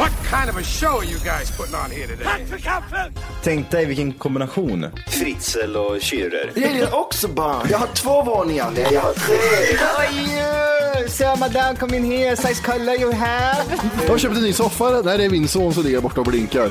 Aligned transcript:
What 0.00 0.12
kind 0.30 0.48
of 0.50 0.56
a 0.56 0.62
show 0.62 0.98
are 0.98 1.04
you 1.04 1.18
guys 1.18 1.50
putting 1.50 1.74
on 1.74 1.90
here 1.90 2.06
today? 2.06 2.46
Tänk 3.42 3.70
dig 3.70 3.86
vilken 3.86 4.12
kombination. 4.12 4.86
Fritzl 5.08 5.76
och 5.76 5.96
Schürrer. 6.00 6.52
Jag 6.54 6.72
gillar 6.72 6.94
också 6.94 7.28
barn. 7.28 7.66
Jag 7.70 7.78
har 7.78 7.86
två 7.86 8.22
våningar. 8.22 8.70
Nej, 8.74 8.86
jag 8.92 9.00
har 9.00 9.12
tre. 9.12 9.36
So 11.08 11.36
madame, 11.36 11.76
come 11.78 11.96
in 11.96 12.04
here. 12.04 12.36
Size 12.36 12.62
color 12.62 13.00
you 13.00 13.12
have. 13.12 13.64
Jag 14.02 14.10
har 14.10 14.18
köpt 14.18 14.36
en 14.36 14.42
ny 14.42 14.52
soffa. 14.52 15.02
Där 15.02 15.18
är 15.18 15.30
min 15.30 15.48
son 15.48 15.74
som 15.74 15.82
ligger 15.82 16.00
borta 16.00 16.20
och 16.20 16.26
blinkar. 16.26 16.70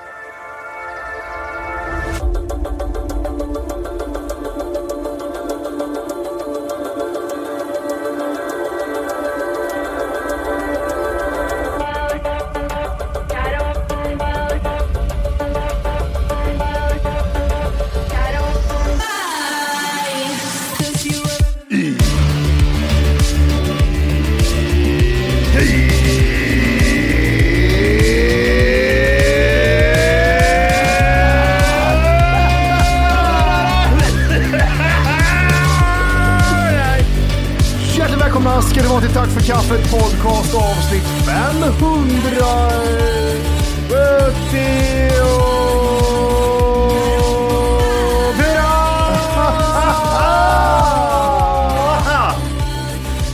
Välkomna 38.43 38.61
ska 38.61 38.81
det 38.81 38.87
vara 38.87 39.01
till 39.01 39.13
Tack 39.13 39.29
för 39.29 39.41
kaffet 39.41 39.91
podcast 39.91 40.55
avsnitt 40.55 41.03
574! 41.25 42.71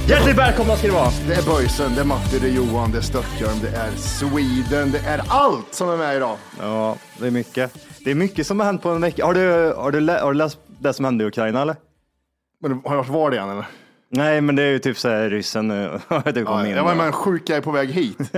Hjärtligt 0.10 0.38
välkomna 0.38 0.76
ska 0.76 0.88
det 0.88 0.94
vara. 0.94 1.10
Det 1.28 1.34
är 1.34 1.46
Böjsen, 1.46 1.96
det 1.96 2.02
är 2.02 2.06
Matti, 2.06 2.40
det 2.40 2.48
är 2.48 2.52
Johan, 2.52 2.92
det 2.92 2.98
är 2.98 3.02
Stöckjörn, 3.02 3.60
det 3.62 3.70
är 3.78 3.92
Sweden, 3.92 4.92
det 4.92 5.00
är 5.00 5.22
allt 5.28 5.74
som 5.74 5.90
är 5.90 5.98
med 5.98 6.16
idag. 6.16 6.38
Ja, 6.60 6.96
det 7.20 7.28
är 7.28 7.32
mycket. 7.32 7.74
Det 8.04 8.12
är 8.12 8.16
mycket 8.16 8.48
som 8.48 8.60
har 8.60 8.66
hänt 8.68 8.82
på 8.82 8.90
en 8.90 9.02
vecka. 9.02 9.26
Har 9.26 9.34
du, 9.34 9.74
har 9.78 9.92
du, 9.92 10.00
lä- 10.00 10.20
har 10.22 10.32
du 10.32 10.38
läst 10.38 10.58
det 10.80 10.94
som 10.94 11.06
hände 11.06 11.24
i 11.24 11.28
Ukraina 11.28 11.62
eller? 11.62 11.76
Men 12.62 12.72
har 12.72 12.96
jag 12.96 12.98
varit 12.98 13.10
var 13.10 13.30
det 13.32 13.36
igen 13.36 13.50
eller? 13.50 13.66
Nej, 14.10 14.42
men 14.42 14.56
det 14.56 14.64
är 14.64 14.72
ju 14.72 14.80
typ 14.80 14.98
så 14.98 15.10
här 15.10 15.30
ryssen 15.30 15.68
nu. 15.68 16.00
det 16.26 16.44
kom 16.44 16.44
Ja, 16.60 16.68
in. 16.68 16.76
jag 16.76 16.84
var 16.84 16.96
med 16.96 17.06
en 17.06 17.12
sjuk 17.14 17.48
grej 17.48 17.62
på 17.62 17.72
väg 17.72 17.90
hit. 17.90 18.18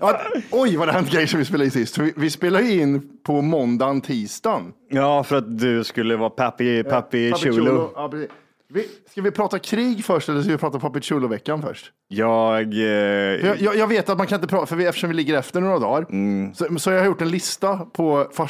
ja, 0.00 0.20
oj, 0.50 0.76
vad 0.76 0.88
det 0.88 0.92
hänt 0.92 1.10
grejer 1.10 1.26
som 1.26 1.38
vi 1.38 1.44
spelade 1.44 1.64
in 1.64 1.70
sist. 1.70 1.98
Vi, 1.98 2.12
vi 2.16 2.30
spelade 2.30 2.72
in 2.72 3.02
på 3.26 3.42
måndagen, 3.42 4.00
tisdagen. 4.00 4.72
Ja, 4.90 5.22
för 5.24 5.36
att 5.36 5.58
du 5.58 5.84
skulle 5.84 6.16
vara 6.16 6.30
Papi, 6.30 6.82
papi 6.84 7.32
Chulo. 7.32 7.90
Ja, 7.94 8.08
precis. 8.08 8.28
vi, 8.72 8.86
ska 9.10 9.22
vi 9.22 9.30
prata 9.30 9.58
krig 9.58 10.04
först 10.04 10.28
eller 10.28 10.42
ska 10.42 10.50
vi 10.52 10.58
prata 10.58 10.78
Papi 10.78 11.00
Chulo-veckan 11.00 11.62
först? 11.62 11.92
Jag... 12.08 12.72
Eh, 12.74 12.80
Jag, 12.80 13.60
jag, 13.60 13.76
jag 13.76 13.86
vet 13.86 14.08
att 14.08 14.18
man 14.18 14.26
kan 14.26 14.36
inte 14.36 14.48
prata, 14.48 14.66
för 14.66 14.76
vi, 14.76 14.86
eftersom 14.86 15.10
vi 15.10 15.16
ligger 15.16 15.38
efter 15.38 15.60
några 15.60 15.78
dagar, 15.78 16.06
Mm. 16.10 16.54
så, 16.54 16.78
så 16.78 16.90
jag 16.90 16.98
har 16.98 17.06
gjort 17.06 17.20
en 17.22 17.30
lista 17.30 17.76
på 17.78 18.20
eh, 18.38 18.46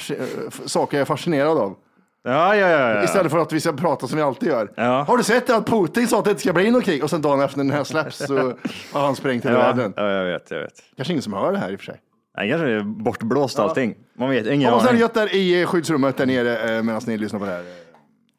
saker 0.67 0.97
jag 0.97 1.01
är 1.01 1.05
fascinerad 1.07 1.59
av. 1.59 1.77
ja, 2.25 2.57
ja, 2.57 2.69
ja. 2.69 2.95
ja. 2.95 3.05
Istället 3.05 3.33
för 3.33 3.39
att 3.39 3.53
vi 3.53 3.61
ska 3.61 3.73
prata 3.73 4.07
som 4.07 4.17
vi 4.17 4.23
alltid 4.23 4.49
gör. 4.49 4.73
Ja. 4.75 5.03
Har 5.09 5.17
du 5.17 5.25
sett 5.25 5.47
det 5.47 5.57
att 5.57 5.67
Putin 5.67 6.09
sa 6.09 6.19
att 6.19 6.25
det 6.25 6.31
inte 6.31 6.43
ska 6.43 6.53
bli 6.53 6.71
något 6.71 6.85
krig 6.85 7.05
och 7.05 7.11
sen 7.11 7.23
dagen 7.23 7.41
efter 7.41 7.59
när 7.59 7.65
den 7.65 7.75
här 7.75 7.85
släpps 7.85 8.17
så 8.17 8.55
har 8.93 9.01
han 9.05 9.17
sprängt 9.17 9.45
hela 9.45 9.59
ja, 9.59 9.61
världen. 9.61 9.93
ja, 9.97 10.11
jag 10.11 10.25
vet, 10.25 10.51
jag 10.51 10.61
vet. 10.61 10.73
Kanske 10.97 11.13
ingen 11.13 11.23
som 11.23 11.33
hör 11.33 11.53
det 11.53 11.59
här 11.59 11.73
i 11.73 11.77
och 11.77 11.81
för 11.81 11.87
sig. 11.87 12.01
Nej, 12.37 12.51
kanske 12.51 12.69
är 12.69 12.81
bortblåst 12.81 13.59
allting. 13.59 13.95
Man 14.19 14.31
vet, 14.31 14.47
ingen 14.47 14.73
aning. 14.75 15.01
gött 15.01 15.15
där 15.15 15.35
i 15.35 15.61
eh, 15.61 15.67
skyddsrummet 15.67 16.17
där 16.17 16.27
nere 16.27 16.77
eh, 16.77 16.83
medan 16.83 17.03
ni 17.07 17.19
lyssnar 17.19 17.41
på 17.41 17.47
det 17.47 17.53
här. 17.53 17.65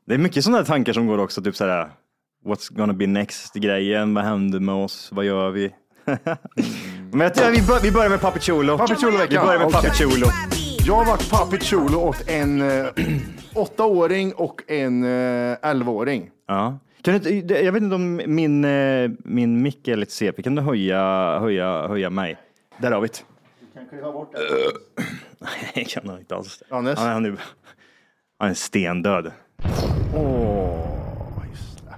Det 0.08 0.14
är 0.14 0.18
mycket 0.18 0.44
sådana 0.44 0.66
tankar 0.66 0.94
som 0.94 1.08
går 1.08 1.18
också, 1.18 1.42
typ 1.42 1.56
sådär, 1.56 1.90
what's 2.46 2.74
gonna 2.78 2.94
be 2.94 3.08
next 3.08 3.54
grejen, 3.54 4.14
vad 4.14 4.24
händer 4.24 4.60
med 4.60 4.76
oss, 4.76 5.10
vad 5.12 5.26
gör 5.26 5.50
vi? 5.50 5.72
Men 7.12 7.20
jag 7.20 7.34
tror, 7.34 7.52
vi, 7.52 7.62
bör, 7.62 7.80
vi 7.80 7.92
börjar 7.92 8.10
med 8.10 8.22
Papi 8.22 8.40
Chulo. 8.40 8.78
Vi 9.30 9.38
börjar 9.38 9.58
med 9.58 9.68
Okej. 9.68 9.72
Papi 9.72 9.90
Chulo. 9.90 10.28
Jag 10.86 10.96
har 10.96 11.06
varit 11.06 11.30
Papi 11.32 11.58
Chulo 11.60 11.98
åt 11.98 12.24
en 12.30 12.62
eh, 12.62 12.86
åttaåring 13.56 14.34
och 14.34 14.62
en 14.68 15.04
eh, 15.04 15.58
elvaåring. 15.62 16.30
Ja. 16.48 16.80
Kan 17.02 17.20
du, 17.20 17.30
inte- 17.38 17.54
jag 17.66 17.72
vet 17.72 17.84
inte 17.84 17.96
om 17.96 18.22
min, 18.26 18.66
eh, 18.66 19.10
min 19.24 19.62
mick 19.62 19.88
är 19.88 19.96
lite 19.96 20.12
CP, 20.12 20.42
kan 20.44 20.56
du 20.56 20.62
höja, 20.62 21.40
höja, 21.40 21.88
höja 21.88 22.10
mig? 22.10 22.38
Där 22.78 22.92
har 22.92 23.02
vi 23.02 23.08
det. 23.08 23.20
Nej, 25.40 25.72
jag 25.76 25.88
kan 25.88 26.06
nog 26.06 26.20
inte 26.20 26.36
alls. 26.36 26.58
det. 26.60 26.66
Johannes? 26.70 27.00
Han, 27.00 27.08
han, 27.10 27.26
är, 27.26 27.36
han 28.40 28.50
är 28.50 28.54
stendöd. 28.54 29.32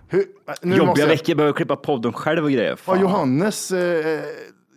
Hur, 0.09 0.19
eh, 0.21 0.25
nu 0.61 0.69
måste 0.69 0.85
Jobbiga 0.85 1.03
jag- 1.05 1.07
veckor, 1.09 1.35
behöver 1.35 1.53
klippa 1.53 1.75
podden 1.75 2.13
själv 2.13 2.43
och 2.43 2.51
grejer. 2.51 2.69
Ja, 2.69 2.75
Fan. 2.75 3.01
Johannes, 3.01 3.71
eh, 3.71 4.19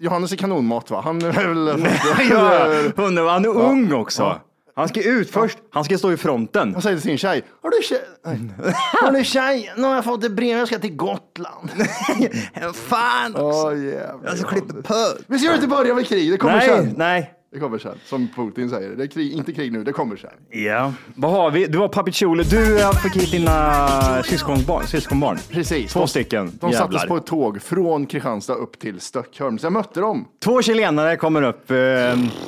Johannes 0.00 0.32
är 0.32 0.37
kanonmat 0.37 0.91
va? 0.91 1.00
Han 1.05 1.22
är 1.22 1.31
väl... 1.32 1.87
ja, 2.31 3.05
undrar 3.05 3.28
han 3.28 3.44
är 3.44 3.49
ung 3.49 3.93
också. 3.93 4.22
Ja. 4.22 4.41
Han 4.77 4.88
ska 4.88 5.03
ut 5.03 5.31
först, 5.31 5.59
han 5.71 5.84
ska 5.84 5.99
stå 5.99 6.12
i 6.12 6.16
fronten. 6.16 6.72
Han 6.72 6.82
säger 6.82 6.97
till 6.97 7.03
sin 7.03 7.19
tjej, 7.19 7.44
har 7.62 7.71
du 7.71 7.82
tjej? 7.82 8.00
Har 9.03 9.12
du 9.12 9.25
tjej? 9.25 9.72
Nu 9.77 9.83
har 9.83 9.94
jag 9.94 10.04
fått 10.04 10.25
ett 10.25 10.33
brev, 10.33 10.59
jag 10.59 10.69
ska 10.69 10.78
till 10.78 10.97
Gotland. 10.97 11.71
Fan 12.75 13.37
Åh 13.37 13.84
jävlar. 13.84 14.21
Jag 14.25 14.38
ska 14.38 14.49
klippa 14.49 14.75
puss. 14.75 15.19
Vi 15.27 15.38
ska 15.38 15.54
inte 15.54 15.66
börja 15.66 15.94
med 15.94 16.06
krig, 16.06 16.31
det 16.33 16.37
kommer 16.37 16.56
Nej, 16.56 16.69
sen. 16.69 16.94
nej. 16.97 17.33
Det 17.54 17.60
kommer 17.60 17.78
sen, 17.78 17.98
som 18.04 18.28
Putin 18.36 18.71
säger. 18.71 18.91
Det 18.97 19.03
är 19.03 19.06
krig, 19.06 19.33
inte 19.33 19.53
krig 19.53 19.72
nu, 19.72 19.84
det 19.84 19.92
kommer 19.92 20.16
sen. 20.16 20.30
Ja, 20.51 20.92
vad 21.16 21.30
har 21.30 21.51
vi? 21.51 21.66
Du 21.66 21.78
har 21.78 21.89
Papi 21.89 22.12
Chulo. 22.12 22.42
Du 22.42 22.78
fick 23.03 23.22
hit 23.22 23.30
dina 23.30 24.22
syskonbarn. 24.22 24.86
syskonbarn. 24.86 25.39
Precis. 25.51 25.92
Två 25.92 26.01
De- 26.01 26.09
stycken. 26.09 26.47
De 26.60 26.71
Jävlar. 26.71 26.86
sattes 26.91 27.09
på 27.09 27.16
ett 27.16 27.27
tåg 27.27 27.62
från 27.62 28.06
Kristianstad 28.06 28.54
upp 28.54 28.78
till 28.78 29.01
Stockholm. 29.01 29.59
Så 29.59 29.66
jag 29.66 29.72
mötte 29.72 30.01
dem. 30.01 30.28
Två 30.45 30.62
chilenare 30.62 31.16
kommer 31.16 31.42
upp 31.42 31.71
eh, 31.71 31.77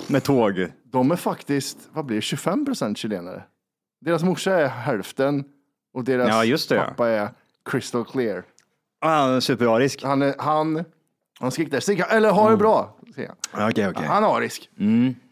med 0.09 0.23
tåg. 0.23 0.67
De 0.93 1.11
är 1.11 1.17
faktiskt, 1.17 1.79
vad 1.93 2.05
blir 2.07 2.17
det, 2.17 2.23
25 2.23 2.65
procent 2.65 2.99
chilenare. 2.99 3.43
Deras 4.05 4.23
morsa 4.23 4.53
är 4.55 4.69
hälften 4.69 5.45
och 5.95 6.05
deras 6.05 6.29
Ja, 6.49 6.57
det, 6.69 6.75
ja. 6.75 6.83
pappa 6.89 7.09
är 7.09 7.29
crystal 7.71 8.05
clear. 8.05 8.43
Han 9.01 9.31
är 9.31 9.41
superarisk. 9.41 10.03
Han, 10.03 10.23
är, 10.23 10.35
han, 10.39 10.85
han 11.41 11.51
skrek 11.51 11.71
där, 11.71 11.81
"Sticka- 11.81 12.05
eller 12.05 12.31
ha 12.31 12.51
det 12.51 12.57
bra. 12.57 12.97
säger 13.15 13.33
han. 13.53 13.69
Okej, 13.71 13.89
okej. 13.89 14.07
Han 14.07 14.25
är 14.25 14.37
arisk. 14.37 14.71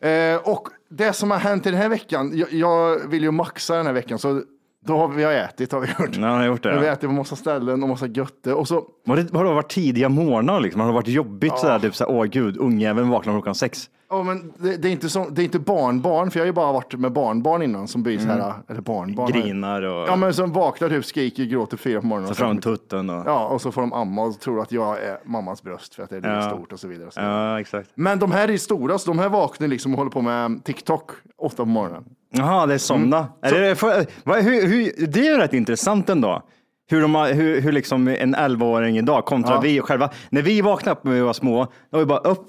Eh, 0.01 0.37
och 0.51 0.69
det 0.91 1.13
som 1.13 1.31
har 1.31 1.39
hänt 1.39 1.67
i 1.67 1.71
den 1.71 1.81
här 1.81 1.89
veckan, 1.89 2.31
jag, 2.35 2.53
jag 2.53 3.09
vill 3.09 3.23
ju 3.23 3.31
maxa 3.31 3.77
den 3.77 3.87
här 3.87 3.93
veckan, 3.93 4.19
så 4.19 4.43
Då 4.87 4.97
har 4.97 5.09
vi, 5.09 5.25
har 5.25 5.33
ätit 5.33 5.73
har 5.73 5.81
vi 5.81 5.87
gjort. 5.99 6.17
Ja, 6.17 6.27
har 6.29 6.45
gjort 6.45 6.63
det. 6.63 6.71
Vi 6.71 6.77
har 6.77 6.85
Ja. 6.85 6.93
ätit 6.93 7.09
på 7.09 7.15
massa 7.15 7.37
ställen 7.37 7.83
och 7.83 7.89
massa 7.89 8.07
götte. 8.07 8.55
Och 8.55 8.69
så, 8.69 8.85
Har 9.07 9.17
det, 9.17 9.33
har 9.37 9.45
det 9.45 9.51
varit 9.55 9.71
tidiga 9.71 10.09
morgnar 10.09 10.61
liksom? 10.61 10.81
Har 10.81 10.89
det 10.89 10.95
varit 10.95 11.09
jobbigt 11.09 11.59
sådär? 11.59 11.79
Typ 11.79 11.95
såhär, 11.95 12.13
åh 12.13 12.25
gud, 12.25 12.57
ungjäveln 12.57 13.09
vaknar 13.09 13.33
klockan 13.33 13.55
sex. 13.55 13.91
ja, 14.11 14.23
men 14.23 14.53
det, 14.59 14.77
det, 14.77 14.89
är 14.89 14.93
inte 14.93 15.09
så, 15.09 15.27
det 15.31 15.43
är 15.43 15.45
inte 15.45 15.59
barnbarn, 15.59 16.31
för 16.31 16.39
jag 16.39 16.43
har 16.43 16.47
ju 16.47 16.53
bara 16.53 16.73
varit 16.73 16.95
med 16.99 17.13
barnbarn 17.13 17.63
innan 17.63 17.89
som 17.89 18.03
blir 18.03 18.19
så 18.19 18.27
här, 18.29 18.53
eller 18.69 18.81
barnbarn. 18.81 19.33
Grinar 19.33 19.83
och 19.83 20.09
Ja, 20.09 20.17
men 20.17 20.35
som 20.35 20.53
vaknar, 20.53 20.89
typ 20.89 21.05
skriker, 21.05 21.45
gråter 21.45 21.77
fyra 21.77 22.01
på 22.01 22.07
morgonen. 22.07 22.31
och 22.31 22.37
fram 22.37 22.59
tutten. 22.59 23.11
Och... 23.11 23.23
Ja, 23.27 23.47
och 23.47 23.61
så 23.61 23.73
får 23.73 23.81
de 23.81 23.93
amma 23.93 24.23
och 24.23 24.41
tror 24.41 24.63
att 24.63 24.73
jag 24.73 25.03
är 25.03 25.19
mammas 25.25 25.63
bröst 25.63 25.95
för 25.95 26.03
att 26.03 26.11
det 26.11 26.17
är 26.17 26.35
Ja. 26.35 26.43
stort 26.43 26.73
och 26.73 26.81
så 26.81 26.89
vidare. 26.89 27.11
Så. 27.11 27.21
Ja, 27.21 27.61
exakt. 27.61 27.91
Men 27.95 28.19
de 28.19 28.33
här 28.33 28.51
är 28.51 28.57
stora, 28.57 28.99
så 28.99 29.11
de 29.11 29.19
här 29.19 29.29
vaknar 29.29 29.69
liksom 29.69 29.93
och 29.93 29.99
håller 29.99 30.11
på 30.11 30.21
med 30.21 30.65
TikTok 30.65 31.11
åtta 31.39 31.57
på 31.57 31.65
morgonen. 31.65 32.05
Jaha, 32.37 32.67
det 32.67 32.75
är 32.75 32.79
somna. 32.79 33.29
Är 33.43 33.61
det, 33.61 33.75
för, 33.77 34.07
vad- 34.25 34.39
hur, 34.43 34.67
hur, 34.67 35.07
det 35.07 35.21
är 35.21 35.25
ju 35.33 35.37
rätt 35.39 35.53
intressant 35.53 36.09
ändå. 36.09 36.43
Hur, 36.91 37.01
de, 37.03 37.15
har- 37.15 37.33
hur, 37.33 37.61
hur 37.61 37.73
liksom 37.73 38.09
en 38.09 38.35
11-åring 38.37 38.99
idag 38.99 39.25
kontra 39.25 39.55
Ja. 39.55 39.61
vi 39.61 39.81
själva. 39.81 40.11
När 40.31 40.43
vi 40.43 40.61
vaknade 40.61 40.99
upp 40.99 41.05
när 41.05 41.13
vi 41.13 41.21
var 41.21 41.33
små, 41.33 41.65
då 41.65 41.71
var 41.91 41.99
vi 41.99 42.07
bara 42.07 42.19
upp, 42.19 42.47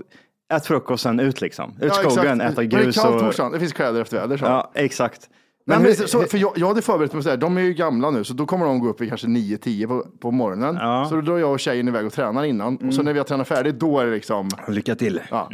ät 0.53 0.65
frukost, 0.65 1.03
sen 1.03 1.19
ut 1.19 1.41
liksom. 1.41 1.69
Ut 1.81 1.93
Ja, 2.03 2.09
skogen, 2.11 2.41
exakt. 2.41 2.51
äta 2.53 2.61
Men 2.61 2.69
det 2.69 2.75
är 2.77 2.83
grus. 2.83 2.95
kallt 3.01 3.15
och... 3.15 3.21
morsan, 3.23 3.51
det 3.51 3.59
finns 3.59 3.73
kläder 3.73 4.01
efter 4.01 4.19
väder. 4.19 4.37
Så. 4.37 4.45
Ja, 4.45 4.71
exakt. 4.75 5.29
Nej, 5.67 5.77
Men 5.77 5.83
men, 5.87 5.97
hur- 5.97 6.07
så, 6.07 6.21
för 6.21 6.37
jag, 6.37 6.51
jag 6.55 6.67
hade 6.67 6.81
förberett 6.81 7.13
mig 7.13 7.23
så 7.23 7.29
här, 7.29 7.37
de 7.37 7.57
är 7.57 7.61
ju 7.61 7.73
gamla 7.73 8.09
nu, 8.11 8.23
så 8.23 8.33
då 8.33 8.45
kommer 8.45 8.65
de 8.65 8.79
gå 8.79 8.89
upp 8.89 9.01
i 9.01 9.07
kanske 9.09 9.27
9-10 9.27 9.87
på, 9.87 10.05
på 10.21 10.31
morgonen. 10.31 10.75
Ja. 10.81 10.95
Mm. 10.97 11.09
Så 11.09 11.15
då 11.15 11.21
drar 11.21 11.37
jag 11.37 11.51
och 11.51 11.59
tjejen 11.59 11.87
iväg 11.87 12.05
och 12.05 12.13
tränar 12.13 12.43
innan. 12.43 12.77
Och 12.77 12.93
så 12.93 13.03
när 13.03 13.13
vi 13.13 13.19
har 13.19 13.23
tränat 13.25 13.47
färdigt, 13.47 13.79
då 13.79 13.99
är 13.99 14.05
det 14.05 14.11
liksom, 14.11 14.49
Lycka 14.67 14.95
till. 14.95 15.21
ja. 15.31 15.49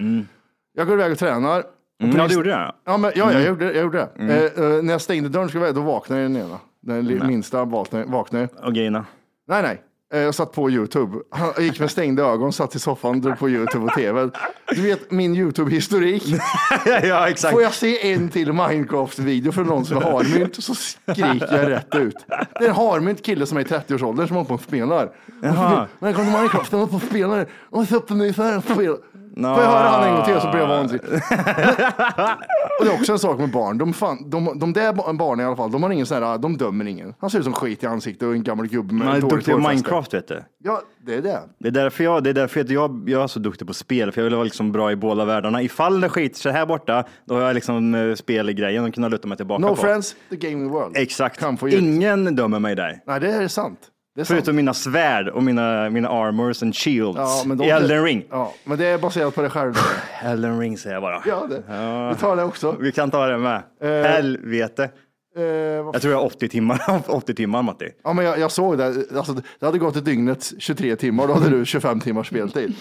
Jag 0.78 0.88
går 0.88 1.00
iväg 1.00 1.12
och 1.12 1.18
tränar. 1.18 1.64
Mm, 2.02 2.18
ja, 2.18 2.28
du 2.28 2.34
gjorde 2.34 2.50
det? 2.50 2.72
Ja, 2.86 2.98
men, 2.98 3.12
ja, 3.16 3.34
jag 3.34 3.44
gjorde, 3.44 3.66
jag 3.66 3.76
gjorde 3.84 3.98
det. 3.98 4.10
Mm. 4.24 4.30
Eh, 4.30 4.44
eh, 4.78 4.84
när 4.84 4.92
jag 4.94 5.02
stängde 5.02 5.30
dörren 5.30 5.50
skulle 5.50 5.66
jag 5.66 5.76
då 5.76 5.82
vaknade 5.82 6.22
den 6.22 6.36
ena. 6.38 6.60
Den 6.82 7.06
li- 7.08 7.20
minsta 7.24 7.66
vaknade. 7.66 8.06
vaknade. 8.06 8.48
Och 8.64 8.74
grina. 8.74 9.06
Nej, 9.48 9.62
nej. 9.64 9.82
Eh, 10.14 10.20
Jag 10.20 10.36
satt 10.36 10.52
på 10.52 10.70
YouTube. 10.72 11.18
Jag 11.56 11.64
gick 11.66 11.80
med 11.80 11.92
stängda 11.92 12.24
ögon, 12.24 12.54
satt 12.54 12.76
i 12.76 12.80
soffan, 12.80 13.22
drog 13.22 13.40
på 13.40 13.50
YouTube 13.50 13.86
och 13.86 13.92
TV. 13.94 14.30
Du 14.76 14.82
vet 14.82 15.12
min 15.12 15.36
YouTube-historik. 15.36 16.24
ja, 17.04 17.30
exakt. 17.30 17.54
Får 17.54 17.62
jag 17.62 17.74
se 17.74 18.12
en 18.14 18.30
till 18.30 18.54
Minecraft-video 18.54 19.52
från 19.52 19.68
någon 19.68 19.86
som 19.86 19.98
är 19.98 20.02
harmynt 20.02 20.64
så 20.64 20.76
skriker 20.76 21.58
jag 21.58 21.70
rätt 21.70 21.96
ut. 21.96 22.16
Det 22.60 22.66
är 22.66 22.70
en 22.70 22.76
harmynt 22.76 23.24
kille 23.26 23.46
som 23.46 23.58
är 23.58 23.62
i 23.62 23.64
30-årsåldern 23.64 24.28
som 24.28 24.36
håller 24.36 24.48
på 24.48 24.54
och 24.54 24.62
spelar. 24.62 25.10
Jaha. 25.42 25.88
När 26.00 26.08
jag 26.10 26.16
kom 26.16 26.26
till 26.26 26.34
Minecraft, 26.34 26.72
han 26.72 26.80
håller 26.82 26.92
på 26.92 26.98
och 26.98 27.10
spelar. 27.10 27.46
Och 27.70 27.88
så 27.88 27.96
öppnar 27.98 28.18
ni 28.18 28.34
så 28.34 28.44
här 28.44 28.58
och 28.58 28.64
spelar. 28.64 28.98
Får 29.36 29.44
jag 29.44 29.56
höra 29.56 29.88
han 29.88 30.08
en 30.10 30.16
gång 30.16 30.26
till 30.26 30.42
så 30.42 30.50
blir 30.52 30.60
jag 30.60 30.68
vansinnig. 30.68 31.04
och 32.80 32.86
det 32.86 32.92
är 32.92 32.94
också 32.94 33.12
en 33.12 33.20
sak 33.20 33.40
med 33.40 33.52
barn. 33.52 33.78
De, 33.78 33.94
fan, 33.94 34.30
de, 34.30 34.60
de 34.60 34.74
där 34.74 34.94
ba- 34.94 35.14
barnen 35.14 35.46
i 35.46 35.48
alla 35.48 35.56
fall, 35.56 35.72
de 35.72 35.84
har 35.84 35.90
ingen 35.90 36.06
sån 36.06 36.24
här, 36.24 36.38
de 36.38 36.58
dömer 36.58 36.86
ingen. 36.88 37.14
Han 37.20 37.30
ser 37.30 37.38
ut 37.40 37.44
som 37.44 37.54
skit 37.54 37.84
i 37.84 37.88
ansiktet 37.88 38.28
och 38.28 38.34
en 38.34 38.44
gammal 38.44 38.68
gubbe 38.68 38.94
med 38.94 39.06
Man 39.08 39.16
är 39.16 39.22
duktig 39.22 39.54
på. 39.54 39.60
Minecraft 39.60 40.14
vet 40.14 40.28
du. 40.28 40.44
Ja, 40.64 40.82
det 41.06 41.16
är 41.16 41.22
det. 41.22 41.40
Det 41.60 41.68
är 41.68 41.72
därför 41.72 42.04
jag, 42.04 42.24
det 42.24 42.30
är 42.30 42.34
därför 42.34 42.66
jag, 42.74 43.04
jag 43.10 43.24
är 43.24 43.28
så 43.28 43.40
duktig 43.40 43.68
på 43.68 43.74
spel, 43.74 44.12
för 44.12 44.22
jag 44.22 44.24
vill 44.24 44.34
vara 44.36 44.44
liksom 44.44 44.72
bra 44.72 44.92
i 44.92 44.96
båda 44.96 45.26
världarna. 45.26 45.62
Ifall 45.62 46.02
det 46.02 46.10
skiter 46.10 46.40
sig 46.40 46.52
här 46.52 46.66
borta, 46.66 47.04
då 47.26 47.36
har 47.36 47.42
jag 47.42 47.54
liksom 47.54 47.96
eh, 47.96 48.16
spel 48.16 48.50
i 48.50 48.54
grejen 48.54 48.84
och 48.86 48.94
kunna 48.94 49.08
luta 49.08 49.28
mig 49.28 49.38
tillbaka 49.38 49.62
No 49.62 49.68
på. 49.68 49.76
friends, 49.76 50.16
the 50.30 50.36
gaming 50.36 50.70
world. 50.70 50.98
Exakt. 50.98 51.42
Ingen 51.72 52.36
dömer 52.36 52.60
mig 52.60 52.76
där. 52.76 53.00
Nej, 53.06 53.20
det 53.20 53.28
är 53.32 53.48
sant. 53.48 53.80
Det 54.16 54.22
är 54.22 54.26
sant. 54.26 54.38
Förutom 54.38 54.56
mina 54.56 54.74
svärd 54.74 55.28
och 55.28 55.44
mina, 55.44 55.90
mina 55.90 56.10
armors 56.10 56.64
and 56.64 56.76
shields 56.76 57.18
Ja, 57.46 57.66
i 57.66 57.70
Elden 57.70 58.04
ring. 58.04 58.26
Ja, 58.30 58.54
men 58.64 58.78
det 58.78 58.86
är 58.86 58.98
baserat 58.98 59.36
på 59.36 59.42
dig 59.42 59.50
själv. 59.50 59.74
Elden 60.24 60.60
ring 60.60 60.78
säger 60.78 60.96
jag 60.96 61.04
bara. 61.04 61.24
Ja, 61.26 61.48
det. 61.50 61.64
Vi 62.16 62.20
tar 62.22 62.36
det 62.36 62.44
också. 62.44 62.76
Vi 62.80 62.92
kan 62.92 63.12
ta 63.12 63.26
det 63.26 63.38
med. 63.38 63.62
Eh, 63.82 63.90
Helvete. 64.12 64.90
Eh, 65.38 65.44
Jag 65.44 66.02
tror 66.02 66.14
jag 66.14 66.20
har 66.20 66.26
80 66.26 66.50
timmar, 66.50 66.82
80 67.08 67.34
timmar 67.36 67.62
Matti. 67.64 67.90
Ja, 68.04 68.14
men 68.14 68.26
jag, 68.26 68.40
jag 68.40 68.52
såg 68.52 68.78
det. 68.78 68.86
Alltså, 69.18 69.34
det 69.60 69.66
hade 69.66 69.78
gått 69.78 69.96
ett 69.96 70.06
dygnet 70.06 70.52
23 70.60 70.96
timmar, 70.96 71.28
då 71.28 71.34
hade 71.34 71.50
du 71.50 71.66
25 71.66 72.00
timmars 72.00 72.28
speltid. 72.28 72.76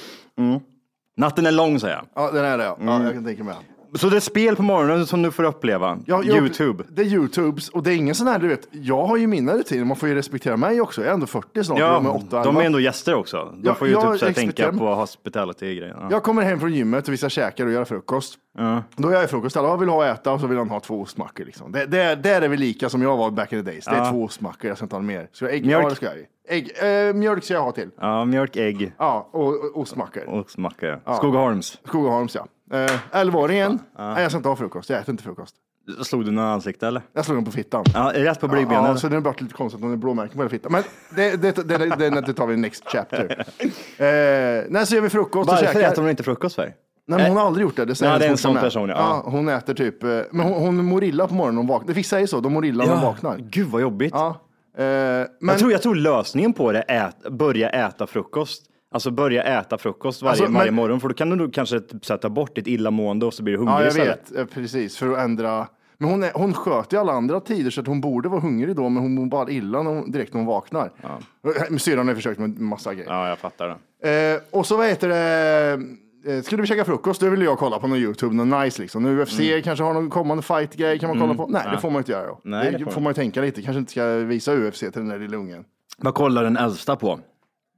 Natten 1.17 1.47
är 1.47 1.53
lång 1.53 1.81
säger 1.81 1.95
jag. 1.95 2.07
Ja, 2.15 2.31
den 2.31 2.45
är 2.45 2.59
det 2.59 2.65
ja. 2.65 2.77
ja 2.81 3.03
jag 3.05 3.13
kan 3.13 3.25
tänka 3.25 3.45
mig. 3.45 3.55
Så 3.95 4.09
det 4.09 4.17
är 4.17 4.21
spel 4.21 4.57
på 4.57 4.63
morgonen 4.63 5.07
som 5.07 5.23
du 5.23 5.31
får 5.31 5.45
uppleva. 5.45 5.99
Ja, 6.07 6.23
jag- 6.25 6.37
Youtube. 6.37 6.85
Det 6.89 7.03
är 7.03 7.07
Youtubes 7.07 7.69
och 7.69 7.83
det 7.83 7.93
är 7.93 7.97
ingen 7.97 8.15
sån 8.15 8.27
här, 8.27 8.39
du 8.39 8.49
vet, 8.49 8.69
jag 8.71 9.07
har 9.07 9.17
ju 9.17 9.27
mina 9.27 9.55
rutiner, 9.55 9.85
man 9.85 9.97
får 9.97 10.09
ju 10.09 10.15
respektera 10.15 10.57
mig 10.57 10.81
också. 10.81 11.01
Jag 11.01 11.09
är 11.11 11.15
ändå 11.15 11.27
40 11.27 11.65
snart, 11.65 11.79
Ja, 11.79 11.93
de 11.93 12.07
är 12.07 12.17
8 12.17 12.45
de 12.45 12.57
är 12.57 12.61
ändå 12.63 12.81
gäster 12.81 13.15
också. 13.15 13.37
De 13.37 13.61
Ja, 13.65 13.75
får 13.75 13.87
ju 13.89 13.93
jag 13.93 14.13
typ 14.13 14.21
så 14.21 14.27
här 14.27 14.33
tänka 14.33 14.73
på 14.73 14.95
hospitality-grejen. 14.95 15.97
Ja. 16.01 16.09
Jag 16.11 16.23
kommer 16.23 16.43
hem 16.43 16.61
från 16.61 16.73
gymmet 16.73 17.07
och 17.09 17.13
vi 17.13 17.17
ska 17.17 17.29
käka 17.29 17.65
och 17.65 17.71
göra 17.71 17.85
frukost. 17.85 18.35
Ja. 18.59 18.83
Då 18.97 19.13
gör 19.13 19.21
jag 19.21 19.31
frukost, 19.31 19.57
alla 19.57 19.77
vill 19.77 19.89
ha 19.89 20.07
äta 20.07 20.33
och 20.33 20.41
så 20.41 20.47
vill 20.47 20.59
han 20.59 20.69
ha 20.71 20.81
två 20.81 21.01
ostmackor. 21.01 21.45
Liksom. 21.45 21.73
Det, 21.73 21.87
det, 21.87 22.15
där 22.15 22.43
är 22.43 22.49
vi 22.49 22.57
lika 22.57 22.89
som 22.89 23.03
jag 23.03 23.17
var 23.17 23.31
back 23.31 23.53
in 23.53 23.65
the 23.65 23.71
days. 23.71 23.85
Det 23.85 23.91
är 23.91 23.97
Ja. 24.05 24.11
två 24.11 24.25
ostmackor, 24.25 24.69
jag 24.69 24.77
ska 24.77 24.85
inte 24.85 24.97
ha 24.97 25.03
mer. 25.03 25.29
Så 25.33 25.47
ägg, 25.47 25.67
Mjölk? 25.67 25.85
Ja, 25.87 25.95
ska 25.95 26.07
jag. 26.07 26.15
Ägg, 26.49 26.71
eh, 27.09 27.15
mjölk 27.15 27.45
ska 27.45 27.55
jag 27.55 27.63
ha 27.63 27.73
till. 27.73 27.91
ja, 28.01 28.25
mjölk, 28.25 28.57
ägg 28.57 28.93
Ja, 28.99 29.29
och, 29.33 29.47
och 29.49 29.77
ostmackor. 29.81 30.25
och 30.29 30.51
smacka. 30.51 31.01
Skogaholms. 31.17 31.79
Skogaholms 31.87 32.35
ja. 32.35 32.47
Eh, 32.73 32.91
11-åringen, 33.13 33.79
nej 33.99 34.23
jag 34.23 34.31
ska 34.31 34.37
inte 34.37 34.49
ha 34.49 34.57
frukost, 34.57 34.91
jag 34.91 35.01
äter 35.01 35.13
inte 35.13 35.23
frukost. 35.25 35.55
Slog 36.03 36.25
du 36.25 36.31
några 36.31 36.49
ansikte 36.49 36.87
eller? 36.87 37.03
Jag 37.13 37.25
slog 37.25 37.37
den 37.37 37.45
på 37.45 37.51
fittan. 37.51 37.85
Ja, 37.95 38.13
rätt 38.15 38.41
på 38.41 38.49
blygbenet. 38.49 38.89
Ja, 38.89 38.97
så 38.97 39.09
det 39.09 39.15
har 39.17 39.21
varit 39.21 39.41
lite 39.41 39.55
konstigt 39.55 39.83
om 39.83 39.89
det 39.89 39.95
är 39.95 39.97
blåmärken 39.97 40.37
på 40.37 40.39
hela 40.39 40.51
fittan. 40.51 40.73
Men 40.73 40.83
det, 41.17 41.43
det, 41.43 41.69
det, 41.69 41.97
det, 41.97 42.21
det, 42.21 42.35
tar 42.35 42.47
vi 42.47 42.55
i 42.55 42.57
next 42.57 42.85
chapter. 42.87 43.47
Eh, 43.99 44.65
nej, 44.69 44.87
så 44.87 44.95
gör 44.95 45.03
vi 45.03 45.11
frukost 45.11 45.51
och 45.51 45.57
Varför 45.57 45.67
käkar. 45.67 45.93
äter 45.93 46.03
hon 46.03 46.11
inte 46.11 46.23
frukost 46.23 46.55
för? 46.55 46.63
Nej, 46.63 46.75
men 47.19 47.27
hon 47.27 47.37
har 47.37 47.47
aldrig 47.47 47.63
gjort 47.63 47.77
det. 47.77 47.85
Det, 47.85 47.95
säger 47.95 48.13
Ja, 48.13 48.19
det 48.19 48.27
är 48.27 48.31
en 48.31 48.37
sån 48.37 48.57
person, 48.57 48.89
ja. 48.89 49.23
Hon 49.25 49.49
äter 49.49 49.75
typ, 49.75 50.03
eh, 50.03 50.21
men 50.31 50.47
hon, 50.47 50.53
hon 50.53 50.85
mår 50.85 51.05
illa 51.05 51.27
på 51.27 51.35
morgonen 51.35 51.57
hon 51.57 51.67
vaknar. 51.67 51.95
Vissa 51.95 52.17
säger 52.17 52.27
så, 52.27 52.41
de 52.41 52.53
mår 52.53 52.65
illa 52.65 52.85
när 52.85 52.93
de 52.93 53.03
vaknar. 53.03 53.37
Gud 53.39 53.69
vad 53.69 53.83
jobbigt. 53.83 54.13
Ja. 54.15 54.29
Eh, 54.77 54.85
men, 54.85 55.29
jag, 55.43 55.59
tror, 55.59 55.73
jag 55.73 55.83
tror 55.83 55.95
lösningen 55.95 56.53
på 56.53 56.73
det 56.73 56.85
är 56.89 57.05
att 57.05 57.23
börja 57.33 57.71
äta 57.71 58.07
frukost. 58.07 58.70
Alltså 58.93 59.11
börja 59.11 59.43
äta 59.43 59.79
frukost 59.79 60.23
varje, 60.23 60.31
Alltså, 60.31 60.45
men- 60.45 60.55
varje 60.55 60.71
morgon, 60.71 61.01
för 61.01 61.09
då 61.09 61.15
kan 61.15 61.31
du 61.39 61.51
kanske 61.51 61.81
sätta 62.03 62.31
bort 62.31 62.55
ditt 62.55 62.67
illamående 62.67 63.27
och 63.27 63.35
så 63.35 63.43
blir 63.43 63.53
du 63.53 63.59
hungrig 63.59 63.75
ja, 63.75 63.81
jag 63.81 63.89
istället. 63.89 64.31
vet. 64.31 64.51
Precis, 64.55 64.97
för 64.97 65.13
att 65.13 65.19
ändra. 65.19 65.67
Men 65.99 66.11
hon, 66.11 66.23
är, 66.23 66.31
hon 66.35 66.53
sköter 66.55 66.97
ju 66.97 67.01
alla 67.01 67.13
andra 67.13 67.41
tider 67.41 67.71
så 67.71 67.81
att 67.81 67.87
hon 67.87 68.01
borde 68.01 68.29
vara 68.29 68.41
hungrig 68.41 68.77
då, 68.77 68.89
men 68.89 69.03
hon 69.03 69.15
mår 69.15 69.27
bara 69.27 69.51
illa 69.51 69.83
när 69.83 69.91
hon, 69.91 70.11
direkt 70.11 70.35
när 70.35 70.39
hon 70.41 70.47
vaknar. 70.47 70.93
Ja. 71.03 71.79
Syrran 71.79 72.09
har 72.09 72.15
försökt 72.15 72.41
med 72.41 72.61
massa 72.61 72.95
grejer. 72.95 73.11
Ja, 73.11 73.29
jag 73.29 73.39
fattar 73.39 73.79
det. 74.03 74.33
Eh, 74.35 74.41
och 74.51 74.67
så 74.67 74.77
vad 74.77 74.87
heter 74.87 75.09
det? 75.09 76.33
Eh, 76.33 76.43
Skulle 76.43 76.63
vi 76.63 76.69
käka 76.69 76.85
frukost, 76.85 77.21
då 77.21 77.29
ville 77.29 77.45
jag 77.45 77.59
kolla 77.59 77.79
på 77.79 77.87
någon 77.87 77.99
YouTube, 77.99 78.35
någon 78.35 78.61
nice 78.61 78.83
liksom. 78.83 79.03
Nu 79.03 79.23
UFC 79.23 79.39
kanske 79.65 79.85
har 79.85 79.95
någon 79.95 80.11
kommande 80.11 80.43
fight-grej, 80.43 80.99
kan 80.99 81.09
man 81.11 81.21
kolla 81.21 81.35
på? 81.35 81.47
Nej, 81.47 81.63
det 81.73 81.79
får 81.81 81.91
man 81.91 81.99
inte 82.01 82.13
göra 82.13 82.27
då. 82.27 82.41
Nej, 82.45 82.73
det, 82.73 82.85
det 82.85 82.91
får 82.91 83.01
man 83.01 83.11
ju 83.11 83.15
tänka 83.15 83.41
lite, 83.41 83.63
kanske 83.63 83.79
inte 83.79 83.91
ska 83.93 84.07
visa 84.15 84.53
UFC 84.55 84.79
till 84.81 84.91
den 84.93 85.09
där 85.09 85.19
lilla 85.19 85.37
ungen. 85.37 85.65
Vad 85.99 86.15
kollar 86.15 86.45
den 86.45 86.57
äldsta 86.57 86.97
på? 86.97 87.19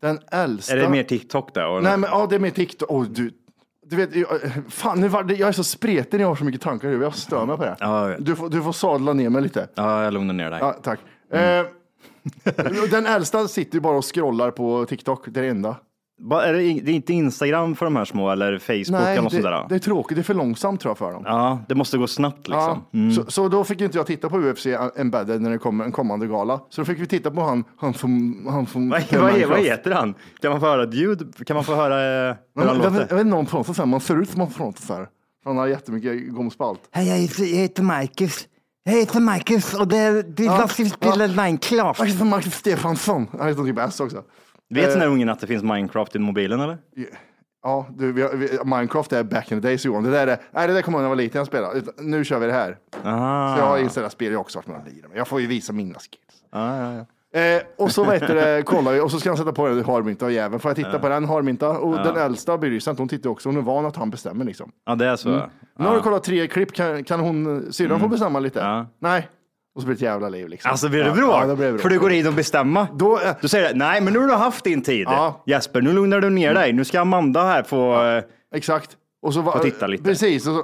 Den 0.02 0.18
äldsta. 0.30 0.72
Är 0.72 0.76
det 0.76 0.88
mer 0.88 1.02
TikTok 1.02 1.54
där? 1.54 1.80
Nej, 1.80 1.96
men 1.96 2.10
ja, 2.10 2.26
det 2.30 2.34
är 2.34 2.40
mer 2.40 2.50
TikTok. 2.50 2.90
Oh, 2.90 3.04
du, 3.04 3.30
du 3.86 3.96
vet, 3.96 4.14
jag, 4.14 4.28
fan, 4.68 5.00
nu 5.00 5.08
var 5.08 5.22
det, 5.22 5.34
jag 5.34 5.48
är 5.48 5.52
så 5.52 5.64
spretig 5.64 6.12
när 6.12 6.20
jag 6.20 6.28
har 6.28 6.36
så 6.36 6.44
mycket 6.44 6.60
tankar 6.60 6.88
i. 6.88 6.96
Jag 7.02 7.14
stör 7.14 7.46
mig 7.46 7.56
på 7.56 7.64
det. 7.64 7.76
Ja, 7.80 8.02
jag 8.02 8.08
vet. 8.08 8.26
Du, 8.26 8.36
får, 8.36 8.48
du 8.48 8.62
får 8.62 8.72
sadla 8.72 9.12
ner 9.12 9.28
mig 9.30 9.42
lite. 9.42 9.68
Ja, 9.74 10.04
jag 10.04 10.14
lugnar 10.14 10.34
ner 10.34 10.50
dig. 10.50 10.58
Ja, 10.60 10.72
tack. 10.82 11.00
Eh, 11.30 11.64
den 12.90 13.06
äldsta 13.06 13.48
sitter 13.48 13.74
ju 13.74 13.80
bara 13.80 13.96
och 13.96 14.14
scrollar 14.14 14.50
på 14.50 14.84
TikTok, 14.84 15.24
det 15.26 15.40
är 15.40 15.44
det 15.44 15.50
enda. 15.50 15.76
Ba- 16.22 16.40
Är 16.40 16.52
det, 16.52 16.58
det 16.58 16.90
är 16.90 16.94
inte 16.94 17.12
Instagram 17.12 17.76
för 17.76 17.86
de 17.86 17.96
här 17.96 18.04
små 18.04 18.30
eller 18.30 18.58
Facebook 18.58 18.88
Nej, 19.00 19.12
eller 19.12 19.22
något 19.22 19.32
sånt 19.32 19.44
det, 19.44 19.50
där? 19.50 19.66
det 19.68 19.74
är 19.74 19.78
tråkigt. 19.78 20.16
Det 20.16 20.20
är 20.20 20.22
för 20.22 20.34
långsamt 20.34 20.80
tror 20.80 20.90
jag 20.90 20.98
för 20.98 21.12
dem. 21.12 21.22
Ja, 21.26 21.58
det 21.68 21.74
måste 21.74 21.98
gå 21.98 22.06
snabbt 22.06 22.48
liksom. 22.48 22.84
Ja, 22.90 23.10
så, 23.24 23.30
så 23.30 23.48
då 23.48 23.64
fick 23.64 23.80
inte 23.80 23.98
jag 23.98 24.06
titta 24.06 24.28
på 24.28 24.38
UFC 24.38 24.66
Embedded 24.96 25.42
när 25.42 25.50
det 25.50 25.58
kommer 25.58 25.84
en 25.84 25.92
kommande 25.92 26.26
gala. 26.26 26.60
Så 26.68 26.80
då 26.80 26.84
fick 26.84 27.00
vi 27.00 27.06
titta 27.06 27.30
på 27.30 27.40
han, 27.40 27.64
han 27.76 27.94
från... 27.94 28.46
Han 28.50 28.66
från 28.66 28.88
Vad, 28.90 29.02
vad, 29.12 29.30
är- 29.34 29.46
vad 29.46 29.58
heter 29.60 29.90
han? 29.90 30.14
Kan 30.40 30.50
man 30.50 30.60
få 30.60 30.66
höra 30.66 30.82
ett 30.82 30.94
ljud? 30.94 31.46
Kan 31.46 31.54
man 31.54 31.64
få 31.64 31.74
höra 31.74 32.28
eh, 32.30 32.36
hur 32.56 32.62
han 32.66 32.66
jag, 32.66 32.74
vet- 32.74 32.84
jag 32.84 32.92
låter? 32.92 33.00
vet 33.00 33.10
inte 33.10 33.22
om 33.22 33.32
han 33.32 33.46
pratar 33.46 33.72
så 33.72 33.82
här, 33.82 33.86
man 33.86 34.00
ser 34.00 34.22
ut 34.22 34.30
som 34.30 34.40
han 34.40 34.50
pratar 34.50 34.80
så 34.82 34.94
här. 34.94 35.06
Han 35.44 35.56
har 35.56 35.66
jättemycket 35.66 36.34
gomspalt. 36.34 36.80
Hej, 36.90 37.08
jag 37.08 37.16
heter, 37.16 37.42
jag 37.44 37.56
heter 37.58 37.82
Marcus. 37.82 38.48
Jag 38.84 38.92
heter 38.92 39.20
Marcus 39.20 39.74
och 39.74 39.88
det 39.88 39.96
är, 39.96 40.12
det 40.22 40.42
är 40.42 40.46
Ja, 40.46 40.68
vi 40.78 40.90
spelar 40.90 41.28
Minecraft. 41.28 42.00
Jag 42.00 42.06
heter 42.06 42.24
Marcus 42.24 42.54
Stefansson. 42.54 43.26
Han 43.38 43.48
heter 43.48 43.62
typ 43.64 43.78
S 43.78 44.00
också. 44.00 44.22
Vet 44.74 44.84
Eh. 44.84 44.90
den 44.92 45.00
här 45.00 45.08
ungen 45.08 45.28
att 45.28 45.40
det 45.40 45.46
finns 45.46 45.62
Minecraft 45.62 46.16
i 46.16 46.18
mobilen 46.18 46.60
eller? 46.60 46.78
Ja, 47.62 47.86
du, 47.96 48.12
vi, 48.12 48.22
har- 48.22 48.30
vi, 48.30 48.58
Minecraft 48.64 49.12
är 49.12 49.24
back 49.24 49.52
in 49.52 49.60
the 49.62 49.68
days 49.68 49.84
Johan. 49.84 50.02
Det 50.02 50.10
där, 50.10 50.26
är, 50.26 50.38
nej, 50.50 50.66
det 50.68 50.74
där 50.74 50.82
kommer 50.82 50.98
jag 50.98 51.02
när 51.02 51.04
jag 51.04 51.16
var 51.16 51.22
liten 51.22 51.38
jag 51.38 51.46
spelade. 51.46 51.78
Utan 51.78 51.94
Nu 51.98 52.24
kör 52.24 52.38
vi 52.38 52.46
det 52.46 52.52
här. 52.52 52.78
Aha. 53.04 53.54
Så 53.56 53.62
jag 53.62 53.66
har 53.66 53.78
installerat 53.78 54.12
spel, 54.12 54.32
jag 54.32 54.40
också 54.40 54.58
varit 54.58 54.66
med 54.66 54.76
och 54.76 54.92
lirat. 54.92 55.10
Jag 55.14 55.28
får 55.28 55.40
ju 55.40 55.46
visa 55.46 55.72
mina 55.72 55.94
skills. 55.98 56.44
Ja, 56.52 56.76
ja, 56.76 56.92
ja. 56.92 57.06
Eh, 57.40 57.62
och 57.78 57.90
så 57.92 58.04
vet 58.04 58.26
det, 58.26 58.62
kollar 58.66 58.92
vi 58.92 59.00
och 59.00 59.10
så 59.10 59.20
ska 59.20 59.30
han 59.30 59.36
sätta 59.36 59.52
på 59.52 59.68
den 59.68 59.84
harmynta 59.84 60.24
och 60.24 60.32
jäveln. 60.32 60.60
Får 60.60 60.68
jag 60.68 60.76
titta 60.76 60.98
på 60.98 61.08
den 61.08 61.24
harmynta? 61.24 61.68
Och 61.78 61.94
den 61.96 62.16
äldsta 62.16 62.58
bryr 62.58 62.80
sig 62.80 62.90
inte, 62.90 63.00
hon 63.02 63.08
tittar 63.08 63.30
också. 63.30 63.48
Hon 63.48 63.56
är 63.58 63.60
van 63.62 63.86
att 63.86 63.96
han 63.96 64.10
bestämmer 64.10 64.44
liksom. 64.44 64.72
ja, 64.86 64.94
det 64.94 65.06
är 65.06 65.16
så. 65.16 65.28
Nu 65.78 65.84
har 65.86 65.94
du 65.94 66.00
kollat 66.00 66.24
tre 66.24 66.46
klipp, 66.48 66.72
kan, 66.72 67.04
kan 67.04 67.20
hon, 67.20 67.66
syrran 67.72 68.00
få 68.00 68.08
bestämma 68.08 68.38
lite? 68.40 68.58
Ja. 68.58 68.86
Nej. 68.98 69.28
Och 69.74 69.80
så 69.82 69.86
blir 69.86 69.94
det 69.96 69.98
ett 69.98 70.02
jävla 70.02 70.28
liv 70.28 70.48
liksom. 70.48 70.70
Alltså 70.70 70.88
blir 70.88 71.00
det 71.00 71.06
Ja, 71.08 71.14
bråk? 71.14 71.30
Ja, 71.34 71.46
då 71.46 71.56
blir 71.56 71.66
det 71.66 71.72
bråk. 71.72 71.82
För 71.82 71.88
du 71.88 71.98
går 71.98 72.12
in 72.12 72.26
och 72.26 72.32
bestämma? 72.34 72.86
Då, 72.94 73.18
eh, 73.20 73.34
Du 73.40 73.48
säger 73.48 73.74
nej 73.74 74.00
men 74.00 74.12
nu 74.12 74.18
har 74.18 74.26
du 74.26 74.34
haft 74.34 74.64
din 74.64 74.82
tid. 74.82 75.06
Ja. 75.06 75.42
Jesper, 75.46 75.80
nu 75.80 75.92
lugnar 75.92 76.20
du 76.20 76.30
ner 76.30 76.54
dig. 76.54 76.72
Nu 76.72 76.84
ska 76.84 77.00
Amanda 77.00 77.42
här 77.44 77.62
få... 77.62 78.02
eh, 78.04 78.22
Exakt. 78.54 78.90
Och 79.22 79.34
så 79.34 79.42
Få 79.42 79.58
titta 79.58 79.86
lite. 79.86 80.04
Precis. 80.04 80.46
Och 80.46 80.54
så, 80.54 80.62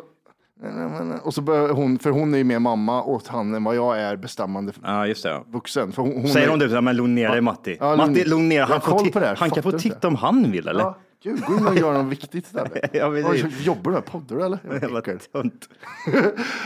Och 1.22 1.34
så 1.34 1.40
börjar 1.42 1.68
hon, 1.68 1.98
för 1.98 2.10
hon 2.10 2.34
är 2.34 2.38
ju 2.38 2.44
mer 2.44 2.58
mamma 2.58 3.02
åt 3.02 3.26
han 3.28 3.54
än 3.54 3.64
vad 3.64 3.76
jag 3.76 3.98
är 4.00 4.16
bestämmande 4.16 4.72
Ja, 4.84 5.06
just 5.06 5.22
det. 5.22 5.28
Ja. 5.30 5.44
vuxen. 5.48 5.92
För 5.92 6.02
hon, 6.02 6.12
hon 6.12 6.28
Säger 6.28 6.46
är, 6.46 6.50
hon 6.50 6.58
det, 6.58 6.80
men 6.80 6.96
lugn 6.96 7.14
ner 7.14 7.28
dig 7.30 7.40
Matti. 7.40 7.76
Ja, 7.80 7.96
Matti, 7.96 8.24
lugn 8.24 8.48
ner 8.48 8.62
Han, 8.62 8.80
får, 8.80 9.10
på 9.10 9.20
det 9.20 9.26
här. 9.26 9.36
han 9.36 9.50
kan 9.50 9.62
få 9.62 9.72
titta 9.72 10.08
om 10.08 10.14
han 10.14 10.50
vill 10.50 10.68
eller? 10.68 10.80
Ja, 10.80 10.98
gud, 11.22 11.44
gå 11.46 11.54
in 11.56 11.66
och 11.66 11.76
gör 11.76 11.92
något 11.92 12.12
viktigt 12.12 12.44
istället. 12.46 12.90
Ja, 12.92 13.10
precis. 13.10 13.44
Oj, 13.44 13.64
Jobbar 13.64 13.82
du 13.90 13.90
med 13.90 14.04
poddar 14.04 14.36
eller? 14.36 14.58
Vad 14.88 14.98
Äckel. 14.98 15.18
tunt. 15.18 15.68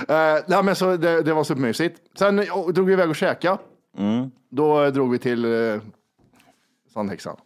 Eh, 0.08 0.38
nej, 0.46 0.62
men 0.62 0.76
så 0.76 0.96
det, 0.96 1.22
det 1.22 1.32
var 1.34 1.44
supermysigt. 1.44 2.00
Sen 2.18 2.38
eh, 2.38 2.68
drog 2.68 2.86
vi 2.86 2.92
iväg 2.92 3.10
och 3.10 3.16
käka. 3.16 3.58
Mm. 3.98 4.30
Då 4.50 4.82
eh, 4.82 4.92
drog 4.92 5.10
vi 5.10 5.18
till 5.18 5.44
uh, 5.44 5.80
Sandhäxan. 6.92 7.36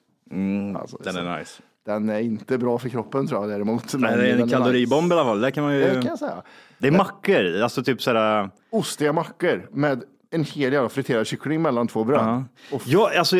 Alltså, 0.76 0.96
Den 1.04 1.16
är 1.16 1.38
nice. 1.38 1.62
den 1.86 2.08
är 2.08 2.20
inte 2.20 2.58
bra 2.58 2.78
för 2.78 2.88
kroppen 2.88 3.26
tror 3.26 3.40
jag 3.40 3.50
däremot. 3.50 3.94
Nej, 3.94 4.16
det 4.16 4.30
är 4.30 4.38
en 4.38 4.48
kaloribomb 4.48 5.12
i 5.12 5.14
alla 5.14 5.24
fall. 5.24 5.40
Det 5.40 5.50
kan 5.50 5.64
man 5.64 5.74
ju... 5.74 5.80
Det 5.80 5.90
kan 5.90 6.04
jag 6.04 6.18
säga. 6.18 6.42
Det 6.78 6.86
är 6.86 6.92
mackor, 6.92 7.60
alltså 7.62 7.82
typ 7.82 8.02
sådär... 8.02 8.50
Ostiga 8.70 9.12
mackor 9.12 9.68
med 9.72 10.04
en 10.30 10.44
hel 10.44 10.72
jävla 10.72 10.88
friterad 10.88 11.26
kyckling 11.26 11.62
mellan 11.62 11.88
två 11.88 12.04
bröd. 12.04 12.20
Ja. 12.20 12.44
Och 12.76 12.82
Ja, 12.86 13.18
alltså 13.18 13.36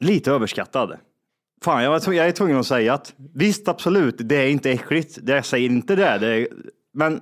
lite 0.00 0.30
överskattad. 0.32 0.96
Fan, 1.62 1.84
jag, 1.84 1.90
var 1.90 2.12
jag 2.12 2.28
är 2.28 2.32
tvungen 2.32 2.56
att 2.56 2.66
säga 2.66 2.94
att 2.94 3.14
visst, 3.34 3.68
absolut, 3.68 4.14
det 4.18 4.36
är 4.36 4.48
inte 4.48 4.70
äckligt. 4.70 5.18
Det, 5.22 5.32
jag 5.32 5.44
säger 5.44 5.70
inte 5.70 5.96
det. 5.96 6.18
det 6.18 6.26
är, 6.26 6.48
men 6.94 7.20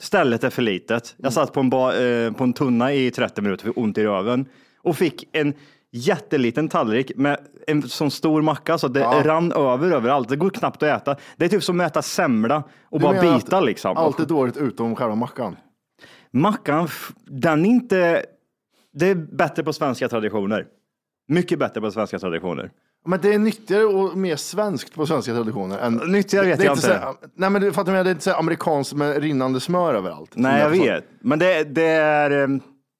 stället 0.00 0.44
är 0.44 0.50
för 0.50 0.62
litet. 0.62 1.14
Jag 1.18 1.32
satt 1.32 1.52
på 1.52 1.60
en, 1.60 1.70
ba, 1.70 1.92
eh, 1.92 2.32
på 2.32 2.44
en 2.44 2.52
tunna 2.52 2.92
i 2.92 3.10
30 3.10 3.42
minuter, 3.42 3.64
fick 3.64 3.76
ont 3.78 3.98
i 3.98 4.04
röven 4.04 4.46
och 4.78 4.96
fick 4.96 5.28
en 5.32 5.54
jätteliten 5.92 6.68
tallrik 6.68 7.12
med 7.16 7.38
en 7.66 7.82
sån 7.82 8.10
stor 8.10 8.42
macka 8.42 8.78
så 8.78 8.86
att 8.86 8.94
det 8.94 9.00
Ja. 9.00 9.22
rann 9.24 9.52
över 9.52 9.90
överallt. 9.90 10.28
Det 10.28 10.36
går 10.36 10.50
knappt 10.50 10.82
att 10.82 11.02
äta. 11.02 11.16
Det 11.36 11.44
är 11.44 11.48
typ 11.48 11.62
som 11.62 11.80
att 11.80 11.90
äta 11.90 12.02
semla 12.02 12.62
och 12.82 12.98
Du 12.98 13.02
bara 13.02 13.20
bita 13.20 13.60
liksom. 13.60 13.96
Allt 13.96 14.20
är 14.20 14.26
dåligt 14.26 14.56
utom 14.56 14.96
själva 14.96 15.14
mackan. 15.14 15.56
Mackan, 16.30 16.88
den 17.26 17.64
är 17.64 17.70
inte... 17.70 18.24
Det 18.92 19.08
är 19.08 19.14
bättre 19.14 19.64
på 19.64 19.72
svenska 19.72 20.08
traditioner. 20.08 20.66
Mycket 21.28 21.58
bättre 21.58 21.80
på 21.80 21.90
svenska 21.90 22.18
traditioner. 22.18 22.70
Men 23.06 23.20
det 23.20 23.34
är 23.34 23.38
nyttigare 23.38 23.84
och 23.84 24.16
mer 24.18 24.36
svenskt 24.36 24.94
på 24.94 25.06
svenska 25.06 25.32
traditioner. 25.34 25.78
Än, 25.78 25.94
Nyttigare 25.94 26.46
vet 26.46 26.58
det 26.58 26.64
jag 26.64 26.76
inte. 26.76 26.86
inte. 26.86 27.00
Så, 27.22 27.28
nej, 27.34 27.50
men 27.50 27.72
fattar 27.72 27.84
du, 27.84 27.90
jag 27.90 27.92
menar? 27.92 28.04
det 28.04 28.10
är 28.10 28.12
inte 28.12 28.24
så 28.24 28.32
amerikanskt 28.32 28.94
med 28.94 29.22
rinnande 29.22 29.60
smör 29.60 29.94
överallt. 29.94 30.30
Nej, 30.34 30.60
jag 30.62 30.70
vet. 30.70 31.04
Men 31.20 31.38
det, 31.38 31.64
det, 31.64 31.86
är, 31.88 32.30
eh, 32.30 32.48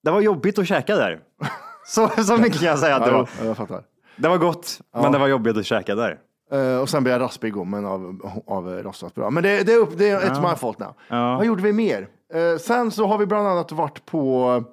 det 0.05 0.11
var 0.11 0.21
jobbigt 0.21 0.59
att 0.59 0.69
käka 0.69 0.97
där. 0.97 1.21
Så, 1.89 2.09
så 2.09 2.37
mycket 2.37 2.59
kan 2.59 2.69
jag 2.69 2.79
säga 2.79 2.97
att 2.97 3.05
det 3.05 3.11
Ja, 3.11 3.19
var. 3.19 3.29
jo, 3.41 3.47
jag 3.47 3.57
fattar. 3.57 3.83
Det 4.17 4.29
var 4.29 4.39
gott, 4.39 4.81
men 4.95 5.13
det 5.13 5.19
var 5.19 5.27
jobbigt 5.27 5.57
att 5.57 5.67
käka 5.67 5.95
där. 5.95 6.19
Eh, 6.53 6.79
och 6.81 6.89
sen 6.89 7.03
blir 7.03 7.13
jag 7.13 7.21
raspig 7.23 7.49
i 7.49 7.51
gommen 7.51 7.87
av, 7.87 8.21
av 8.47 8.69
rostat 8.69 9.15
bröd. 9.15 9.33
Men 9.33 9.43
det, 9.43 9.63
det 9.63 9.73
är, 9.73 9.79
upp, 9.79 9.99
det 9.99 10.09
är 10.11 10.17
ett 10.33 10.43
my 10.43 10.55
fault 10.57 10.79
now. 10.79 10.95
Vad 11.09 11.47
gjorde 11.47 11.63
vi 11.63 11.73
mer? 11.73 12.09
Eh, 12.35 12.59
sen 12.59 12.91
så 12.91 13.07
har 13.07 13.19
vi 13.19 13.27
bland 13.27 13.49
annat 13.49 13.73
varit 13.73 14.07
på 14.07 14.65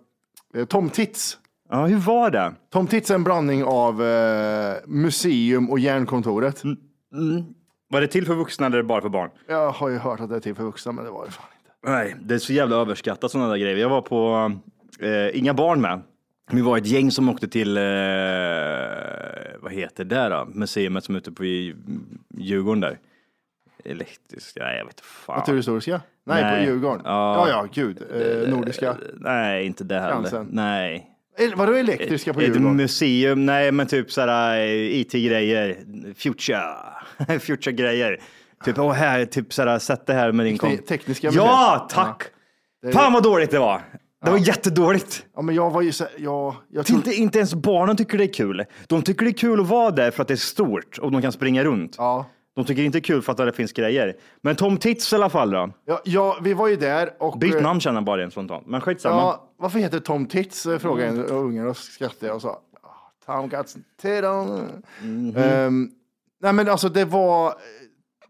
eh, 0.55 0.65
Tom 0.65 0.89
Tits. 0.89 1.37
Ja, 1.73 1.85
hur 1.85 1.97
var 1.97 2.29
det? 2.29 2.53
Tom 2.69 2.87
Tits 2.87 3.11
är 3.11 3.15
en 3.15 3.23
blandning 3.23 3.63
av 3.63 4.03
eh, 4.03 4.75
museum 4.85 5.69
och 5.69 5.79
järnkontoret. 5.79 6.63
Mm. 6.63 6.77
Var 7.87 8.01
det 8.01 8.07
till 8.07 8.25
för 8.25 8.35
vuxna 8.35 8.65
eller 8.65 8.83
bara 8.83 9.01
för 9.01 9.09
barn? 9.09 9.29
Jag 9.47 9.71
har 9.71 9.89
ju 9.89 9.97
hört 9.97 10.19
att 10.19 10.29
det 10.29 10.35
är 10.35 10.39
till 10.39 10.55
för 10.55 10.63
vuxna, 10.63 10.91
men 10.91 11.05
det 11.05 11.11
var 11.11 11.25
det 11.25 11.31
fan 11.31 11.45
inte. 11.59 11.91
Nej, 11.91 12.15
det 12.21 12.33
är 12.33 12.39
så 12.39 12.53
jävla 12.53 12.75
överskattat 12.75 13.31
sådana 13.31 13.49
där 13.49 13.57
grejer. 13.57 13.77
Jag 13.77 13.89
var 13.89 14.01
på, 14.01 14.51
eh, 14.99 15.37
inga 15.39 15.53
barn 15.53 15.81
med. 15.81 16.01
Vi 16.51 16.61
var 16.61 16.77
ett 16.77 16.87
gäng 16.87 17.11
som 17.11 17.29
åkte 17.29 17.47
till, 17.47 17.77
eh, 17.77 17.83
vad 19.61 19.71
heter 19.71 20.03
det 20.03 20.29
då? 20.29 20.47
Museet 20.53 21.03
som 21.03 21.15
är 21.15 21.19
ute 21.19 21.31
på 21.31 21.45
i 21.45 21.75
Djurgården 22.37 22.81
där. 22.81 22.97
Elektrisk, 23.85 24.57
nej 24.59 24.77
jag 24.77 24.85
vet 24.85 24.93
inte 24.93 25.03
fan. 25.03 25.39
Naturhistoriska? 25.39 26.01
Nej, 26.23 26.43
Nej. 26.43 26.65
på 26.65 26.71
Djurgården. 26.71 27.01
Ja. 27.05 27.47
Ja, 27.47 27.49
ja, 27.49 27.67
gud. 27.73 28.03
Eh, 28.13 28.49
nordiska. 28.49 28.97
Nej, 29.17 29.65
inte 29.65 29.83
det 29.83 29.99
heller. 29.99 30.13
Skansen. 30.13 30.47
Nej. 30.51 31.09
Vadå 31.55 31.73
elektriska 31.73 32.33
på 32.33 32.39
Ett 32.39 32.47
Djurgården? 32.47 32.75
museum, 32.75 33.45
nej 33.45 33.71
men 33.71 33.87
typ 33.87 34.11
sådär 34.11 34.57
IT-grejer, 34.67 35.77
future, 36.17 36.63
future-grejer. 37.39 38.19
Typ, 38.65 38.79
åh 38.79 38.91
här, 38.91 39.25
typ 39.25 39.53
sådär, 39.53 39.79
sätt 39.79 40.05
det 40.05 40.13
här 40.13 40.31
med 40.31 40.45
din 40.45 40.57
Tekni- 40.57 40.77
kom. 40.77 40.85
tekniska 40.85 41.29
Ja, 41.33 41.87
tack! 41.91 42.23
Fan 42.93 43.13
vad 43.13 43.23
dåligt 43.23 43.51
det 43.51 43.59
var. 43.59 43.81
Det 44.25 44.31
var 44.31 44.37
jättedåligt. 44.37 45.25
Ja, 45.35 45.41
men 45.41 45.55
jag 45.55 45.71
var 45.71 45.81
ju 45.81 45.91
så 45.91 46.05
ja, 46.17 46.55
jag 46.69 46.79
Inte, 46.81 46.91
trodde... 46.91 47.13
inte 47.15 47.37
ens 47.37 47.53
barnen 47.53 47.95
tycker 47.97 48.17
det 48.17 48.23
är 48.23 48.33
kul. 48.33 48.63
De 48.87 49.01
tycker 49.01 49.25
det 49.25 49.31
är 49.31 49.37
kul 49.37 49.59
att 49.59 49.67
vara 49.67 49.91
där 49.91 50.11
för 50.11 50.21
att 50.21 50.27
det 50.27 50.33
är 50.33 50.35
stort 50.35 50.97
och 50.97 51.11
de 51.11 51.21
kan 51.21 51.31
springa 51.31 51.63
runt. 51.63 51.95
Ja. 51.97 52.25
De 52.55 52.65
tycker 52.65 52.83
inte 52.83 52.98
det 52.98 53.00
är 53.00 53.03
kul 53.03 53.22
för 53.22 53.31
att 53.31 53.38
det 53.38 53.53
finns 53.53 53.74
grejer. 53.74 54.15
Men 54.41 54.55
Tom 54.55 54.77
Tits 54.77 55.13
i 55.13 55.15
alla 55.15 55.29
fall 55.29 55.51
då. 55.51 55.69
Ja, 55.86 56.01
ja, 56.05 56.38
vi 56.41 56.53
var 56.53 56.67
ju 56.67 56.75
där 56.75 57.13
och... 57.19 57.38
Byt 57.39 57.55
eh, 57.55 57.62
namn 57.62 57.79
känner 57.79 57.98
jag 57.98 58.03
bara 58.05 58.17
igen 58.19 58.31
spontant. 58.31 58.67
Men 58.67 58.81
skitsamma. 58.81 59.15
Ja, 59.15 59.50
varför 59.57 59.79
heter 59.79 60.00
Tom 60.00 60.25
Tits? 60.25 60.65
eh, 60.65 60.77
Frågade 60.79 61.10
en 61.10 61.25
unge 61.25 61.63
och 61.65 61.77
skrattade 61.77 62.31
och 62.31 62.41
sa 62.41 62.62
"Ah, 62.81 63.39
Tom 63.41 63.50
tit 64.01 64.24
on. 64.24 64.67
Mhm. 65.01 65.33
Ehm, 65.38 65.89
nej 66.41 66.53
men 66.53 66.69
alltså 66.69 66.89
det 66.89 67.05
var, 67.05 67.53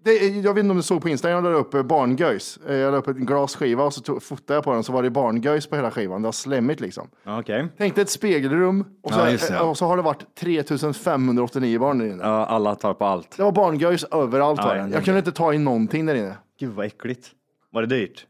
det, 0.03 0.27
jag 0.27 0.53
vet 0.53 0.63
inte 0.63 0.72
om 0.72 0.77
du 0.77 0.83
såg 0.83 1.01
på 1.01 1.10
Instagram, 1.10 1.45
jag 1.45 1.51
la 1.53 1.57
upp 1.60 1.74
eh, 1.74 1.83
barngöjs. 1.83 2.57
Eh, 2.67 2.75
Jag 2.75 2.91
la 2.91 2.98
upp 2.98 3.07
en 3.07 3.25
glasskiva 3.25 3.83
och 3.83 3.93
så 3.93 4.01
tog, 4.01 4.24
fotade 4.24 4.57
jag 4.57 4.63
på 4.63 4.74
den 4.74 4.83
så 4.83 4.91
var 4.93 5.03
det 5.03 5.10
barngöjs 5.10 5.67
på 5.67 5.75
hela 5.75 5.91
skivan. 5.91 6.22
Det 6.22 6.27
var 6.27 6.31
slemmigt 6.31 6.79
liksom. 6.81 7.07
Ja, 7.24 7.39
Okej. 7.39 7.67
Tänkte 7.77 8.01
ett 8.01 8.10
spegelrum 8.10 8.86
och 9.03 9.13
så, 9.13 9.19
Ja, 9.19 9.29
just 9.29 9.50
ja. 9.50 9.63
och 9.63 9.77
så 9.77 9.86
har 9.86 9.98
det 9.98 10.03
varit 10.03 10.36
3589 10.36 11.79
barn 11.79 11.98
där 12.00 12.05
inne. 12.05 12.24
Ja, 12.24 12.45
alla 12.45 12.75
tar 12.75 12.93
på 12.93 13.05
allt. 13.05 13.38
Det 13.38 13.43
var 13.43 13.51
barngöjs 13.51 14.03
överallt. 14.03 14.60
Ja, 14.63 14.67
var 14.67 14.75
det. 14.75 14.81
ja, 14.81 14.88
jag 14.88 15.05
kunde 15.05 15.17
inte 15.19 15.31
ta 15.31 15.53
in 15.53 15.63
någonting 15.63 16.05
där 16.05 16.15
inne. 16.15 16.38
Gud 16.60 16.74
vad 16.74 16.86
äckligt. 16.86 17.31
Var 17.72 17.81
det 17.81 17.88
dyrt? 17.88 18.27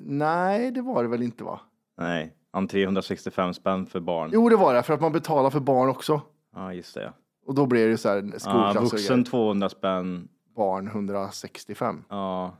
Nej, 0.00 0.70
det 0.70 0.82
var 0.82 1.02
det 1.02 1.08
väl 1.08 1.22
inte 1.22 1.44
va? 1.44 1.60
Nej, 1.98 2.32
entré 2.52 2.82
165 2.82 3.54
spänn 3.54 3.86
för 3.86 4.00
barn. 4.00 4.30
Jo, 4.32 4.48
det 4.48 4.56
var 4.56 4.74
det, 4.74 4.82
för 4.82 4.94
att 4.94 5.00
man 5.00 5.12
betalar 5.12 5.50
för 5.50 5.60
barn 5.60 5.88
också. 5.88 6.20
Ja, 6.54 6.72
just 6.72 6.94
det. 6.94 7.12
Och 7.46 7.54
då 7.54 7.66
blir 7.66 7.88
det 7.88 7.98
så 7.98 8.08
här 8.08 8.16
Ja, 8.32 8.38
skolklass 8.38 8.76
och 8.76 8.82
vuxen 8.82 9.16
grejer. 9.16 9.30
200 9.30 9.68
spänn. 9.68 10.28
Barn 10.56 10.86
165. 10.86 12.04
Ja, 12.08 12.56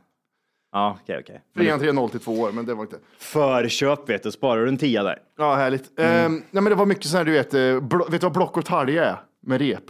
ja 0.71 0.97
okej, 1.03 1.19
okej. 1.23 1.41
Fri 1.55 1.69
entré 1.71 1.91
0 1.91 2.09
till 2.09 2.19
2 2.19 2.31
år, 2.39 2.51
men 2.51 2.65
det 2.65 2.73
var 2.73 2.83
inte. 2.83 2.97
Förköp 3.19 4.09
vet 4.09 4.23
du, 4.23 4.31
sparar 4.31 4.61
du 4.61 4.67
en 4.67 4.77
tia 4.77 5.03
där. 5.03 5.19
Ja, 5.37 5.55
härligt. 5.55 5.99
Mm. 5.99 6.25
Ehm, 6.25 6.43
nej, 6.51 6.63
men 6.63 6.69
det 6.69 6.75
var 6.75 6.85
mycket 6.85 7.05
så 7.05 7.17
här, 7.17 7.25
du 7.25 7.31
vet, 7.31 7.53
eh, 7.53 7.59
blo- 7.59 8.11
vet 8.11 8.21
du 8.21 8.25
vad 8.25 8.33
block 8.33 8.57
och 8.57 8.65
talja 8.65 9.05
är? 9.05 9.17
Med 9.45 9.61
rep. 9.61 9.83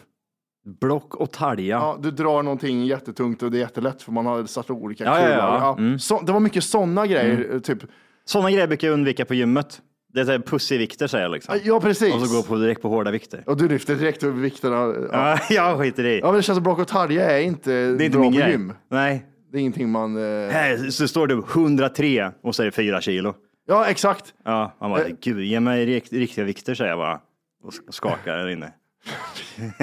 Block 0.80 1.16
och 1.16 1.32
talja. 1.32 1.76
Ja, 1.76 1.98
du 2.00 2.12
drar 2.12 2.44
någonting 2.44 2.86
jättetungt 2.86 3.44
och 3.44 3.52
det 3.52 3.58
är 3.58 3.60
jättelätt 3.60 4.02
för 4.02 4.12
man 4.12 4.26
har 4.26 4.46
satt 4.46 4.70
olika 4.70 5.04
Ja, 5.04 5.20
ja, 5.20 5.26
kulor. 5.26 5.38
ja. 5.40 5.76
Mm. 5.78 6.00
Så, 6.00 6.22
det 6.22 6.32
var 6.32 6.40
mycket 6.40 6.64
sådana 6.64 7.08
grejer, 7.08 7.54
eh, 7.54 7.60
typ. 7.60 7.80
Sådana 8.26 8.52
grejer 8.52 8.68
brukar 8.68 8.88
jag 8.88 8.94
undvika 8.94 9.26
på 9.26 9.34
gymmet. 9.34 9.82
Det 10.18 10.22
är 10.22 10.26
så 10.26 10.32
här 10.32 10.40
pussyvikter 10.40 11.08
säger 11.08 11.24
jag 11.24 11.32
liksom. 11.32 11.60
Ja, 11.64 11.80
precis. 11.82 12.14
Och 12.16 12.22
så 12.28 12.36
gå 12.38 12.44
på 12.44 12.56
direkt 12.56 12.82
på 12.82 12.90
hårda 12.90 13.12
vikter. 13.12 13.44
Och 13.46 13.58
du 13.58 13.68
lyfter 13.70 13.96
direkt 13.96 14.24
över 14.24 14.42
vikterna. 14.42 14.76
Ja. 14.76 14.98
Ja, 15.12 15.40
jag 15.50 15.80
skiter 15.80 16.06
i. 16.06 16.20
ja, 16.20 16.26
men 16.26 16.36
det 16.36 16.44
känns 16.44 16.56
som 16.56 16.64
block 16.64 16.80
och 16.80 16.88
talja 16.88 17.32
är 17.32 17.42
inte, 17.42 17.70
det 17.72 17.76
är 17.78 18.06
inte 18.06 18.10
bra 18.10 18.22
min 18.22 18.32
på 18.34 18.38
grej. 18.40 18.52
gym. 18.52 18.74
Nej. 18.92 19.26
Det 19.52 19.58
är 19.58 19.62
ingenting 19.62 19.90
man... 19.90 20.18
Eh... 20.18 20.50
Här 20.52 20.90
så 20.92 21.08
står 21.08 21.28
det 21.28 21.34
103 21.34 22.32
och 22.44 22.56
så 22.56 22.62
är 22.62 22.66
det 22.66 22.72
4 22.72 23.02
kilo. 23.02 23.34
Ja, 23.68 23.86
exakt. 23.86 24.34
Ja, 24.46 24.78
man 24.82 24.92
bara, 24.92 25.02
Eh. 25.06 25.16
gud, 25.22 25.40
ge 25.46 25.60
mig 25.60 25.86
rikt- 25.86 26.14
riktiga 26.14 26.46
vikter 26.46 26.76
säger 26.76 26.90
jag 26.90 27.00
bara. 27.00 27.20
Och 27.64 27.72
sk- 27.72 27.92
skakar 27.92 28.38
där 28.38 28.48
inne. 28.50 28.74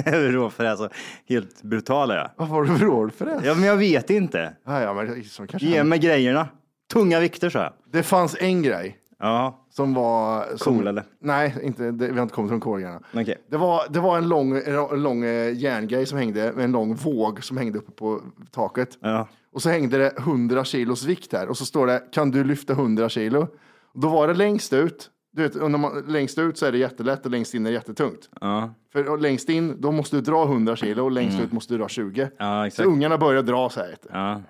Råfräs, 0.32 0.66
alltså, 0.80 0.88
helt 1.28 1.62
brutal 1.62 2.10
är 2.10 2.16
jag. 2.16 2.30
Vad 2.36 2.48
var 2.48 2.64
det 2.64 2.78
för 2.78 2.86
råd 2.86 3.12
för 3.14 3.24
det? 3.26 3.40
Ja, 3.44 3.54
men 3.54 3.64
jag 3.64 3.76
vet 3.76 4.10
inte. 4.10 4.52
Ja, 4.66 4.82
ja, 4.82 4.94
men 4.94 5.24
så 5.24 5.46
kanske 5.46 5.68
Ge 5.68 5.84
mig 5.84 5.98
grejerna. 5.98 6.48
Tunga 6.92 7.20
vikter 7.20 7.50
så 7.50 7.58
jag. 7.58 7.72
Det 7.92 8.02
fanns 8.02 8.36
en 8.40 8.62
grej 8.62 8.96
Ja, 9.18 9.63
som 9.76 9.94
var... 9.94 10.46
Som... 10.56 10.76
cool 10.76 10.86
eller? 10.86 11.04
Nej, 11.18 11.54
inte, 11.62 11.90
det, 11.90 12.08
vi 12.08 12.14
har 12.14 12.22
inte 12.22 12.34
kommit 12.34 12.48
från 12.48 12.60
kolgrejerna. 12.60 13.00
Okej. 13.14 13.44
Det 13.50 13.56
var, 13.56 13.82
det 13.90 14.00
var 14.00 14.18
en 14.18 14.28
lång, 14.28 14.56
en 14.56 15.02
lång 15.02 15.24
eh, 15.24 15.56
järngrej 15.56 16.06
som 16.06 16.18
hängde 16.18 16.52
med 16.52 16.64
en 16.64 16.72
lång 16.72 16.94
våg 16.94 17.44
som 17.44 17.56
hängde 17.56 17.78
uppe 17.78 17.92
på 17.92 18.20
taket. 18.50 18.98
Ja. 19.00 19.28
Och 19.52 19.62
så 19.62 19.70
hängde 19.70 19.98
det 19.98 20.12
100 20.18 20.64
kilos 20.64 21.04
vikt 21.04 21.32
här 21.32 21.48
och 21.48 21.58
så 21.58 21.64
står 21.64 21.86
det 21.86 22.02
kan 22.12 22.30
du 22.30 22.44
lyfta 22.44 22.72
100 22.72 23.08
kilo? 23.08 23.48
Då 23.94 24.08
var 24.08 24.28
det 24.28 24.34
längst 24.34 24.72
ut. 24.72 25.10
Du 25.32 25.42
vet, 25.42 25.54
när 25.54 25.68
man, 25.68 26.04
längst 26.06 26.38
ut 26.38 26.58
så 26.58 26.66
är 26.66 26.72
det 26.72 26.78
jättelätt 26.78 27.24
och 27.24 27.30
längst 27.30 27.54
in 27.54 27.66
är 27.66 27.70
det 27.70 27.74
jättetungt. 27.74 28.30
Ja, 28.40 28.74
För 28.92 29.18
längst 29.18 29.48
in, 29.48 29.80
då 29.80 29.92
måste 29.92 30.16
du 30.16 30.22
dra 30.22 30.44
100 30.44 30.76
kilo 30.76 31.04
och 31.04 31.10
längst 31.10 31.40
ut 31.40 31.52
måste 31.52 31.74
du 31.74 31.78
dra 31.78 31.88
20. 31.88 32.22
Mm. 32.22 32.32
ja 32.38 32.70
Så 32.70 32.82
ungarna 32.82 33.18
började 33.18 33.52
dra 33.52 33.70
så 33.70 33.80
här. 33.80 33.96
Ja. 34.12 34.42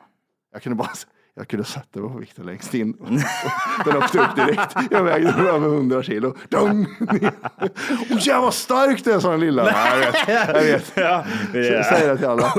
Jag 0.52 0.62
kunde 0.62 0.76
bara 0.76 0.90
jag 1.36 1.48
kunde 1.48 1.64
sätta 1.64 2.00
mig 2.00 2.10
på 2.10 2.18
vikten 2.18 2.46
längst 2.46 2.74
in. 2.74 2.96
Den 3.84 3.96
åkte 3.96 4.18
upp 4.18 4.36
direkt. 4.36 4.76
Jag 4.90 5.04
vägde 5.04 5.28
över 5.30 5.66
100 5.68 6.02
kilo. 6.02 6.34
Dong! 6.48 6.86
Och 8.10 8.18
jävlar 8.20 8.40
vad 8.40 8.54
stark 8.54 9.04
du 9.04 9.12
är, 9.12 9.20
sa 9.20 9.30
den 9.30 9.40
lilla. 9.40 9.70
Ja, 9.70 9.88
jag 9.98 9.98
vet. 10.12 10.28
Jag 10.54 10.62
vet. 10.62 10.92
Ja, 10.96 11.24
det 11.52 11.68
är- 11.68 11.82
Säger 11.82 12.08
det 12.08 12.16
till 12.16 12.26
alla. 12.26 12.52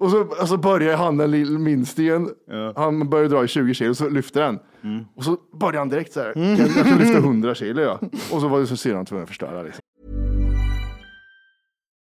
Och 0.00 0.10
så, 0.10 0.20
och 0.20 0.48
så 0.48 0.56
börjar 0.56 0.96
han 0.96 1.16
den 1.16 1.30
lill- 1.30 1.58
minst 1.58 1.98
igen. 1.98 2.28
Han 2.76 3.08
börjar 3.10 3.28
dra 3.28 3.44
i 3.44 3.48
20 3.48 3.74
kilo, 3.74 3.94
så 3.94 4.08
lyfter 4.08 4.40
den. 4.40 4.58
Mm. 4.84 5.04
Och 5.16 5.24
så 5.24 5.36
börjar 5.60 5.78
han 5.78 5.88
direkt 5.88 6.12
så 6.12 6.20
här. 6.20 6.32
Jag, 6.36 6.58
jag 6.76 6.86
kan 6.86 6.98
lyfta 6.98 7.18
100 7.18 7.54
kilo 7.54 7.82
ja. 7.82 7.98
Och 8.32 8.40
så 8.40 8.48
var 8.48 8.60
det 8.60 8.66
så 8.66 8.76
syrran 8.76 9.06
tvungen 9.06 9.22
att 9.22 9.28
förstöra. 9.28 9.62
Liksom. 9.62 9.80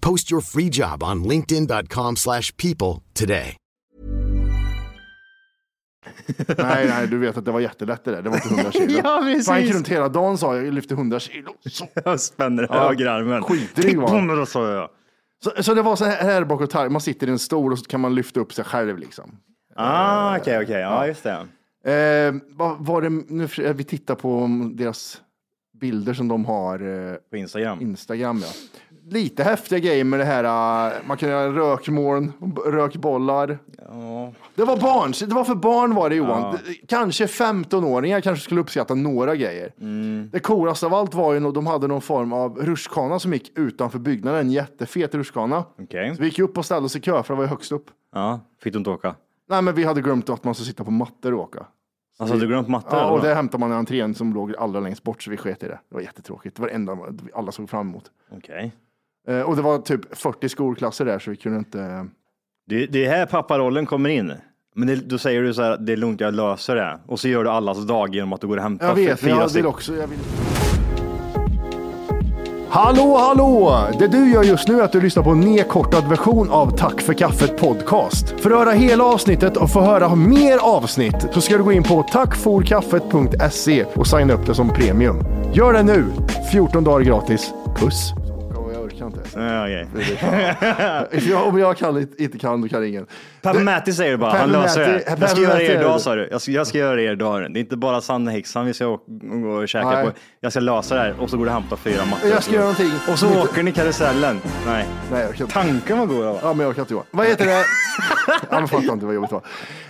Post 0.00 0.32
your 0.32 0.40
free 0.42 0.68
job 0.72 1.02
on 1.02 1.22
linkedin.com/people 1.28 2.16
slash 2.16 2.52
people 2.56 3.02
today. 3.14 3.56
nej, 6.58 6.88
nej, 6.88 7.06
du 7.08 7.18
vet 7.18 7.36
att 7.36 7.44
det 7.44 7.50
var 7.52 7.60
jättelätt 7.60 8.04
det 8.04 8.10
där. 8.10 8.22
Det 8.22 8.28
var 8.30 8.36
inte 8.36 8.48
100 8.48 8.72
kilo. 8.72 9.00
Ja, 9.04 9.20
precis. 9.22 9.48
Han 9.48 9.62
gick 9.62 9.74
runt 9.74 9.88
hela 9.88 10.08
dagen 10.08 10.38
sa 10.38 10.56
jag, 10.56 10.66
jag 10.66 10.74
lyfte 10.74 10.94
100 10.94 11.20
kilo. 11.20 11.52
Så. 11.70 11.86
Jag 12.04 12.20
spänner 12.20 12.66
Ja. 12.70 12.88
högerarmen. 12.88 13.42
Skitdryg 13.42 13.98
var 14.00 14.08
han. 14.08 14.28
Titta 14.28 14.46
sa 14.46 14.72
jag. 14.72 14.90
Så, 15.44 15.62
så 15.62 15.74
det 15.74 15.82
var 15.82 15.96
så 15.96 16.04
här 16.04 16.44
bakåt, 16.44 16.72
här, 16.72 16.88
man 16.88 17.00
sitter 17.00 17.26
i 17.26 17.30
en 17.30 17.38
stol 17.38 17.72
och 17.72 17.78
så 17.78 17.84
kan 17.84 18.00
man 18.00 18.14
lyfta 18.14 18.40
upp 18.40 18.52
sig 18.52 18.64
själv 18.64 18.98
liksom. 18.98 19.36
Ah, 19.76 20.36
okej, 20.38 20.62
okej. 20.62 20.80
Ja, 20.80 21.06
just 21.06 21.22
det. 21.22 21.46
Eh, 21.92 22.34
vad 22.50 22.76
var 22.86 23.02
det, 23.02 23.08
nu, 23.10 23.48
för- 23.48 23.72
vi 23.72 23.84
tittar 23.84 24.14
på 24.14 24.48
deras 24.74 25.20
bilder 25.80 26.14
som 26.14 26.28
de 26.28 26.44
har 26.44 27.08
eh, 27.10 27.14
På 27.30 27.36
Instagram. 27.36 27.80
Instagram. 27.80 28.42
Ja. 28.46 28.52
Lite 29.10 29.44
häftiga 29.44 29.78
grejer 29.78 30.04
med 30.04 30.20
det 30.20 30.24
här, 30.24 30.44
eh, 30.86 30.92
man 31.06 31.16
kan 31.16 31.28
göra 31.28 31.52
rökmoln, 31.52 32.32
rökbollar. 32.66 33.58
Det 34.54 34.64
var 34.64 34.76
barn, 34.76 35.12
det 35.28 35.34
var 35.34 35.44
för 35.44 35.54
barn 35.54 35.94
var 35.94 36.10
det 36.10 36.16
Johan. 36.16 36.42
Ja. 36.42 36.72
Kanske 36.88 37.26
15-åringar 37.26 38.20
kanske 38.20 38.44
skulle 38.44 38.60
uppskatta 38.60 38.94
några 38.94 39.36
grejer. 39.36 39.72
Mm. 39.80 40.28
Det 40.32 40.38
coolaste 40.40 40.86
av 40.86 40.94
allt 40.94 41.14
var 41.14 41.32
ju, 41.34 41.40
nog- 41.40 41.54
de 41.54 41.66
hade 41.66 41.86
någon 41.86 42.00
form 42.00 42.32
av 42.32 42.58
rutschkana 42.58 43.18
som 43.18 43.32
gick 43.32 43.58
utanför 43.58 43.98
byggnaden, 43.98 44.40
en 44.40 44.50
jättefet 44.50 45.14
rutschkana. 45.14 45.64
Okej. 45.82 46.14
Så 46.16 46.20
vi 46.22 46.28
gick 46.28 46.38
upp 46.38 46.58
och 46.58 46.64
ställde 46.64 46.86
oss 46.86 46.96
i 46.96 47.00
kö 47.00 47.22
för 47.22 47.34
det 47.34 47.36
var 47.38 47.44
ju 47.44 47.50
högst 47.50 47.72
upp. 47.72 47.86
Ja, 48.14 48.40
fick 48.62 48.72
du 48.72 48.78
inte 48.78 48.90
åka? 48.90 49.14
Nej 49.48 49.62
men 49.62 49.74
vi 49.74 49.84
hade 49.84 50.00
glömt 50.02 50.28
att 50.30 50.44
man 50.44 50.54
ska 50.54 50.64
sitta 50.64 50.84
på 50.84 50.90
mattor 50.90 51.34
och 51.34 51.40
åka. 51.40 51.66
Alltså, 52.18 52.34
hade 52.34 52.44
du 52.44 52.48
glömt 52.48 52.68
mattor? 52.68 52.98
Ja, 52.98 53.10
och 53.10 53.20
det 53.22 53.34
hämtade 53.34 53.60
man 53.60 53.72
i 53.72 53.74
entrén 53.74 54.14
som 54.14 54.32
låg 54.34 54.54
allra 54.56 54.80
längst 54.80 55.02
bort 55.02 55.22
så 55.22 55.30
vi 55.30 55.36
sket 55.36 55.62
i 55.62 55.66
det. 55.66 55.78
Det 55.88 55.94
var 55.94 56.00
jättetråkigt. 56.02 56.56
Det 56.56 56.62
var 56.62 56.68
det 56.68 56.74
enda 56.74 56.98
alla 57.34 57.52
såg 57.52 57.70
fram 57.70 57.88
emot. 57.88 58.04
Okej. 58.36 58.64
Eh, 58.64 58.70
och 59.26 59.56
det 59.56 59.62
var 59.62 59.78
typ 59.78 60.16
40 60.18 60.48
skolklasser 60.48 61.04
där 61.04 61.18
så 61.18 61.30
vi 61.30 61.36
kunde 61.36 61.58
inte... 61.58 62.06
Det, 62.68 62.86
det 62.86 63.04
är 63.04 63.10
här 63.10 63.26
papparollen 63.26 63.86
kommer 63.86 64.08
in. 64.10 64.32
Men 64.74 64.88
det, 64.88 64.96
då 64.96 65.18
säger 65.18 65.42
du 65.42 65.54
så 65.54 65.62
här, 65.62 65.76
det 65.76 65.92
är 65.92 65.96
lugnt, 65.96 66.20
jag 66.20 66.34
löser 66.34 66.76
det. 66.76 66.98
Och 67.06 67.20
så 67.20 67.28
gör 67.28 67.44
du 67.44 67.50
allas 67.50 67.86
dag 67.86 68.14
genom 68.14 68.32
att 68.32 68.40
du 68.40 68.46
går 68.46 68.56
och 68.56 68.62
hämtar 68.62 68.86
Jag 68.86 68.94
vet, 68.94 69.20
fyra 69.20 69.30
men 69.30 69.38
jag 69.38 69.44
vill 69.44 69.50
stycken. 69.50 69.66
också... 69.66 69.94
Jag 69.96 70.06
vill... 70.06 70.18
Hallå, 72.68 73.16
hallå! 73.16 73.78
Det 73.98 74.08
du 74.08 74.30
gör 74.30 74.42
just 74.42 74.68
nu 74.68 74.80
är 74.80 74.84
att 74.84 74.92
du 74.92 75.00
lyssnar 75.00 75.22
på 75.22 75.30
en 75.30 75.40
nedkortad 75.40 76.08
version 76.08 76.50
av 76.50 76.76
Tack 76.76 77.00
för 77.00 77.14
kaffet 77.14 77.56
podcast. 77.60 78.40
För 78.40 78.50
att 78.50 78.58
höra 78.58 78.70
hela 78.70 79.04
avsnittet 79.04 79.56
och 79.56 79.70
få 79.70 79.80
höra 79.80 80.14
mer 80.14 80.58
avsnitt 80.58 81.26
så 81.32 81.40
ska 81.40 81.56
du 81.56 81.64
gå 81.64 81.72
in 81.72 81.82
på 81.82 82.02
tackforkaffet.se 82.02 83.84
och 83.84 84.06
signa 84.06 84.34
upp 84.34 84.46
det 84.46 84.54
som 84.54 84.68
premium. 84.68 85.16
Gör 85.52 85.72
det 85.72 85.82
nu! 85.82 86.04
14 86.52 86.84
dagar 86.84 87.04
gratis. 87.04 87.52
Puss! 87.76 88.25
Ja, 89.34 89.62
okej. 89.62 89.88
Jag, 91.30 91.46
om 91.46 91.58
jag 91.58 91.76
kan, 91.76 92.06
inte 92.18 92.38
kan, 92.38 92.60
då 92.60 92.68
kan 92.68 92.84
ingen. 92.84 93.06
Pappa 93.42 93.58
Matti 93.58 93.92
säger 93.92 94.10
det 94.10 94.18
bara, 94.18 94.30
han 94.30 94.50
Pappa 94.50 94.62
löser 94.62 94.80
Matti- 94.86 94.92
det. 94.92 95.04
Pappa 95.10 95.20
Jag 95.20 95.30
ska 95.30 95.40
göra 95.40 95.52
det 95.54 95.60
Matti 95.62 95.72
är 95.72 95.80
idag 95.80 95.96
det. 95.96 96.00
sa 96.00 96.14
du. 96.14 96.28
Jag 96.30 96.40
ska, 96.40 96.50
jag 96.52 96.66
ska 96.66 96.78
göra 96.78 96.96
det 96.96 97.02
idag. 97.02 97.52
Det 97.52 97.58
är 97.58 97.60
inte 97.60 97.76
bara 97.76 98.00
Sanne 98.00 98.30
häxan 98.30 98.66
vi 98.66 98.74
ska 98.74 98.86
å- 98.86 99.00
gå 99.42 99.48
och 99.50 99.68
käka 99.68 99.90
Nej. 99.90 100.04
på. 100.06 100.12
Jag 100.40 100.52
ska 100.52 100.60
lösa 100.60 100.94
det 100.94 101.00
här 101.00 101.14
och 101.20 101.30
så 101.30 101.36
går 101.36 101.44
du 101.44 101.50
och 101.50 101.54
hämtar 101.54 101.76
fyra 101.76 102.04
mattor. 102.10 102.30
Jag 102.30 102.42
ska 102.42 102.52
göra 102.52 102.62
någonting. 102.62 102.90
Och 103.12 103.18
så 103.18 103.42
åker 103.42 103.62
ni 103.62 103.72
karusellen. 103.72 104.40
Nej. 104.66 104.86
Nej, 105.12 105.20
jag 105.22 105.34
kan 105.34 105.40
inte. 105.46 105.54
Tanken 105.54 105.98
var 105.98 106.06
god. 106.06 106.24
va? 106.24 106.38
Ja, 106.42 106.52
men 106.52 106.60
jag 106.60 106.70
orkar 106.70 106.82
inte 106.82 106.94
Johan. 106.94 107.06
Vad 107.10 107.26
heter 107.26 107.46
det? 107.46 107.64
Han 108.50 108.68
fattar 108.68 108.92
inte 108.92 109.06
vad 109.06 109.14
jobbigt 109.14 109.32
var. 109.32 109.42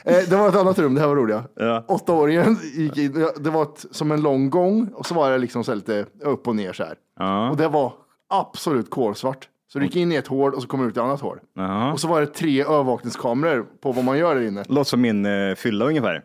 Eh, 0.05 0.17
det 0.29 0.37
var 0.37 0.49
ett 0.49 0.57
annat 0.57 0.79
rum, 0.79 0.95
det 0.95 1.01
här 1.01 1.09
var 1.09 1.17
roliga. 1.17 1.45
Ja. 1.57 1.85
Åttaåringen 1.89 2.59
gick 2.75 2.97
in, 2.99 3.21
ja, 3.21 3.31
det 3.41 3.51
var 3.51 3.63
ett, 3.63 3.85
som 3.91 4.13
en 4.13 4.21
lång 4.23 4.51
gång 4.51 4.89
och 4.95 5.07
så 5.07 5.15
var 5.15 5.31
det 5.31 5.39
liksom 5.39 5.65
så 5.65 5.71
här 5.71 5.77
lite 5.77 6.05
upp 6.25 6.49
och 6.49 6.57
ner 6.57 6.73
så 6.73 6.85
här. 6.85 6.95
Ja. 7.19 7.51
Och 7.51 7.57
det 7.57 7.69
var 7.69 7.93
absolut 8.29 8.91
kolsvart. 8.91 9.49
Så 9.73 9.79
du 9.79 9.85
gick 9.85 9.97
in 9.97 10.13
i 10.13 10.15
ett 10.15 10.27
hål 10.27 10.55
och 10.55 10.63
så 10.63 10.69
kom 10.69 10.81
du 10.81 10.87
ut 10.87 10.97
i 10.97 10.99
ett 10.99 11.05
annat 11.05 11.21
hål. 11.21 11.39
Ja. 11.55 11.93
Och 11.93 12.01
så 12.01 12.09
var 12.09 12.21
det 12.21 12.27
tre 12.27 12.63
övervakningskameror 12.63 13.67
på 13.83 13.93
vad 13.93 14.05
man 14.05 14.19
gör 14.19 14.35
där 14.35 14.43
inne. 14.43 14.65
Låter 14.69 14.89
som 14.89 15.01
min 15.01 15.27
uh, 15.27 15.55
fylla 15.55 15.85
ungefär. 15.85 16.23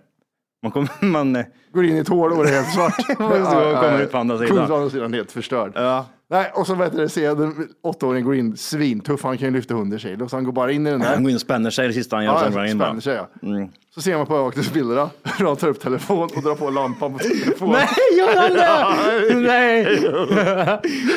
Man 0.63 0.71
kommer, 0.71 0.89
man, 1.05 1.35
eh, 1.35 1.45
Går 1.73 1.85
in 1.85 1.95
i 1.95 1.99
ett 1.99 2.07
hål 2.07 2.31
och 2.31 2.43
det 2.43 2.49
är 2.49 2.53
helt 2.53 2.73
svart. 2.73 3.01
Så 3.07 3.15
kommer 3.15 4.01
ut 4.01 4.11
på 4.11 4.17
andra 4.17 4.37
sidan. 4.37 4.67
Kommer 4.67 4.85
ut 4.85 4.91
sidan 4.91 5.13
helt 5.13 5.31
förstörd. 5.31 5.71
ja. 5.75 6.05
Nej, 6.29 6.51
och 6.53 6.67
så 6.67 6.75
vet 6.75 6.95
du, 6.97 7.09
ser 7.09 7.25
jag 7.25 7.37
den 7.37 7.67
åttaåringen 7.83 8.25
går 8.25 8.35
in 8.35 8.57
svintuff, 8.57 9.23
han 9.23 9.37
kan 9.37 9.47
ju 9.47 9.53
lyfta 9.53 9.73
100 9.73 9.97
kilo, 9.97 10.29
så 10.29 10.35
han 10.35 10.43
går 10.43 10.51
bara 10.51 10.71
in 10.71 10.87
i 10.87 10.91
den 10.91 10.99
där. 10.99 11.07
Han 11.13 11.23
går 11.23 11.29
in 11.29 11.35
och 11.35 11.41
spänner 11.41 11.69
sig 11.69 11.87
det 11.87 11.93
sista 11.93 12.15
han 12.15 12.25
gör. 12.25 12.33
Ja, 12.33 12.39
sen 12.39 12.53
han 12.53 12.65
in 12.67 12.79
spänner 12.79 13.01
sig 13.01 13.15
ja. 13.15 13.29
Mm. 13.47 13.69
Så 13.95 14.01
ser 14.01 14.17
man 14.17 14.25
på 14.25 14.33
övervakningsbilderna 14.33 15.09
hur 15.37 15.45
han 15.45 15.55
tar 15.55 15.67
upp 15.67 15.79
telefon 15.79 16.29
och 16.35 16.43
drar 16.43 16.55
på 16.55 16.69
lampan 16.69 17.13
på 17.13 17.19
telefonen. 17.19 17.73
Nej, 17.73 17.87
gör 18.17 18.35
han 18.35 18.53
det? 18.53 19.39
Nej! 19.39 20.03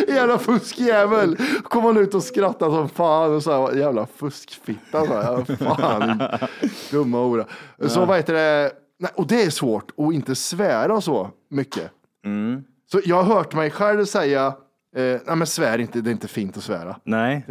Jävla 0.08 0.38
fuskjävel! 0.38 1.36
Kom 1.62 1.84
han 1.84 1.96
ut 1.96 2.14
och 2.14 2.22
skrattade 2.22 2.70
som 2.70 2.88
fan 2.88 3.34
och 3.34 3.42
sa 3.42 3.72
jävla 3.72 4.06
fuskfitta. 4.16 5.06
Så 5.06 5.14
här. 5.14 5.56
Fan, 5.56 6.22
dumma 6.90 7.18
hora. 7.18 7.44
Så 7.86 8.04
vad 8.04 8.16
heter 8.16 8.32
det? 8.34 8.70
Nej, 8.98 9.10
och 9.14 9.26
det 9.26 9.42
är 9.42 9.50
svårt 9.50 9.90
att 9.96 10.12
inte 10.14 10.34
svära 10.34 11.00
så 11.00 11.30
mycket. 11.50 11.90
Mm. 12.24 12.64
Så 12.92 13.00
jag 13.04 13.22
har 13.22 13.34
hört 13.34 13.54
mig 13.54 13.70
själv 13.70 14.04
säga, 14.04 14.46
eh, 14.96 15.02
nej 15.02 15.36
men 15.36 15.46
svär 15.46 15.78
inte, 15.78 16.00
det 16.00 16.10
är 16.10 16.12
inte 16.12 16.28
fint 16.28 16.56
att 16.56 16.62
svära. 16.64 16.96
Nej. 17.04 17.46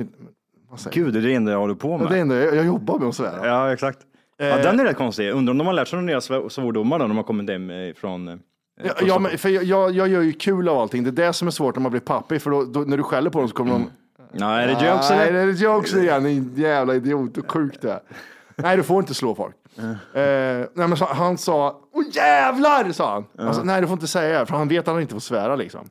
Vad 0.70 0.80
säger 0.80 0.96
Gud, 0.96 1.14
det 1.14 1.20
är 1.20 1.24
det 1.24 1.34
enda 1.34 1.52
jag 1.52 1.60
håller 1.60 1.76
på 1.76 1.98
med. 1.98 2.08
Det 2.10 2.18
är 2.18 2.22
ändå, 2.22 2.36
jag, 2.36 2.56
jag 2.56 2.66
jobbar 2.66 3.00
med 3.00 3.08
att 3.08 3.16
svära. 3.16 3.48
Ja, 3.48 3.74
exakt. 3.74 4.00
Ja, 4.38 4.58
den 4.58 4.80
är 4.80 4.84
rätt 4.86 4.98
konstig. 4.98 5.32
Undrar 5.32 5.52
om 5.52 5.58
de 5.58 5.68
har 5.68 5.74
lärt 5.74 5.88
sig 5.88 5.98
några 5.98 6.06
nya 6.06 6.20
sv- 6.20 6.50
svordomar 6.50 7.00
då, 7.00 7.04
när 7.04 7.08
de 7.10 7.18
har 7.18 7.24
kommit 7.24 7.50
hem 7.50 7.70
eh, 7.70 7.94
från... 7.94 8.28
eh, 8.28 8.36
Ja, 8.84 8.94
ja, 9.06 9.20
men 9.20 9.38
för 9.38 9.50
jag, 9.50 9.64
jag, 9.64 9.92
jag 9.92 10.08
gör 10.08 10.22
ju 10.22 10.32
kul 10.32 10.70
av 10.70 10.78
allting. 10.78 11.04
Det 11.04 11.10
är 11.10 11.28
det 11.28 11.34
som 11.34 11.48
är 11.48 11.52
svårt 11.52 11.76
när 11.76 11.82
man 11.82 11.92
blir 11.92 12.02
pappi, 12.02 12.40
för 12.40 12.52
då, 12.52 12.64
då, 12.64 12.80
när 12.80 12.98
du 12.98 13.04
skäller 13.04 13.30
på 13.30 13.40
dem 13.40 13.48
så 13.50 13.56
kommer 13.56 13.72
de 13.72 13.90
Ja, 14.32 14.60
är 14.60 14.68
det 14.68 14.74
jokes 14.88 15.10
Nej, 15.10 15.28
eller? 15.30 15.46
det 15.46 15.52
är 15.52 15.64
jokes 15.64 15.94
igen, 15.96 16.24
din 16.24 16.54
jävla 16.56 16.96
idiot. 16.96 17.38
Och 17.38 17.52
sjukt 17.52 17.82
det. 17.82 18.00
Nej, 18.56 18.78
du 18.78 18.84
får 18.84 19.00
inte 19.00 19.14
slå 19.14 19.36
folk. 19.36 19.56
Eh, 19.78 20.68
nej, 20.74 20.88
men 20.88 20.98
så, 20.98 21.06
han 21.06 21.38
sa, 21.38 21.80
åh 21.94 22.04
jävlar, 22.12 22.92
sa 22.92 23.14
han. 23.14 23.48
Alltså, 23.48 23.64
nej, 23.64 23.82
du 23.82 23.88
får 23.88 23.94
inte 23.94 24.08
säga 24.08 24.46
för 24.46 24.56
han 24.56 24.68
vet 24.68 24.80
att 24.88 24.94
han 24.94 25.02
inte 25.02 25.14
får 25.14 25.20
svära 25.20 25.56
liksom. 25.56 25.82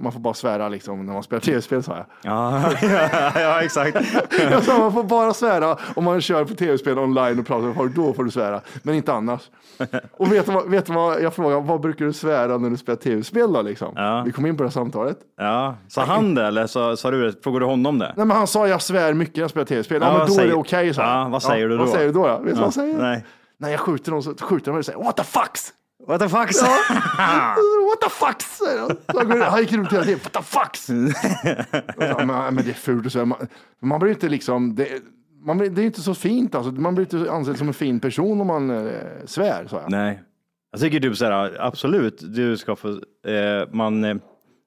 Man 0.00 0.12
får 0.12 0.20
bara 0.20 0.34
svära 0.34 0.68
liksom 0.68 1.06
när 1.06 1.12
man 1.12 1.22
spelar 1.22 1.40
tv-spel, 1.40 1.82
sa 1.82 1.96
jag. 1.96 2.06
Ja, 2.22 2.62
ja, 3.40 3.62
exakt. 3.62 3.96
Jag 4.50 4.62
sa, 4.64 4.78
man 4.78 4.92
får 4.92 5.04
bara 5.04 5.34
svära 5.34 5.76
om 5.94 6.04
man 6.04 6.20
kör 6.20 6.44
på 6.44 6.54
tv-spel 6.54 6.98
online 6.98 7.38
och 7.38 7.46
pratar 7.46 7.66
med 7.66 7.74
folk, 7.76 7.94
då 7.94 8.12
får 8.12 8.24
du 8.24 8.30
svära, 8.30 8.60
men 8.82 8.94
inte 8.94 9.12
annars. 9.12 9.40
Och 10.12 10.32
vet 10.32 10.46
du 10.46 10.52
vad, 10.52 10.70
vet 10.70 10.86
du 10.86 10.92
vad 10.92 11.22
jag 11.22 11.34
frågade, 11.34 11.60
vad 11.60 11.80
brukar 11.80 12.04
du 12.04 12.12
svära 12.12 12.58
när 12.58 12.70
du 12.70 12.76
spelar 12.76 12.96
tv-spel 12.96 13.52
då 13.52 13.62
liksom? 13.62 13.92
Ja. 13.96 14.22
Vi 14.26 14.32
kom 14.32 14.46
in 14.46 14.56
på 14.56 14.62
det 14.62 14.68
här 14.68 14.72
samtalet. 14.72 15.18
Ja, 15.38 15.74
sa 15.88 16.04
han 16.04 16.34
det 16.34 16.46
eller 16.46 16.66
sa, 16.66 16.96
sa 16.96 17.10
du? 17.10 17.40
Frågade 17.44 17.64
du 17.64 17.68
honom 17.70 17.98
det? 17.98 18.12
Nej 18.16 18.26
men 18.26 18.36
han 18.36 18.46
sa 18.46 18.68
jag 18.68 18.82
svär 18.82 19.14
mycket 19.14 19.36
när 19.36 19.42
jag 19.42 19.50
spelar 19.50 19.66
tv-spel. 19.66 19.98
Ja, 20.02 20.06
Ja, 20.06 20.18
men 20.18 20.26
då 20.26 20.32
är 20.32 20.36
säger- 20.36 20.48
det 20.48 20.54
okej 20.54 20.94
sa 20.94 21.02
han. 21.02 21.22
Ja, 21.22 21.28
vad 21.28 21.42
säger 21.42 21.68
du 21.68 21.76
då? 21.76 21.84
Vad 21.84 21.92
säger 21.92 22.06
du 22.06 22.12
då? 22.12 22.22
Vet 22.28 22.44
du 22.44 22.50
vad 22.50 22.58
han 22.62 22.72
säger? 22.72 22.98
nej. 22.98 23.19
När 23.60 23.70
jag 23.70 23.80
skjuter 23.80 24.10
någon 24.10 24.22
så 24.22 24.34
skjuter 24.34 24.66
han 24.66 24.74
mig 24.74 24.78
och 24.78 24.84
säger 24.84 24.98
what 24.98 25.16
the 25.16 25.24
fucks? 25.24 25.72
What 26.06 26.20
the 26.20 26.28
fuck? 26.28 26.50
What 27.88 28.00
the 28.00 28.10
fucks? 28.10 28.60
han. 28.78 29.52
Så 29.52 29.60
gick 29.60 29.72
runt 29.72 29.92
hela 29.92 30.04
tiden, 30.04 30.20
what 30.22 30.32
the 30.32 30.42
fucks? 30.42 30.88
Ja, 31.98 32.26
men, 32.26 32.54
men 32.54 32.64
det 32.64 32.70
är 32.70 32.74
fult 32.74 33.06
säga. 33.12 33.24
Man, 33.24 33.48
man 33.82 34.00
blir 34.00 34.10
inte 34.10 34.28
liksom, 34.28 34.74
det, 34.74 34.88
man 35.42 35.58
det 35.58 35.82
är 35.82 35.86
inte 35.86 36.00
så 36.00 36.14
fint 36.14 36.54
alltså. 36.54 36.72
Man 36.72 36.94
blir 36.94 37.14
inte 37.14 37.32
ansedd 37.32 37.58
som 37.58 37.68
en 37.68 37.74
fin 37.74 38.00
person 38.00 38.40
om 38.40 38.46
man 38.46 38.70
eh, 38.70 38.92
svär. 39.24 39.66
Så 39.66 39.76
jag. 39.76 39.90
Nej. 39.90 40.22
Jag 40.72 40.80
tycker 40.80 41.00
typ 41.00 41.16
såhär, 41.16 41.56
absolut, 41.60 42.18
du 42.34 42.56
ska 42.56 42.76
få, 42.76 42.88
eh, 42.88 43.68
man, 43.72 44.04
eh, 44.04 44.16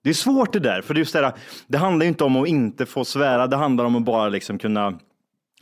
det 0.03 0.09
är 0.09 0.13
svårt 0.13 0.53
det 0.53 0.59
där, 0.59 0.81
för 0.81 0.93
det, 0.93 1.01
är 1.01 1.21
det, 1.21 1.27
där, 1.27 1.33
det 1.67 1.77
handlar 1.77 2.03
ju 2.03 2.07
inte 2.07 2.23
om 2.23 2.35
att 2.35 2.47
inte 2.47 2.85
få 2.85 3.05
svära, 3.05 3.47
det 3.47 3.55
handlar 3.55 3.85
om 3.85 3.95
att 3.95 4.03
bara 4.03 4.29
liksom 4.29 4.57
kunna 4.57 4.99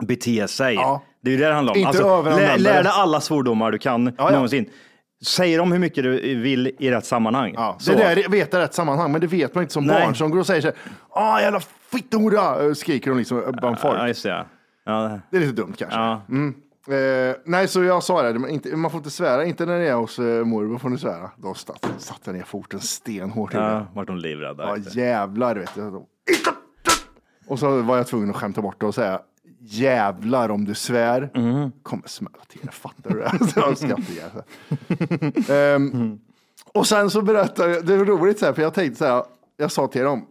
bete 0.04 0.48
sig. 0.48 0.76
Ja. 0.76 1.04
Det 1.22 1.30
är 1.30 1.32
ju 1.32 1.38
det 1.38 1.48
det 1.48 1.54
handlar 1.54 1.74
om. 1.78 1.86
Alltså, 1.86 2.02
Inte 2.04 2.14
överanvända 2.14 2.58
lär, 2.58 2.76
det. 2.78 2.84
dig 2.84 2.92
alla 2.96 3.22
svordomar 3.22 3.72
du 3.72 3.78
kan 3.78 4.14
ja. 4.18 4.30
någonsin. 4.32 4.70
Säger 5.26 5.58
de 5.58 5.72
hur 5.72 5.80
mycket 5.80 6.04
du 6.04 6.36
vill 6.36 6.72
i 6.80 6.92
rätt 6.92 7.06
sammanhang. 7.06 7.54
Ja, 7.56 7.76
Så. 7.80 7.92
det 7.92 7.98
där 7.98 8.30
vet 8.30 8.54
jag 8.54 8.60
rätt 8.62 8.74
sammanhang, 8.74 9.12
men 9.12 9.22
det 9.22 9.28
vet 9.28 9.56
man 9.56 9.62
inte 9.62 9.74
som 9.74 9.86
Nej. 9.86 10.02
barn 10.06 10.16
som 10.16 10.32
går 10.32 10.40
och 10.40 10.48
säger 10.48 10.62
så 10.62 10.68
här, 10.68 10.76
ah 11.10 11.42
jävla 11.42 11.60
fitthora, 11.92 12.66
eh, 12.66 12.74
skriker 12.74 13.10
de 13.12 13.18
liksom 13.18 13.44
bland 13.62 13.80
folk. 13.80 14.00
Ja, 14.00 14.08
just 14.08 14.24
det. 14.24 14.30
Ja. 14.30 14.46
Ja, 14.86 15.20
Det 15.32 15.38
är 15.38 15.42
lite 15.42 15.54
dumt 15.54 15.74
kanske. 15.78 15.98
ja. 16.00 16.22
Mm. 16.30 16.54
Eh, 16.88 17.36
nej, 17.46 17.68
så 17.68 17.84
jag 17.84 18.04
sa 18.04 18.22
det, 18.22 18.40
men 18.40 18.50
inte, 18.50 18.76
man 18.76 18.92
får 18.92 18.98
inte 18.98 19.10
svära, 19.10 19.46
inte 19.46 19.66
när 19.66 19.80
det 19.80 19.88
är 19.88 19.94
hos 19.94 20.20
eh, 20.20 20.44
morbror 20.46 20.78
får 20.78 20.90
ni 20.90 20.98
svära. 20.98 21.32
Då 21.38 21.54
satt, 21.54 21.88
satte 21.98 22.20
jag 22.24 22.36
ner 22.36 22.44
foten 22.44 22.80
stenhårt. 22.80 23.54
ja, 23.54 23.86
vart 23.94 24.08
de 24.08 24.18
livrädda. 24.18 24.64
Ja, 24.64 24.78
jävlar 25.02 25.56
vet 25.56 25.76
du. 25.76 26.06
Och 27.48 27.60
så 27.60 27.82
var 27.82 27.98
jag 27.98 28.08
tvungen 28.08 28.30
att 28.30 28.36
skämta 28.36 28.62
bort 28.62 28.76
det 28.80 28.86
och 28.86 28.96
säga 28.96 29.20
jävlar 29.64 30.50
om 30.50 30.66
du 30.66 30.76
svär 30.76 31.30
Mm. 31.34 31.72
kommer 31.84 32.08
smälla 32.08 32.44
till 32.48 32.60
det, 32.64 32.72
fattar 32.72 33.10
du 33.10 33.20
det? 33.20 33.46
Så 33.54 33.60
jag 33.60 33.78
skrattade 33.78 34.12
ihjäl. 34.12 34.32
Ehm, 35.50 36.20
Och 36.74 36.88
sen 36.88 37.10
så 37.10 37.22
berättade 37.22 37.72
jag, 37.74 37.86
det 37.86 37.94
är 37.94 38.06
roligt 38.06 38.40
så 38.40 38.46
här, 38.46 38.54
för 38.54 38.62
jag 38.62 38.74
tänkte 38.74 38.98
så 38.98 39.06
här, 39.06 39.24
jag 39.58 39.72
sa 39.72 39.88
till 39.88 40.02
dem, 40.02 40.26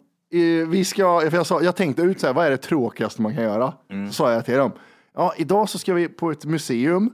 vi 0.68 0.84
ska, 0.84 1.20
för 1.20 1.36
jag, 1.36 1.46
sa, 1.46 1.62
jag 1.62 1.76
tänkte 1.76 2.02
ut 2.02 2.20
så 2.20 2.26
här, 2.26 2.34
vad 2.34 2.46
är 2.46 2.50
det 2.50 2.56
tråkigaste 2.56 3.22
man 3.22 3.34
kan 3.34 3.44
göra? 3.44 3.72
Så 4.08 4.12
sa 4.14 4.32
jag 4.32 4.44
till 4.44 4.54
dem, 4.56 4.72
ja 5.14 5.34
idag 5.36 5.68
så 5.68 5.78
ska 5.78 5.94
vi 5.94 6.08
på 6.08 6.30
ett 6.30 6.44
museum 6.44 7.10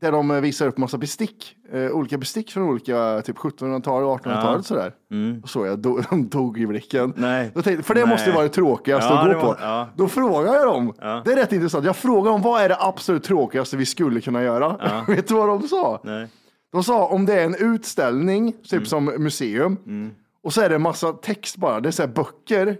där 0.00 0.12
de 0.12 0.30
eh, 0.30 0.40
visar 0.40 0.66
upp 0.66 0.78
massa 0.78 0.98
bestick, 0.98 1.56
eh, 1.72 1.90
olika 1.90 2.18
bestick 2.18 2.50
från 2.52 2.62
olika, 2.62 3.22
typ 3.24 3.36
1700-tal 3.36 4.02
och 4.04 4.20
1800-talet 4.20 4.66
sådär. 4.66 4.92
Och 5.42 5.48
så 5.48 5.66
jag, 5.66 5.78
do, 5.78 6.00
de 6.10 6.28
dog 6.28 6.58
i 6.60 6.66
blicken. 6.66 7.12
Nej. 7.16 7.50
Tänkte, 7.50 7.82
för 7.82 7.94
det 7.94 8.00
Nej. 8.00 8.08
måste 8.10 8.30
ju 8.30 8.34
vara 8.34 8.42
det 8.42 8.48
tråkigaste 8.52 9.12
Ja, 9.14 9.20
att 9.28 9.34
gå 9.34 9.40
på. 9.40 9.46
var- 9.46 9.58
ja. 9.60 9.88
Då 9.96 10.08
frågar 10.08 10.54
jag 10.54 10.66
dem, 10.66 10.92
det 11.24 11.32
är 11.32 11.36
rätt 11.36 11.52
intressant, 11.52 11.84
jag 11.84 11.96
frågar 11.96 12.30
dem 12.30 12.42
vad 12.42 12.62
är 12.62 12.68
det 12.68 12.76
absolut 12.80 13.22
tråkigaste 13.24 13.76
vi 13.76 13.86
skulle 13.86 14.20
kunna 14.20 14.42
göra? 14.42 14.76
Vet 15.08 15.28
du 15.28 15.34
vad 15.34 15.48
de 15.48 15.62
sa? 15.68 16.00
Nej. 16.04 16.28
De 16.72 16.84
sa 16.84 17.06
om 17.06 17.26
det 17.26 17.40
är 17.40 17.44
en 17.44 17.54
utställning, 17.74 18.52
typ 18.52 18.72
Mm. 18.72 18.86
som 18.86 19.04
museum, 19.04 19.76
och 20.42 20.52
så 20.52 20.60
är 20.60 20.68
det 20.68 20.74
en 20.74 20.82
massa 20.82 21.12
text 21.12 21.56
bara, 21.56 21.80
det 21.80 21.88
är 21.88 21.90
så 21.90 22.06
böcker, 22.06 22.76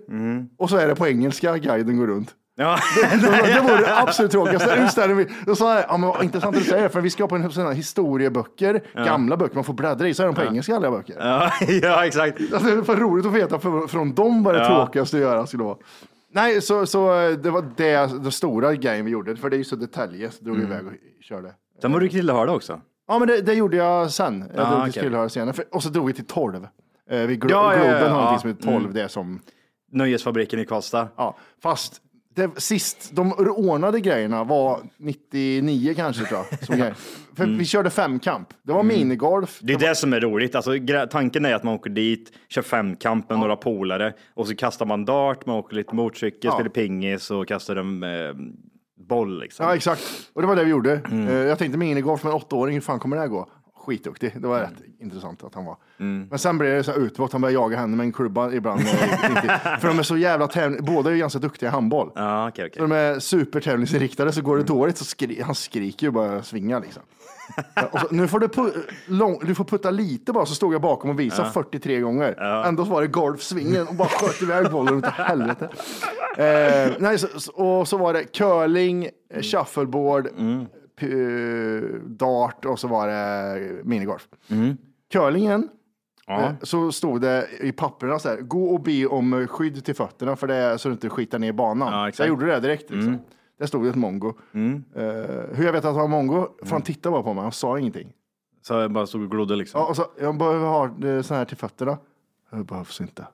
och 0.59 0.71
så 0.71 0.77
är 0.77 0.89
det 0.89 0.95
på 0.97 1.07
engelska, 1.07 1.57
guiden 1.59 1.97
går 1.99 2.07
runt. 2.07 2.35
Ja. 2.59 2.79
Det, 3.11 3.17
det 3.55 3.61
var 3.61 3.77
det 3.81 3.99
absolut 3.99 4.31
tråkigaste 4.33 4.75
utställningen. 4.85 5.29
Då 5.47 5.57
sa 5.57 5.75
jag, 5.75 5.85
ja 5.89 5.97
men 5.97 6.25
intressant 6.25 6.57
att 6.57 6.63
du 6.63 6.69
säger 6.69 6.83
det, 6.83 6.89
för 6.89 7.01
vi 7.01 7.11
ska 7.11 7.27
på 7.29 7.35
en 7.37 7.51
sån 7.51 7.73
historieböcker, 7.73 8.83
gamla 9.05 9.37
böcker 9.37 9.55
man 9.55 9.65
får 9.65 9.73
bläddra 9.75 10.09
i, 10.09 10.15
så 10.15 10.23
är 10.23 10.27
de 10.27 10.35
på 10.35 10.43
engelska 10.43 10.77
alla 10.77 10.91
böcker. 10.91 11.17
Ja, 11.21 11.53
ja, 11.83 12.07
exakt. 12.07 12.41
Alltså, 12.53 12.69
det 12.75 12.81
var 12.81 12.97
roligt 12.97 13.27
att 13.27 13.33
veta 13.33 13.59
för, 13.59 13.87
från 13.87 14.15
dem 14.15 14.43
vad 14.43 14.55
det 14.55 14.61
Ja. 14.61 14.67
tråkigaste 14.69 15.17
att 15.17 15.23
göra 15.23 15.47
skulle 15.47 15.65
vara. 15.65 15.77
Nej, 16.33 16.63
så, 16.63 16.87
så 16.87 17.21
eh, 17.21 17.31
det 17.33 17.51
var 17.51 17.65
det, 17.77 17.97
den 18.23 18.33
stora 18.33 18.75
grejen 18.75 19.05
vi 19.05 19.11
gjorde, 19.11 19.37
för 19.37 19.51
det 19.51 19.57
är 19.57 19.59
ju 19.59 19.65
så 19.65 19.77
detaljer, 19.77 20.31
så 20.31 20.45
drog 20.45 20.57
vi 20.57 20.63
iväg 20.63 20.87
och 20.87 20.93
körde. 21.21 21.55
Sen 21.83 21.93
var 21.93 22.01
du 22.01 22.09
grillhörda 22.09 22.53
också. 22.53 22.81
Ja, 23.09 23.19
men 23.19 23.29
det, 23.29 23.41
det 23.41 23.55
gjorde 23.55 23.77
jag 23.77 24.11
sen. 24.11 24.45
Jag 24.57 24.67
Ah, 24.67 24.71
drog 24.81 24.95
Skillhöra 24.95 25.29
senare. 25.29 25.63
Och 25.73 25.83
så 25.83 25.89
drog 25.89 26.07
vi 26.07 26.13
till 26.13 26.27
12. 26.27 26.55
Eh, 27.11 27.19
vi 27.21 27.37
Glo- 27.37 27.51
Ja, 27.51 27.75
ja, 27.77 27.79
ja, 27.79 27.85
Globen 27.85 28.03
har 28.03 28.09
ja. 28.09 28.15
någonting 28.25 28.39
som 28.41 28.51
heter 28.51 28.63
12, 28.63 28.77
Mm. 28.77 28.93
det 28.95 29.03
är 29.03 29.09
som, 29.09 29.41
Nöjesfabriken 29.93 30.59
i 30.61 30.65
Karlstad. 30.67 31.09
ja, 31.17 31.37
fast 31.63 32.01
det, 32.37 32.61
sist 32.61 33.11
de 33.13 33.33
ordnade 33.33 34.01
grejerna 34.01 34.45
var 34.45 34.81
99 34.97 35.95
kanske 35.97 36.25
tror 36.25 36.41
jag. 36.69 36.95
För 37.37 37.45
Mm. 37.45 37.59
vi 37.59 37.65
körde 37.65 37.91
femkamp. 37.91 38.49
Det 38.63 38.73
var 38.73 38.83
minigolf. 38.83 39.59
Det 39.63 39.73
är 39.73 39.79
det 39.79 39.95
som 39.95 40.13
är 40.13 40.21
roligt. 40.21 40.55
Alltså, 40.55 40.71
tanken 41.11 41.45
är 41.45 41.55
att 41.55 41.63
man 41.63 41.75
åker 41.75 41.91
dit, 41.91 42.33
kör 42.49 42.63
femkamp 42.63 43.31
med 43.31 43.39
några 43.39 43.57
polare 43.57 44.13
och 44.35 44.49
så 44.49 44.55
kastar 44.55 44.87
man 44.87 45.05
dart, 45.05 45.47
man 45.47 45.57
åker 45.57 45.77
lite 45.77 45.95
motorcykel, 45.95 46.41
Ja. 46.43 46.53
spelar 46.53 46.71
pingis 46.71 47.31
och 47.31 47.49
kastar 47.49 47.77
en 47.77 48.03
eh, 48.03 48.09
boll. 49.09 49.41
Liksom. 49.41 49.67
Ja, 49.67 49.75
exakt. 49.77 50.03
Och 50.33 50.43
det 50.43 50.49
var 50.49 50.57
det 50.57 50.65
vi 50.65 50.71
gjorde. 50.71 51.01
Mm. 51.11 51.29
Eh, 51.29 51.35
jag 51.35 51.59
tänkte 51.59 51.79
minigolf 51.79 52.23
med 52.25 52.31
en 52.31 52.37
åttaåring, 52.37 52.75
hur 52.75 52.81
fan 52.81 52.99
kommer 52.99 53.17
det 53.17 53.23
här 53.23 53.29
gå? 53.29 53.49
Skitduktig. 53.87 54.33
Det 54.43 54.49
var 54.49 54.61
rätt 54.61 54.73
intressant 55.01 55.45
att 55.45 55.55
han 55.55 55.65
var. 55.65 55.77
Mm. 56.01 56.27
Men 56.31 56.39
sen 56.39 56.59
blev 56.59 56.77
det 56.77 56.83
så 56.85 56.93
här 56.93 56.99
utbrott. 56.99 57.33
Han 57.33 57.41
började 57.41 57.55
jaga 57.63 57.77
henne 57.77 57.97
med 57.97 58.05
en 58.05 58.13
klubba 58.13 58.53
ibland. 58.53 58.81
För 59.81 59.89
de 59.89 59.99
är 59.99 60.03
så 60.03 60.17
jävla 60.17 60.47
tävling. 60.47 60.85
Båda 60.85 61.11
är 61.11 61.15
ju 61.15 61.21
ganska 61.21 61.39
duktiga 61.39 61.69
i 61.69 61.73
handboll. 61.73 62.11
Ja, 62.15 62.49
okej, 62.49 62.65
okej. 62.67 62.77
Så 62.77 62.83
de 62.87 62.93
är 62.93 63.19
supertävlingsinriktade. 63.21 64.33
Så 64.33 64.43
går 64.43 64.57
det 64.57 64.63
dåligt 64.63 64.97
så 64.99 65.05
skri- 65.05 65.43
han 65.43 65.55
skriker 65.55 66.07
ju 66.07 66.11
bara 66.11 66.43
svinga 66.43 66.79
liksom. 66.79 67.03
Ja, 67.75 67.83
och 67.93 68.01
så, 68.01 68.07
nu 68.11 68.29
får 68.29 68.39
du, 68.41 68.47
pu- 68.47 68.83
lång, 69.07 69.39
du 69.43 69.55
får 69.55 69.65
putta 69.65 69.91
lite 69.91 70.33
bara, 70.33 70.47
så 70.47 70.55
stod 70.55 70.75
jag 70.75 70.81
bakom 70.81 71.11
och 71.11 71.21
visade 71.21 71.51
43 71.51 72.01
gånger. 72.01 72.35
Ändå 72.67 72.85
var 72.85 73.01
det 73.03 73.09
golfsvingen 73.09 73.89
och 73.89 73.95
bara 73.95 74.09
sköt 74.09 74.43
iväg 74.43 74.71
bollen 74.71 74.99
utav 74.99 75.11
helvete. 75.11 75.69
Eh, 76.39 76.93
nej, 76.99 77.19
så, 77.19 77.41
så- 77.41 77.53
och 77.53 77.89
så 77.89 77.97
var 77.97 78.13
det 78.13 78.25
curling, 78.25 79.09
eh, 79.35 79.43
shuffleboard, 79.43 80.29
dart 82.05 82.65
och 82.65 82.79
så 82.79 82.89
var 82.89 83.09
det 83.09 83.85
minigolf. 83.85 84.29
Curlingen, 85.13 85.69
eh, 86.29 86.51
så 86.63 86.93
stod 86.93 87.21
det 87.21 87.49
i 87.61 87.73
papperna 87.73 88.19
så 88.19 88.29
här, 88.29 88.37
gå 88.37 88.65
och 88.75 88.81
be 88.83 89.07
om 89.07 89.33
eh, 89.33 89.47
skydd 89.47 89.85
till 89.85 89.95
fötterna 89.95 90.37
för 90.37 90.47
det 90.47 90.55
är, 90.55 90.77
så 90.77 90.89
du 90.89 90.93
inte 90.93 91.09
skitar 91.09 91.39
ner 91.39 91.53
banan. 91.53 92.05
Ja, 92.07 92.13
så 92.13 92.23
jag 92.23 92.29
gjorde 92.29 92.47
det 92.47 92.61
direkt. 92.61 92.91
Liksom. 92.91 93.19
Där 93.59 93.67
stod 93.67 93.85
det 93.85 93.89
ett 93.89 93.97
mongo. 93.97 94.35
Eh, 94.95 95.03
hur 95.53 95.65
jag 95.65 95.73
vet 95.73 95.85
att 95.85 95.95
han 95.95 95.95
var 95.95 96.09
mongo? 96.09 96.49
För 96.63 96.71
han 96.71 96.83
tittade 96.83 97.13
bara 97.13 97.23
på 97.23 97.35
mig, 97.35 97.43
han 97.43 97.53
sa 97.53 97.79
ingenting. 97.79 98.13
Så 98.63 98.75
jag 98.75 98.91
bara 98.91 99.07
stod 99.07 99.23
och 99.23 99.31
glodde 99.31 99.57
liksom. 99.57 99.81
Ja, 99.81 99.87
och 99.87 99.97
så, 99.97 100.07
jag 100.21 100.39
behöver 100.39 100.67
ha 100.67 100.85
eh, 101.09 101.23
så 101.23 101.35
här 101.35 101.45
till 101.45 101.57
fötterna. 101.57 101.99
Det 102.51 102.65
behövs 102.65 103.01
inte. 103.01 103.27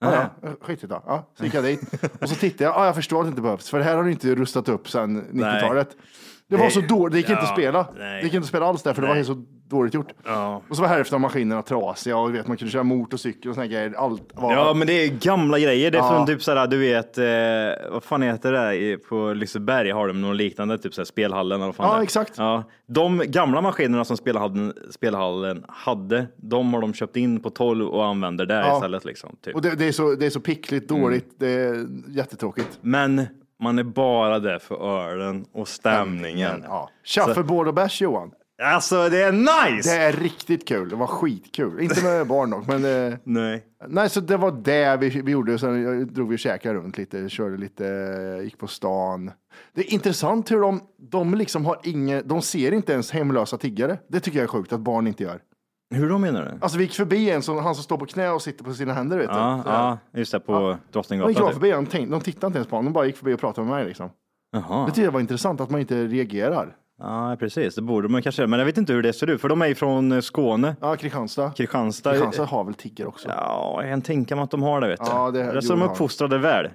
Ja, 0.00 0.30
ja, 0.42 0.48
skitigt 0.60 0.90
då. 0.90 1.02
Ja, 1.06 1.24
så 1.34 1.44
gick 1.44 1.54
jag 1.54 1.64
dit. 1.64 1.80
Och 2.20 2.28
så 2.28 2.34
tittade 2.34 2.64
jag, 2.64 2.74
ja, 2.74 2.86
jag 2.86 2.94
förstår 2.94 3.20
att 3.20 3.26
det 3.26 3.28
inte 3.28 3.42
behövs, 3.42 3.70
för 3.70 3.78
det 3.78 3.84
här 3.84 3.96
har 3.96 4.04
du 4.04 4.10
inte 4.12 4.34
rustat 4.34 4.68
upp 4.68 4.88
sedan 4.90 5.22
90-talet. 5.32 5.96
Det 6.50 6.56
var 6.56 6.70
så 6.70 6.80
dåligt, 6.80 7.12
det 7.12 7.18
gick 7.18 7.28
inte 7.30 7.42
att 7.42 7.48
Ja, 7.48 7.54
spela. 7.54 7.86
nej. 7.98 8.16
Det 8.20 8.24
gick 8.24 8.34
inte 8.34 8.44
att 8.44 8.48
spela 8.48 8.66
alls 8.66 8.82
där, 8.82 8.94
för 8.94 9.02
det 9.02 9.08
var 9.08 9.14
helt 9.14 9.26
så 9.26 9.44
dåligt 9.68 9.94
gjort. 9.94 10.12
Ja. 10.24 10.62
Och 10.68 10.76
så 10.76 10.82
var 10.82 10.88
hälften 10.88 11.14
av 11.14 11.20
maskinerna 11.20 11.62
trasiga 11.62 12.16
och 12.16 12.34
vet, 12.34 12.46
man 12.46 12.56
kunde 12.56 12.72
köra 12.72 12.82
motorcykel 12.82 13.48
och 13.48 13.54
såna 13.54 13.66
grejer. 13.66 13.94
Allt 13.96 14.22
var... 14.34 14.52
Ja, 14.52 14.74
men 14.74 14.86
det 14.86 14.92
är 14.92 15.08
gamla 15.08 15.58
grejer. 15.58 15.90
Det 15.90 15.98
är 15.98 16.02
Ja. 16.02 16.08
från 16.16 16.26
typ 16.26 16.42
såhär, 16.42 16.66
du 16.66 16.78
vet, 16.78 17.18
eh, 17.18 17.90
vad 17.92 18.04
fan 18.04 18.22
heter 18.22 18.52
det 18.52 18.96
på 18.98 19.32
Liseberg 19.32 19.90
har 19.90 20.08
de 20.08 20.20
något 20.20 20.36
liknande, 20.36 20.78
typ 20.78 20.94
såhär 20.94 21.04
spelhallen 21.06 21.56
eller 21.56 21.66
vad 21.66 21.74
fan 21.76 21.90
Ja, 21.92 21.96
det 21.96 22.02
exakt. 22.02 22.32
Ja, 22.36 22.64
de 22.86 23.22
gamla 23.26 23.60
maskinerna 23.60 24.04
som 24.04 24.16
spelhallen, 24.16 24.72
spelhallen 24.90 25.64
hade, 25.68 26.26
de 26.36 26.74
har 26.74 26.80
de 26.80 26.94
köpt 26.94 27.16
in 27.16 27.40
på 27.40 27.50
12 27.50 27.88
och 27.88 28.04
använder 28.06 28.46
där 28.46 28.60
Ja. 28.60 28.74
istället 28.76 29.04
liksom. 29.04 29.36
Typ. 29.44 29.54
Och 29.54 29.62
det, 29.62 29.74
det, 29.74 29.88
är 29.88 29.92
så, 29.92 30.14
det 30.14 30.26
är 30.26 30.30
så 30.30 30.40
pickligt 30.40 30.88
dåligt, 30.88 31.34
det 31.38 31.48
är 31.50 31.86
jättetråkigt. 32.08 32.78
Men 32.80 33.26
man 33.64 33.78
är 33.78 33.82
bara 33.82 34.38
där 34.38 34.58
för 34.58 35.08
ölen 35.08 35.44
och 35.52 35.68
stämningen. 35.68 36.64
Ja. 36.66 36.90
Shuffleboard 37.04 37.68
och 37.68 37.74
bärs 37.74 38.00
Johan. 38.02 38.30
Alltså 38.62 39.08
det 39.08 39.22
är 39.22 39.32
nice! 39.32 39.90
Det 39.90 39.96
är 39.96 40.12
riktigt 40.12 40.68
kul, 40.68 40.88
det 40.88 40.96
var 40.96 41.06
skitkul. 41.06 41.80
Inte 41.80 42.04
med 42.04 42.26
barn 42.26 42.50
dock, 42.50 42.66
men 42.66 42.84
eh, 42.84 43.18
Nej. 43.24 43.64
Nej, 43.88 44.10
så 44.10 44.20
det 44.20 44.36
var 44.36 44.50
det 44.50 44.96
vi, 44.96 45.08
vi 45.08 45.32
gjorde. 45.32 45.58
Sen 45.58 46.14
drog 46.14 46.28
vi 46.28 46.34
och 46.34 46.38
käkade 46.38 46.74
runt 46.74 46.98
lite, 46.98 47.28
körde 47.28 47.56
lite, 47.56 47.84
gick 48.44 48.58
på 48.58 48.66
stan. 48.66 49.30
Det 49.74 49.80
är 49.80 49.92
intressant 49.92 50.50
hur 50.50 50.60
de, 50.60 50.80
de 51.10 51.34
liksom 51.34 51.66
har 51.66 51.80
inget, 51.82 52.28
de 52.28 52.42
ser 52.42 52.72
inte 52.72 52.92
ens 52.92 53.10
hemlösa 53.10 53.58
tiggare. 53.58 53.98
Det 54.08 54.20
tycker 54.20 54.38
jag 54.38 54.44
är 54.44 54.48
sjukt 54.48 54.72
att 54.72 54.80
barn 54.80 55.06
inte 55.06 55.22
gör. 55.22 55.40
Hur 55.94 56.08
då 56.08 56.18
menar 56.18 56.42
du? 56.44 56.58
Alltså 56.60 56.78
vi 56.78 56.84
gick 56.84 56.92
förbi 56.94 57.30
en 57.30 57.42
som, 57.42 57.58
han 57.58 57.74
som 57.74 57.84
står 57.84 57.96
på 57.98 58.06
knä 58.06 58.30
och 58.30 58.42
sitter 58.42 58.64
på 58.64 58.74
sina 58.74 58.92
händer 58.94 59.18
vet 59.18 59.30
Ja, 59.32 59.62
du. 59.64 59.70
Här. 59.70 59.78
ja, 59.78 59.98
just 60.18 60.32
det, 60.32 60.40
på 60.40 60.52
De 60.52 60.70
gick 60.70 60.92
Drottninggatan. 60.92 61.34
bara 61.34 61.44
Typ. 61.46 61.52
förbi, 61.54 61.70
de, 61.70 61.86
tänkte, 61.86 62.10
de 62.14 62.20
tittade 62.20 62.46
inte 62.46 62.58
ens 62.58 62.68
på 62.68 62.76
honom, 62.76 62.84
de 62.92 62.92
bara 62.94 63.06
gick 63.06 63.16
förbi 63.16 63.34
och 63.34 63.40
pratade 63.40 63.66
med 63.66 63.76
mig 63.76 63.84
liksom. 63.86 64.10
Jaha. 64.52 64.84
Det 64.86 64.90
tycker 64.90 65.04
jag 65.04 65.12
var 65.12 65.20
intressant 65.20 65.60
att 65.60 65.70
man 65.70 65.80
inte 65.80 66.04
reagerar. 66.04 66.76
Ja, 66.98 67.36
precis. 67.40 67.74
Det 67.74 67.82
borde 67.82 68.08
man 68.08 68.22
kanske 68.22 68.46
Men 68.46 68.58
jag 68.58 68.66
vet 68.66 68.78
inte 68.78 68.92
hur 68.92 69.02
det 69.02 69.12
ser 69.12 69.30
ut, 69.30 69.40
för 69.40 69.48
de 69.48 69.62
är 69.62 69.66
ju 69.66 69.74
från 69.74 70.12
eh, 70.12 70.20
Skåne. 70.20 70.76
Ja, 70.80 70.96
Kristianstad. 70.96 71.50
Kristianstad. 71.56 72.10
Kristianstad 72.10 72.44
har 72.44 72.64
väl 72.64 72.74
tiggare 72.74 73.08
också. 73.08 73.28
Ja, 73.28 73.78
jag 73.82 73.90
kan 73.92 74.02
tänka 74.02 74.36
mig 74.36 74.42
att 74.42 74.50
de 74.50 74.62
har 74.62 74.80
det, 74.80 74.88
vet 74.88 75.00
du. 75.00 75.06
Ja, 75.10 75.30
det- 75.30 75.62
så 75.62 75.72
de 75.72 75.82
är 75.82 75.86
uppfostrade 75.86 76.38
väl. 76.38 76.68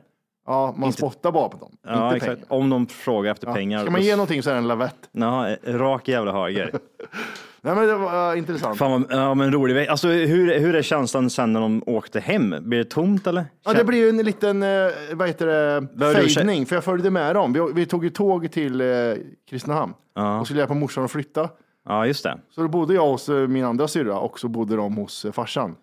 Ja, 0.47 0.73
man 0.77 0.93
spottar 0.93 1.31
bara 1.31 1.49
på 1.49 1.57
dem. 1.57 1.71
Ja, 1.87 2.03
inte 2.05 2.15
exakt. 2.15 2.49
pengar. 2.49 2.59
Om 2.61 2.69
de 2.69 2.87
frågar 2.87 3.31
efter 3.31 3.47
Ja. 3.47 3.53
pengar. 3.53 3.81
Ska 3.81 3.91
man 3.91 4.01
ge 4.01 4.11
någonting 4.15 4.43
så 4.43 4.49
är 4.49 4.53
det 4.53 4.59
en 4.59 4.67
lavett. 4.67 4.95
Ja, 5.11 5.55
rak 5.67 6.07
jävla 6.07 6.31
höger. 6.31 6.71
Nej 7.61 7.75
men 7.75 7.87
det 7.87 7.95
var 7.95 8.31
uh, 8.31 8.37
intressant. 8.37 8.77
Fan 8.77 8.91
vad, 8.91 9.19
ja, 9.19 9.33
men 9.33 9.51
rolig 9.51 9.75
väg. 9.75 9.87
Alltså 9.87 10.07
hur, 10.07 10.59
hur 10.59 10.75
är 10.75 10.81
känslan 10.81 11.29
sen 11.29 11.53
när 11.53 11.59
de 11.61 11.83
åkte 11.85 12.19
hem? 12.19 12.55
Blir 12.61 12.77
det 12.79 12.89
tomt 12.89 13.27
eller? 13.27 13.45
Ja, 13.65 13.73
det 13.73 13.83
blir 13.83 13.99
ju 13.99 14.09
en 14.09 14.17
liten, 14.17 14.63
eh, 14.63 14.69
vad 15.13 15.27
heter 15.27 15.47
det, 15.47 16.13
fejdning, 16.13 16.65
för 16.65 16.75
jag 16.75 16.83
följde 16.83 17.09
med 17.09 17.35
dem. 17.35 17.53
Vi, 17.53 17.59
vi 17.73 17.85
tog 17.85 18.03
ju 18.03 18.09
tåg 18.09 18.51
till 18.51 18.81
eh, 18.81 18.87
Kristinehamn 19.49 19.93
och 20.39 20.45
skulle 20.45 20.59
hjälpa 20.59 20.73
morsan 20.73 21.03
att 21.05 21.11
flytta. 21.11 21.49
Ja, 21.87 22.05
just 22.05 22.23
det. 22.23 22.37
Så 22.49 22.61
då 22.61 22.67
bodde 22.67 22.93
jag 22.93 23.07
hos 23.07 23.29
eh, 23.29 23.47
min 23.47 23.65
andra 23.65 23.87
syrra 23.87 24.19
och 24.19 24.39
så 24.39 24.47
bodde 24.47 24.75
de 24.75 24.95
hos 24.95 25.25
farsan. 25.33 25.75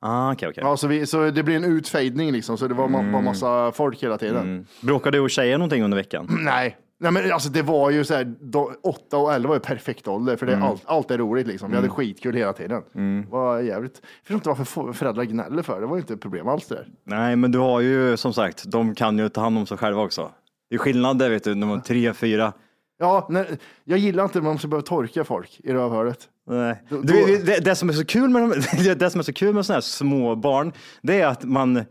Ah, 0.00 0.32
okej, 0.32 0.48
okej. 0.48 0.64
Ja, 0.66 0.76
så, 0.76 0.86
vi, 0.88 1.06
så 1.06 1.30
det 1.30 1.42
blir 1.42 1.56
en 1.56 1.64
utfejdning 1.64 2.32
liksom, 2.32 2.58
så 2.58 2.68
det 2.68 2.74
var 2.74 2.88
ma- 2.88 3.12
bara 3.12 3.22
massa 3.22 3.72
folk 3.72 4.02
hela 4.02 4.18
tiden. 4.18 4.42
Mm. 4.42 4.66
Bråkade 4.80 5.16
du 5.16 5.20
och 5.20 5.30
tjejer 5.30 5.58
någonting 5.58 5.84
under 5.84 5.96
veckan? 5.96 6.26
Nej. 6.40 6.76
Nej, 7.02 7.12
men 7.12 7.32
alltså 7.32 7.48
det 7.48 7.62
var 7.62 7.90
ju 7.90 8.04
så 8.04 8.14
här, 8.14 8.34
då, 8.40 8.72
8 8.82 9.16
och 9.16 9.32
11 9.34 9.48
var 9.48 9.56
ju 9.56 9.60
perfekt 9.60 10.08
ålder, 10.08 10.36
för 10.36 10.46
det, 10.46 10.52
Mm. 10.52 10.64
allt, 10.64 10.82
allt 10.86 11.10
är 11.10 11.18
roligt 11.18 11.46
liksom. 11.46 11.70
Vi 11.70 11.76
hade 11.76 11.88
skitkul 11.88 12.34
hela 12.36 12.52
tiden. 12.52 12.82
Det 13.22 13.30
var 13.30 13.60
jävligt. 13.60 14.00
Jag 14.02 14.08
förstår 14.26 14.36
inte 14.36 14.48
varför 14.48 14.92
föräldrar 14.92 15.24
gnäller 15.24 15.62
för 15.62 15.80
det, 15.80 15.86
var 15.86 15.96
ju 15.96 16.00
inte 16.00 16.14
ett 16.14 16.20
problem 16.20 16.48
alls 16.48 16.66
det 16.68 16.74
där. 16.74 16.86
Nej, 17.04 17.36
men 17.36 17.52
du 17.52 17.58
har 17.58 17.80
ju 17.80 18.16
som 18.16 18.32
sagt, 18.32 18.64
de 18.66 18.94
kan 18.94 19.18
ju 19.18 19.28
ta 19.28 19.40
hand 19.40 19.58
om 19.58 19.66
sig 19.66 19.76
själva 19.78 20.02
också. 20.02 20.30
Det 20.70 20.74
är 20.74 20.78
skillnad 20.78 21.18
där 21.18 21.30
vet 21.30 21.44
du, 21.44 21.54
när 21.54 21.66
man 21.66 21.76
är 21.78 21.82
tre, 21.82 22.12
fyra. 22.14 22.52
Ja, 22.98 23.26
nej, 23.30 23.46
jag 23.84 23.98
gillar 23.98 24.24
inte 24.24 24.38
när 24.38 24.44
man 24.44 24.58
ska 24.58 24.68
behöva 24.68 24.86
torka 24.86 25.24
folk 25.24 25.60
i 25.64 25.72
rövhålet. 25.72 26.18
Nej. 26.50 26.82
Du, 26.88 27.36
det, 27.46 27.64
det 27.64 27.74
som 27.76 27.88
är 27.88 27.92
så 27.92 28.04
kul 28.04 28.28
med 28.30 28.42
de- 28.42 28.94
det 28.94 29.10
som 29.10 29.18
är 29.18 29.22
så 29.22 29.32
kul 29.32 29.54
med 29.54 29.66
sådana 29.66 29.76
här 29.76 29.80
små 29.80 30.36
barn, 30.36 30.72
det 31.02 31.20
är 31.20 31.26
att 31.26 31.44
man 31.44 31.84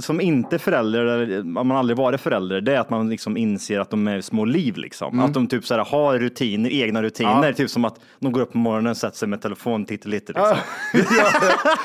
som 0.00 0.20
inte 0.20 0.58
förälder, 0.58 1.00
eller 1.00 1.40
om 1.40 1.68
man 1.68 1.70
aldrig 1.70 1.96
varit 1.96 2.20
förälder, 2.20 2.60
det 2.60 2.74
är 2.74 2.80
att 2.80 2.90
man 2.90 3.08
liksom 3.08 3.36
inser 3.36 3.80
att 3.80 3.90
de 3.90 4.08
är 4.08 4.20
små 4.20 4.44
liv. 4.44 4.76
Liksom. 4.76 5.20
Att 5.20 5.34
de 5.34 5.46
typ 5.46 5.64
så 5.64 5.74
här 5.74 5.84
har 5.84 6.18
rutiner, 6.18 6.70
egna 6.72 7.02
rutiner. 7.02 7.32
Mm. 7.32 7.44
Ja. 7.44 7.52
Typ 7.52 7.70
som 7.70 7.84
att 7.84 8.00
de 8.20 8.32
går 8.32 8.40
upp 8.40 8.52
på 8.52 8.58
morgonen 8.58 8.90
och 8.90 8.96
sätter 8.96 9.16
sig 9.16 9.28
med 9.28 9.42
telefon 9.42 9.82
och 9.82 9.88
tittar 9.88 10.10
lite. 10.10 10.32
Ja, 10.36 10.56
Liksom. 10.94 11.16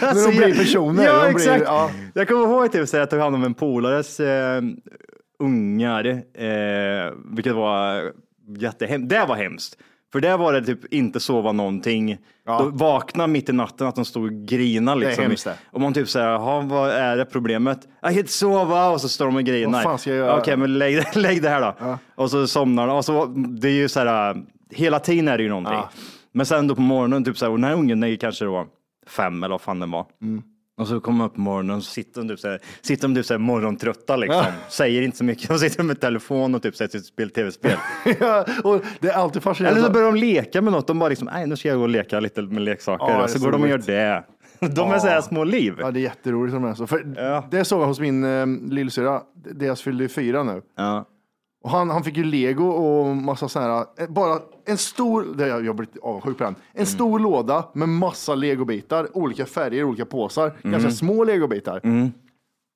Så 0.16 0.30
de 0.30 0.38
blir 0.38 0.56
personer. 0.56 1.04
Ja, 1.04 1.20
blir, 1.22 1.30
exakt. 1.32 1.64
Ja. 1.66 1.92
Jag 2.14 2.28
kommer 2.28 2.44
ihåg 2.44 2.72
typ, 2.72 2.90
så 2.90 2.98
jag 2.98 3.10
tog 3.10 3.20
hand 3.20 3.36
om 3.36 3.44
en 3.44 3.54
polares 3.54 4.20
eh, 4.20 4.62
ungar, 5.40 6.06
eh, 6.34 7.14
vilket 7.36 7.54
var 7.54 8.12
jättehemskt. 8.60 9.10
Det 9.10 9.26
var 9.26 9.36
hemskt. 9.36 9.78
För 10.12 10.20
där 10.20 10.38
var 10.38 10.54
det 10.54 10.62
typ 10.66 10.94
inte 10.94 11.20
sova 11.20 11.52
någonting. 11.52 12.18
Ja. 12.46 12.58
Då 12.60 12.70
vakna 12.70 13.28
mitt 13.28 13.50
i 13.50 13.54
natten 13.54 13.88
att 13.88 13.96
de 13.96 14.06
stod 14.06 14.24
och 14.26 14.32
grinade. 14.48 15.06
är 15.06 15.08
Liksom. 15.08 15.24
hemskt 15.24 15.44
det. 15.46 15.56
Och 15.72 15.82
man 15.82 15.94
typ 15.94 16.10
säger, 16.10 16.28
jaha, 16.28 16.62
vad 16.62 16.90
är 16.92 17.18
det 17.18 17.26
problemet? 17.26 17.88
Jag 18.02 18.12
kan 18.12 18.20
inte 18.20 18.32
sova 18.32 18.90
och 18.90 19.02
så 19.02 19.10
står 19.10 19.26
de 19.26 19.36
och 19.36 19.44
grinar. 19.44 19.72
Vad 19.72 19.84
fan 19.84 20.00
ska 20.00 20.10
jag 20.10 20.18
göra? 20.18 20.38
Okej, 20.40 20.58
men 20.58 20.78
lägg, 20.78 21.04
lägg 21.16 21.42
det 21.42 21.50
här 21.50 21.62
då. 21.62 21.98
Och 22.16 22.32
så 22.32 22.48
somnar 22.48 22.88
de. 22.88 22.98
Och 22.98 23.06
så, 23.06 23.26
det 23.36 23.68
är 23.68 23.72
ju 23.74 23.90
så 23.90 24.00
här, 24.00 24.38
hela 24.72 25.00
tiden 25.00 25.28
är 25.28 25.38
det 25.38 25.44
ju 25.44 25.50
någonting. 25.50 25.74
Ja. 25.74 25.90
Men 26.34 26.46
sen 26.46 26.68
då 26.68 26.76
på 26.76 26.82
morgonen, 26.82 27.24
typ 27.24 27.38
så 27.38 27.46
här, 27.46 27.52
och 27.52 27.58
den 27.58 27.64
här 27.70 27.74
ungen 27.76 28.04
är 28.04 28.16
kanske 28.16 28.46
då 28.46 28.68
fem 29.08 29.44
eller 29.44 29.54
vad 29.54 29.62
fan 29.62 29.80
den 29.80 29.92
var. 29.92 30.06
Mm. 30.22 30.44
Och 30.78 30.88
så 30.88 31.00
kommer 31.00 31.18
man 31.18 31.28
upp 31.28 31.36
på 31.36 31.42
morgonen 31.42 31.76
och 31.76 31.84
sitter 31.84 32.22
de 32.22 32.28
typ 32.28 32.40
så 32.40 32.48
här, 32.48 32.60
sitter 32.82 33.08
de 33.08 33.16
typ 33.16 33.26
så 33.26 33.34
här 33.34 33.40
morgontrötta 33.40 34.16
liksom. 34.16 34.46
Säger 34.70 35.02
inte 35.02 35.18
så 35.18 35.24
mycket. 35.24 35.50
De 35.50 35.60
sitter 35.60 35.84
med 35.84 36.00
telefon 36.00 36.56
och 36.56 36.62
typ 36.62 36.74
och 36.82 37.02
spelar 37.02 37.30
tv-spel. 37.30 37.78
Ja, 38.20 38.46
och 38.64 38.82
det 39.00 39.08
är 39.08 39.14
alltid 39.14 39.44
fascinerande. 39.44 39.80
Eller 39.80 39.88
så 39.88 39.94
börjar 39.94 40.12
de 40.12 40.16
leka 40.20 40.62
med 40.62 40.74
något. 40.74 40.88
De 40.88 41.00
bara 41.00 41.10
liksom, 41.10 41.30
nej 41.34 41.48
nu 41.48 41.56
ska 41.56 41.68
jag 41.68 41.78
gå 41.78 41.84
och 41.84 41.90
leka 41.90 42.20
lite 42.20 42.42
med 42.42 42.62
leksaker. 42.62 43.06
Ja, 43.06 43.20
är 43.20 43.24
och 43.24 43.30
så 43.30 43.40
så 43.40 43.46
går 43.46 43.52
de 43.52 43.62
och 43.62 43.70
gör 43.70 43.78
det. 43.78 44.24
De 44.76 44.92
är 44.92 45.00
så 45.00 45.08
här 45.08 45.22
små 45.22 45.44
liv. 45.44 45.76
Ja, 45.80 45.92
det 45.92 46.00
är 46.00 46.02
jätteroligt 46.02 46.54
som 46.54 46.66
är 46.66 46.74
så. 46.74 46.88
För 46.88 47.50
Det 47.52 47.66
såg 47.66 47.82
jag 47.82 47.88
hos 47.88 48.00
min 48.00 48.24
eh, 48.24 48.46
lillsyrra. 48.72 49.22
Deras 49.52 49.82
fyllde 49.82 50.04
ju 50.04 50.10
fyra 50.10 50.44
nu. 50.44 50.62
Ja. 50.78 51.06
Och 51.64 51.70
han, 51.70 51.90
han 51.90 52.04
fick 52.04 52.18
ju 52.18 52.24
lego 52.24 52.68
och 52.68 53.18
massa 53.18 53.50
sådana 53.50 53.74
här, 53.74 53.86
eh, 53.98 54.08
bara 54.10 54.40
en 54.66 54.78
stor, 54.78 55.26
det 55.38 55.48
jag, 55.48 55.76
blivit 55.76 55.98
avundsjuk 56.02 56.38
på 56.38 56.44
den, 56.44 56.56
en 56.74 56.86
stor 56.86 57.20
låda 57.20 57.66
med 57.74 57.90
massa 57.90 58.36
legobitar, 58.36 59.18
olika 59.18 59.46
färger, 59.46 59.84
olika 59.84 60.06
påsar, 60.06 60.54
ganska 60.64 60.92
små 60.92 61.24
legobitar. 61.24 61.82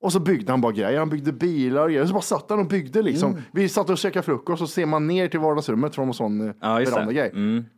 Och 0.02 0.12
så 0.12 0.20
byggde 0.20 0.52
han 0.52 0.60
bara 0.60 0.72
grejer, 0.72 0.98
han 0.98 1.08
byggde 1.08 1.32
bilar 1.32 1.82
och 1.82 1.88
grejer. 1.90 2.06
Så 2.06 2.12
bara 2.12 2.22
satt 2.22 2.50
han 2.50 2.58
och 2.58 2.66
byggde 2.66 3.02
liksom. 3.02 3.36
Vi 3.52 3.68
satt 3.68 3.90
och 3.90 3.98
käkade 3.98 4.22
frukost 4.22 4.62
och 4.62 4.68
så 4.68 4.72
ser 4.74 4.86
man 4.86 5.06
ner 5.06 5.28
till 5.28 5.40
vardagsrummet 5.40 5.94
från 5.94 6.08
en 6.08 6.14
sån 6.14 6.40
eh, 6.48 6.54
Ja, 6.60 6.74
verandagrej. 6.74 7.32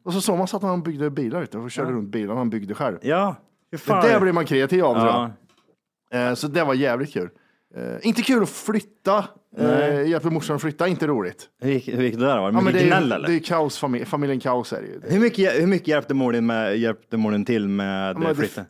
Och 0.05 0.12
så 0.12 0.21
såg 0.21 0.38
man 0.38 0.49
satt 0.49 0.62
han 0.62 0.71
och 0.71 0.79
byggde 0.83 1.11
bilar 1.11 1.42
ute 1.42 1.59
och 1.59 1.71
körde 1.71 1.92
runt 1.92 2.09
bilarna 2.09 2.40
han 2.40 2.51
byggde 2.51 2.75
själv. 2.75 2.99
Ja, 3.03 3.37
Det 3.71 3.87
där 3.87 4.21
blir 4.21 4.33
man 4.33 4.44
kreativ 4.47 4.85
av 4.85 4.94
tror 4.94 5.07
ja. 5.07 5.31
jag. 6.11 6.29
Eh, 6.29 6.35
Så 6.35 6.49
det 6.49 6.64
var 6.64 6.75
jävligt 6.75 7.12
kul. 7.12 7.31
Eh, 7.76 7.83
inte 8.09 8.22
kul 8.22 8.42
att 8.42 8.48
flytta. 8.50 9.24
Eh, 9.59 10.02
hjälpte 10.09 10.31
morsan 10.31 10.57
att 10.57 10.62
flytta, 10.62 10.88
inte 10.88 11.07
roligt. 11.07 11.46
Hur 11.62 11.70
gick, 11.70 11.88
hur 11.88 12.02
gick 12.02 12.14
det 12.18 12.26
där? 12.26 12.38
Var 12.38 12.52
det 12.52 12.61
mycket 12.62 12.81
det, 12.81 12.87
gnäll 12.87 13.12
är, 13.12 13.16
eller? 13.16 13.28
det 13.28 13.35
är 13.35 13.38
kaos, 13.40 13.78
familj, 13.78 14.04
familjen 14.04 14.40
kaos 14.40 14.72
är 14.72 14.81
det 14.83 14.87
ju. 14.87 15.00
Hur 15.14 15.20
mycket, 15.20 15.62
hur 15.62 15.66
mycket 15.66 15.88
hjälpte 15.88 16.14
mor 16.14 16.40
med, 16.40 16.78
hjälpte 16.78 17.16
till 17.46 17.68
med 17.68 18.18
men 18.18 18.28
det- 18.28 18.35
flytten? 18.35 18.64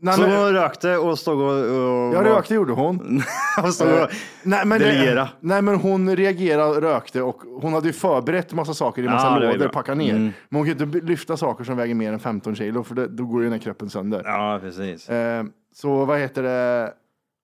Nej, 0.00 0.14
Så 0.14 0.20
men- 0.20 0.36
hon 0.36 0.52
rökte 0.52 0.96
och 0.96 1.18
stod 1.18 1.40
och... 1.40 1.48
och 1.50 2.14
Jag 2.14 2.26
rökte 2.26 2.54
gjorde 2.54 2.72
hon. 2.72 3.22
och 3.64 3.74
stod 3.74 3.88
Eh, 3.88 4.02
och 4.02 4.08
nej, 4.42 4.66
men 4.66 4.78
delegera. 4.80 5.22
Det, 5.24 5.28
nej 5.40 5.62
men 5.62 5.74
hon 5.74 6.16
reagerade, 6.16 6.80
rökte 6.80 7.22
och 7.22 7.42
hon 7.62 7.72
hade 7.72 7.86
ju 7.86 7.92
förberett 7.92 8.52
massa 8.52 8.74
saker 8.74 9.02
i 9.02 9.08
massa 9.08 9.26
Ja, 9.26 9.30
det 9.34 9.46
var 9.46 9.52
ju 9.52 9.58
lådor, 9.58 9.58
bra. 9.58 9.72
packa 9.82 9.94
ner. 9.94 10.10
Mm. 10.10 10.22
Men 10.48 10.58
hon 10.58 10.66
kan 10.66 10.78
ju 10.78 10.84
inte 10.84 11.06
lyfta 11.06 11.36
saker 11.36 11.64
som 11.64 11.76
väger 11.76 11.94
mer 11.94 12.12
än 12.12 12.20
15 12.20 12.54
kilo 12.54 12.82
för 12.82 12.94
det, 12.94 13.08
då 13.08 13.24
går 13.24 13.40
ju 13.42 13.44
den 13.46 13.52
här 13.52 13.60
kroppen 13.60 13.90
sönder. 13.90 14.22
Ja, 14.24 14.58
precis. 14.62 15.08
Eh, 15.08 15.44
så 15.74 16.04
vad 16.04 16.18
heter 16.18 16.42
det? 16.42 16.92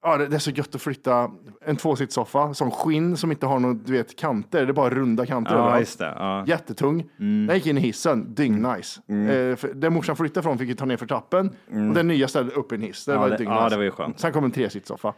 Ja, 0.02 0.16
det, 0.16 0.26
det 0.26 0.36
är 0.36 0.38
så 0.40 0.50
gött 0.50 0.74
att 0.74 0.82
flytta 0.82 1.30
en 1.66 1.76
tvåsitssoffa 1.76 2.54
som 2.54 2.70
skinn 2.70 3.16
som 3.16 3.30
inte 3.30 3.46
har 3.46 3.58
någon, 3.58 3.82
du 3.84 3.92
vet, 3.92 4.16
kanter. 4.18 4.66
Det 4.66 4.70
är 4.70 4.72
bara 4.72 4.90
runda 4.90 5.26
kanter 5.26 5.52
Ja, 5.54 5.58
överallt. 5.58 5.80
just 5.80 5.98
det. 5.98 6.14
Ja. 6.18 6.44
Jättetung. 6.46 7.04
Den 7.18 7.50
gick 7.54 7.66
in 7.66 7.78
i 7.78 7.80
hissen, 7.80 8.34
dyngnice. 8.34 9.00
Mm. 9.08 9.50
Eh, 9.50 9.56
för 9.56 9.90
morsan 9.90 10.16
flyttade 10.16 10.42
från 10.42 10.58
fick 10.58 10.68
ju 10.68 10.74
ta 10.74 10.84
ner 10.84 10.96
för 10.96 11.06
trappen 11.06 11.50
och 11.88 11.94
den 11.94 12.08
nya 12.08 12.28
ställde 12.28 12.52
upp 12.52 12.72
i 12.72 12.74
en 12.74 12.82
hiss. 12.82 13.04
Det 13.04 13.16
var 13.16 13.30
det- 13.30 13.36
dyngnice. 13.36 13.54
ja, 13.60 13.68
det 13.68 13.76
var 13.76 13.82
ju 13.84 13.90
skönt. 13.90 14.20
Sen 14.20 14.32
kom 14.32 14.44
en 14.44 14.50
tresitssoffa. 14.50 15.12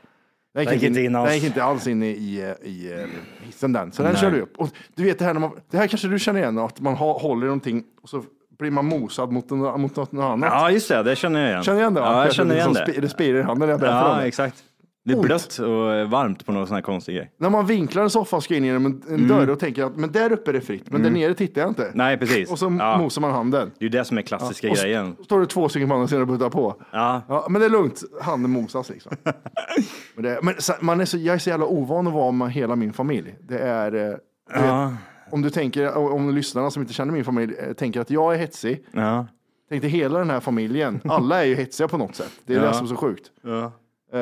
Den 0.55 0.65
gick 0.73 0.83
inte 0.83 1.01
in 1.01 1.17
alls. 1.17 1.29
Den 1.29 1.35
gick 1.39 1.47
inte 1.47 1.65
alls 1.65 1.87
in 1.87 2.03
i, 2.03 2.07
i, 2.07 2.55
i 2.63 2.93
eh, 2.93 3.07
hissen 3.43 3.73
den. 3.73 3.93
Så 3.93 4.03
den 4.03 4.17
körde 4.17 4.41
upp. 4.41 4.57
Och 4.59 4.69
du 4.95 5.05
vet 5.05 5.19
det 5.19 5.25
här 5.25 5.33
när 5.35 5.41
man, 5.41 5.51
det 5.71 5.79
här 5.79 5.87
kanske 5.87 6.09
du 6.09 6.19
känner 6.19 6.41
igen, 6.41 6.59
att 6.59 6.81
man 6.81 6.95
ha, 6.95 7.19
håller 7.19 7.43
i 7.43 7.47
någonting 7.47 7.85
och 8.03 8.09
så 8.09 8.23
blir 8.59 8.71
man 8.71 8.85
mosad 8.87 9.33
mot, 9.33 9.51
en, 9.51 9.59
mot 9.59 9.97
något 9.97 10.15
annat. 10.15 10.51
Ja, 10.53 10.71
just 10.71 10.89
det. 10.89 11.03
Det 11.03 11.17
känner 11.17 11.41
jag 11.41 11.49
igen. 11.51 11.63
Känner 11.63 11.79
du 11.79 11.83
igen 11.83 11.95
det? 11.95 12.01
va? 12.01 12.07
Ja, 12.13 12.25
jag 12.25 12.35
känner 12.35 12.55
igen 12.55 12.73
det. 12.73 13.01
Det 13.01 13.09
spirar 13.09 13.39
i 13.39 13.43
handen 13.43 13.67
när 13.67 13.73
jag 13.73 13.81
berättar 13.81 14.05
om 14.05 14.11
Ja, 14.17 14.21
det. 14.21 14.27
exakt. 14.29 14.65
Det 15.05 15.13
är 15.13 15.21
blött 15.23 15.59
och 15.59 16.11
varmt 16.11 16.47
på 16.47 16.53
någon 16.53 16.67
sån 16.67 16.75
här 16.75 16.83
konstig 16.83 17.17
grej. 17.17 17.31
När 17.37 17.51
man 17.51 17.67
vinklar 17.67 18.03
en 18.03 18.11
soffa 18.11 18.37
och 18.37 18.43
ska 18.45 18.57
in 18.57 18.65
genom 18.65 18.87
en, 18.87 19.03
en 19.09 19.29
dörr 19.29 19.51
och 19.51 19.59
tänker 19.59 19.85
att 19.85 19.97
men 19.97 20.13
där 20.13 20.33
uppe 20.33 20.51
är 20.51 20.53
det 20.53 20.61
fritt, 20.61 20.91
men 20.91 21.03
där 21.03 21.11
nere 21.11 21.35
tittar 21.35 21.61
jag 21.61 21.71
inte. 21.71 21.83
Mm. 21.85 21.97
Nej, 21.99 22.19
precis. 22.19 22.51
Och 22.51 22.59
så 22.59 22.77
Ja. 22.79 22.99
mosar 22.99 23.21
man 23.21 23.31
handen. 23.31 23.71
Det 23.79 23.83
är 23.85 23.87
ju 23.87 23.99
det 23.99 24.05
som 24.05 24.19
är 24.19 24.23
klassiska 24.23 24.69
och 24.71 24.77
s- 24.77 24.83
grejen. 24.83 25.17
står 25.25 25.41
det 25.41 25.47
två 25.47 25.69
stycken 25.69 25.89
på 25.89 25.95
andra 25.95 26.09
sidan 26.09 26.23
och 26.23 26.29
buttar 26.29 26.51
på. 26.51 26.83
Ja. 26.93 27.23
Ja, 27.29 27.47
men 27.51 27.61
det 27.61 27.67
är 27.67 27.71
lugnt, 27.71 28.03
handen 28.23 28.51
mosas 28.51 28.89
liksom. 28.91 29.13
men 30.15 30.25
det, 30.25 30.39
men 30.43 30.55
man 30.81 31.01
är 31.01 31.05
så, 31.05 31.19
jag 31.19 31.35
är 31.35 31.39
så 31.39 31.51
jävla 31.51 31.67
ovan 31.67 32.07
att 32.07 32.13
vara 32.13 32.33
med 32.33 32.53
hela 32.53 32.77
min 32.77 32.93
familj. 32.93 33.35
Det 33.41 33.59
är, 33.59 33.95
eh, 33.95 34.17
du 34.55 34.63
vet, 34.63 34.93
om 35.31 35.43
du 35.43 35.51
tänker, 35.51 35.97
om 35.97 36.35
lyssnarna 36.35 36.71
som 36.71 36.83
inte 36.83 36.95
känner 36.95 37.13
min 37.13 37.25
familj 37.25 37.55
eh, 37.59 37.73
tänker 37.73 38.01
att 38.01 38.11
jag 38.11 38.35
är 38.35 38.39
hetsig. 38.39 38.85
Ja. 38.93 39.27
Tänk 39.69 39.83
dig 39.83 39.91
hela 39.91 40.19
den 40.19 40.31
här 40.31 40.41
familjen, 40.41 41.01
alla 41.05 41.43
är 41.43 41.47
ju 41.47 41.55
hetsiga 41.55 41.89
på 41.89 41.99
något 41.99 42.15
sätt. 42.17 42.33
Det 42.47 42.55
är 42.55 42.59
Ja. 42.61 42.67
det 42.69 42.75
som 42.75 42.85
är 42.85 42.89
så 42.89 42.97
sjukt. 42.97 43.27
Ja. 43.43 43.73
Eh, 44.13 44.21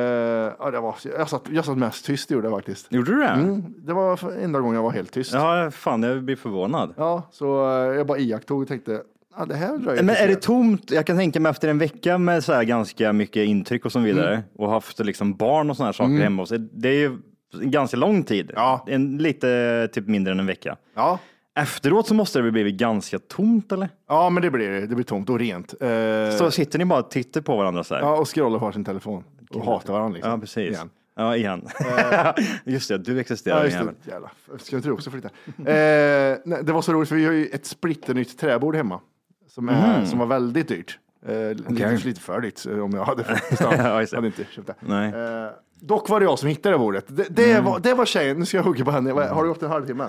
ja, 0.59 0.71
det 0.73 0.81
var, 0.81 0.95
jag, 1.19 1.29
satt, 1.29 1.43
jag 1.51 1.65
satt 1.65 1.79
mest 1.79 2.05
tyst 2.07 2.31
gjorde 2.31 2.49
jag 2.49 2.57
faktiskt. 2.57 2.93
Gjorde 2.93 3.11
du 3.15 3.21
det? 3.21 3.27
Mm, 3.29 3.75
det 3.79 3.93
var 3.93 4.33
enda 4.43 4.61
gången 4.61 4.75
jag 4.75 4.83
var 4.83 4.91
helt 4.91 5.13
tyst. 5.13 5.33
Ja, 5.35 5.71
fan, 5.71 6.03
jag 6.03 6.23
blir 6.25 6.37
förvånad. 6.37 6.95
Ja, 6.97 7.23
så 7.33 7.71
eh, 7.71 7.97
jag 7.97 8.07
bara 8.07 8.19
iakttog 8.19 8.63
och 8.63 8.69
tänkte, 8.69 9.03
ja, 9.37 9.45
det 9.45 9.55
här 9.55 9.79
dröjer 9.79 10.03
Men 10.03 10.17
är 10.17 10.29
det 10.29 10.43
tomt? 10.43 10.91
Jag 10.91 11.07
kan 11.07 11.17
tänka 11.17 11.41
mig 11.41 11.51
efter 11.51 11.69
en 11.69 11.79
vecka 11.79 12.19
med 12.19 12.45
så 12.45 12.53
här 12.53 12.65
ganska 12.65 13.13
mycket 13.13 13.47
intryck 13.47 13.85
och 13.85 13.93
så 13.93 13.99
vidare 13.99 14.43
och 14.57 14.71
haft 14.71 14.99
liksom 14.99 15.35
barn 15.37 15.71
och 15.71 15.77
såna 15.77 15.87
här 15.87 15.93
saker 15.93 16.11
Mm. 16.11 16.23
hemma 16.23 16.43
hos. 16.43 16.53
Det 16.73 16.89
är 16.89 16.93
ju 16.95 17.19
ganska 17.63 17.97
lång 17.97 18.23
tid. 18.23 18.51
Ja. 18.55 18.85
En, 18.87 19.19
lite 19.19 19.89
typ 19.93 20.07
mindre 20.07 20.33
än 20.33 20.41
en 20.41 20.47
vecka. 20.47 20.77
Ja. 20.95 21.19
Efteråt 21.59 22.07
så 22.09 22.15
måste 22.15 22.39
det 22.39 22.43
väl 22.43 22.53
blivit 22.53 22.75
ganska 22.75 23.19
tomt 23.19 23.73
eller? 23.73 23.89
ja, 24.09 24.31
men 24.31 24.43
det 24.43 24.51
blir 24.51 24.71
det. 24.71 24.87
Det 24.87 24.95
blir 24.95 25.05
tomt 25.05 25.31
och 25.31 25.39
rent. 25.39 25.75
Eh, 25.83 26.31
Så 26.39 26.51
sitter 26.51 26.79
ni 26.79 26.85
bara 26.85 26.99
och 27.01 27.11
tittar 27.11 27.41
på 27.41 27.57
varandra 27.57 27.85
så 27.85 27.95
här? 27.95 28.03
ja, 28.03 28.17
och 28.17 28.35
scrollar 28.35 28.59
på 28.59 28.73
sin 28.73 28.85
telefon 28.85 29.25
och 29.55 29.65
hatar 29.65 29.93
varandra. 29.93 30.15
Liksom. 30.15 30.31
Ja, 30.33 30.39
precis. 30.39 30.69
Igen. 30.77 30.91
Ja, 31.17 31.37
igen. 31.37 31.69
just 32.65 32.89
det, 32.89 32.99
du 32.99 33.21
existerar 33.21 33.59
Ja, 33.59 33.65
just 33.65 33.79
det. 34.05 34.11
Jävla. 34.11 34.31
Ska 34.59 34.77
inte 34.77 34.89
du 34.89 34.93
också 34.93 35.11
flytta? 35.11 35.29
eh, 35.59 36.39
nej, 36.45 36.59
det 36.63 36.73
var 36.73 36.83
så 36.83 36.93
roligt 36.93 37.09
för 37.09 37.17
vi 37.17 37.25
har 37.25 37.33
ju 37.33 37.47
ett 37.47 37.67
splitternytt 37.67 38.39
träbord 38.39 38.77
hemma. 38.77 39.01
Som, 39.49 39.69
är, 39.69 40.05
som 40.05 40.19
var 40.19 40.27
väldigt 40.27 40.69
dyrt. 40.69 40.99
Eh, 41.27 41.49
lite, 41.69 41.97
lite 42.05 42.21
för 42.21 42.41
dyrt 42.41 42.67
eh, 42.67 42.79
om 42.79 42.91
jag 42.91 43.05
hade 43.05 43.25
fått. 43.25 43.61
Ja, 43.61 43.77
hade 44.17 44.27
inte 44.27 44.45
köpt 44.45 44.67
det. 44.67 44.75
Nej. 44.81 45.09
Eh, 45.09 45.51
dock 45.81 46.09
var 46.09 46.21
det 46.21 46.25
jag 46.27 46.39
som 46.39 46.49
hittade 46.49 46.75
det 46.75 46.79
bordet. 46.79 47.05
Det, 47.09 47.27
det, 47.31 47.61
var, 47.61 47.79
det 47.79 47.95
var 47.95 48.05
tjejen, 48.05 48.39
nu 48.39 48.47
ska 48.47 48.57
jag 48.57 48.65
hugga 48.65 48.85
på 48.85 48.91
henne. 48.91 49.13
Har 49.13 49.43
det 49.43 49.49
gått 49.49 49.63
en 49.63 49.71
halvtimme? 49.71 50.07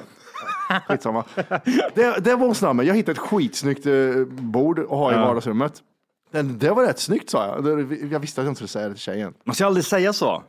Skitsamma. 0.88 1.24
Det, 1.96 2.24
det 2.24 2.36
var 2.36 2.46
hon 2.46 2.56
snabb. 2.56 2.84
Jag 2.84 2.96
hittade 2.96 3.12
ett 3.12 3.18
skitsnyggt 3.18 3.86
eh, 3.86 3.94
bord 4.28 4.80
att 4.80 4.88
ha 4.90 5.12
i 5.12 5.16
Ja. 5.16 5.22
vardagsrummet. 5.26 5.74
Det, 6.32 6.70
var 6.72 6.86
rätt 6.86 7.00
snyggt 7.00 7.30
sa 7.30 7.46
jag. 7.46 7.68
Jag 8.12 8.20
visste 8.20 8.42
att 8.42 8.46
jag 8.46 8.52
inte 8.52 8.56
skulle 8.58 8.68
säga 8.68 8.88
det 8.88 8.94
till 8.94 9.02
tjejen. 9.04 9.34
Man 9.44 9.56
ska 9.56 9.66
aldrig 9.66 9.86
säga 9.86 10.14
så. 10.14 10.44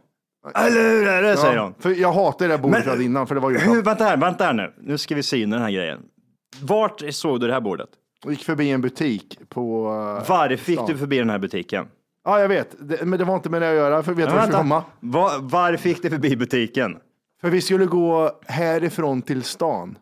Eller 0.55 0.91
hur 0.91 1.09
är 1.09 1.23
det, 1.23 1.37
säger 1.37 1.59
hon. 1.59 1.75
För 1.79 1.91
jag 1.91 2.13
hatade 2.13 2.45
det 2.49 2.53
där 2.57 2.63
bordet 2.63 2.87
Men- 2.87 3.03
innan, 3.03 3.27
för 3.27 3.35
det 3.35 3.41
var 3.41 3.51
ju 3.51 3.59
Hur, 3.59 3.83
vänta 3.83 4.05
här, 4.05 4.17
vänta 4.17 4.45
här 4.45 4.53
nu. 4.53 4.75
Nu 4.81 4.99
ska 4.99 5.15
vi 5.15 5.23
syna 5.23 5.57
den 5.57 5.65
här 5.65 5.73
grejen. 5.73 6.01
Vart 6.63 7.03
såg 7.11 7.41
du 7.41 7.47
det 7.47 7.53
här 7.53 7.61
bordet? 7.61 7.89
Jag 8.25 8.33
gick 8.33 8.45
förbi 8.45 8.71
en 8.71 8.81
butik 8.81 9.39
på... 9.49 9.87
eh, 10.23 10.29
Var 10.29 10.57
fick 10.57 10.79
stan. 10.79 10.87
du 10.91 10.99
förbi 10.99 11.19
den 11.19 11.31
här 11.31 11.39
butiken? 11.39 11.87
Ja, 12.25 12.41
jag 12.41 12.49
vet. 12.49 12.77
Det, 12.79 13.05
men 13.05 13.19
det 13.19 13.25
var 13.25 13.35
inte 13.35 13.51
med 13.51 13.63
det 13.63 13.71
att 13.71 13.77
göra, 13.77 14.03
för 14.03 14.13
vet 14.13 14.29
du 14.29 14.35
var 14.35 14.51
komma? 14.51 14.85
Var, 15.01 15.39
var 15.39 15.77
fick 15.77 16.03
du 16.03 16.11
förbi 16.11 16.37
butiken? 16.37 16.97
För 17.41 17.51
vi 17.51 17.61
skulle 17.61 17.87
gå 17.87 18.41
härifrån 18.47 19.23
till 19.23 19.43
stan. 19.43 19.99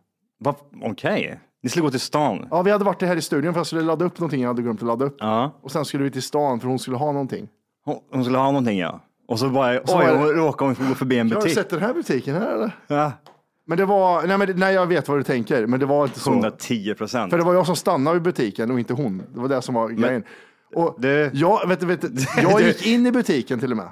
Okej. 0.82 1.40
Ni 1.62 1.70
skulle 1.70 1.82
gå 1.82 1.90
till 1.90 2.00
stan? 2.00 2.46
Ja, 2.50 2.62
vi 2.62 2.70
hade 2.70 2.84
varit 2.84 3.02
här 3.02 3.16
i 3.16 3.22
studion 3.22 3.52
för 3.52 3.58
jag 3.60 3.66
skulle 3.66 3.82
ladda 3.82 4.04
upp 4.04 4.18
någonting 4.18 4.40
jag 4.42 4.48
hade 4.48 4.62
glömt 4.62 4.82
att 4.82 4.86
ladda 4.86 5.04
upp. 5.04 5.16
Ja. 5.18 5.58
Och 5.62 5.70
sen 5.72 5.84
skulle 5.84 6.04
vi 6.04 6.10
till 6.10 6.22
stan 6.22 6.60
för 6.60 6.68
hon 6.68 6.78
skulle 6.78 6.96
ha 6.96 7.12
någonting. 7.12 7.48
Hon, 7.84 7.98
hon 8.12 8.24
skulle 8.24 8.38
ha 8.38 8.46
någonting 8.46 8.78
ja. 8.78 9.00
Och 9.28 9.38
så 9.38 9.48
bara, 9.48 9.86
så 9.86 9.98
oj, 9.98 10.06
hon 10.16 10.28
råkade 10.28 10.74
hon 10.78 10.88
gå 10.88 10.94
förbi 10.94 11.18
en 11.18 11.28
Har 11.28 11.34
du 11.36 11.40
butik. 11.40 11.54
sett 11.54 11.70
den 11.70 11.80
här 11.80 11.94
butiken 11.94 12.34
här 12.34 12.54
eller? 12.54 12.76
Ja. 12.86 13.12
Men 13.66 13.78
det 13.78 13.84
var, 13.84 14.26
nej, 14.26 14.38
men, 14.38 14.52
nej 14.56 14.74
jag 14.74 14.86
vet 14.86 15.08
vad 15.08 15.18
du 15.18 15.22
tänker, 15.22 15.66
men 15.66 15.80
det 15.80 15.86
var 15.86 16.04
inte 16.04 16.20
så. 16.20 16.30
110 16.30 16.94
procent. 16.94 17.30
För 17.30 17.38
det 17.38 17.44
var 17.44 17.54
jag 17.54 17.66
som 17.66 17.76
stannade 17.76 18.14
vid 18.14 18.22
butiken 18.22 18.70
och 18.70 18.78
inte 18.78 18.92
hon. 18.94 19.22
Det 19.34 19.40
var 19.40 19.48
det 19.48 19.62
som 19.62 19.74
var 19.74 19.88
grejen. 19.88 20.24
Och 20.74 20.96
Du- 20.98 21.30
jag, 21.34 21.68
vet, 21.68 21.82
vet, 21.82 22.04
jag 22.42 22.60
gick 22.66 22.86
in 22.86 23.06
i 23.06 23.12
butiken 23.12 23.60
till 23.60 23.70
och 23.70 23.76
med. 23.76 23.88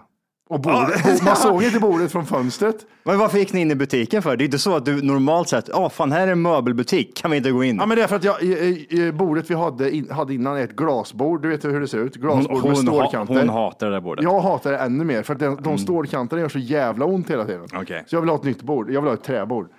Och 0.49 0.61
bordet, 0.61 1.23
man 1.23 1.37
såg 1.37 1.63
inte 1.63 1.81
bordet 1.81 2.13
från 2.13 2.27
fönstret. 2.27 2.87
Men 3.03 3.19
varför 3.19 3.39
gick 3.39 3.53
ni 3.53 3.61
in 3.61 3.71
i 3.71 3.75
butiken 3.75 4.23
för? 4.23 4.37
Det 4.37 4.43
är 4.43 4.47
inte 4.47 4.59
så 4.59 4.77
att 4.77 4.85
du 4.85 5.03
normalt 5.03 5.49
sett, 5.49 5.69
ja 5.69 5.91
fan 5.91 6.13
här 6.13 6.29
är 6.29 6.33
en 6.33 6.43
möbelbutik, 6.43 7.17
kan 7.17 7.31
vi 7.31 7.37
inte 7.37 7.51
gå 7.51 7.65
in? 7.65 7.77
Ja, 7.77 7.87
men 7.87 7.97
det 7.97 8.03
är 8.03 8.07
för 8.07 8.17
att 8.17 8.25
jag, 8.25 8.43
i, 8.43 8.87
i, 8.91 9.13
bordet 9.13 9.51
vi 9.51 9.55
hade, 9.55 9.97
in, 9.97 10.11
hade 10.11 10.35
innan 10.35 10.57
är 10.57 10.65
ett 10.65 10.77
glasbord. 10.77 11.43
Du 11.43 11.49
vet 11.49 11.65
hur 11.65 11.81
det 11.81 11.89
ser 11.89 11.99
ut? 11.99 12.17
Glasbord 12.17 12.57
hon, 12.57 12.71
med 12.71 12.77
hon, 12.77 12.87
stålkanter. 12.87 13.39
hon 13.39 13.49
hatar 13.49 13.87
det 13.87 13.93
där 13.93 14.01
bordet. 14.01 14.25
Jag 14.25 14.41
hatar 14.41 14.73
det 14.73 14.79
ännu 14.79 15.05
mer 15.05 15.23
för 15.23 15.35
att 15.35 15.41
de, 15.41 15.59
de 15.63 15.79
stålkanterna 15.79 16.43
gör 16.43 16.49
så 16.49 16.59
jävla 16.59 17.05
ont 17.05 17.31
hela 17.31 17.45
tiden. 17.45 17.67
Okej. 17.75 18.05
Så 18.07 18.17
jag 18.17 18.21
vill 18.21 18.31
ha 18.31 18.37
ett 18.37 18.45
nytt 18.45 18.63
bord. 18.63 18.91
Jag 18.91 19.01
vill 19.01 19.09
ha 19.09 19.15
ett 19.15 19.25
träbord. 19.25 19.71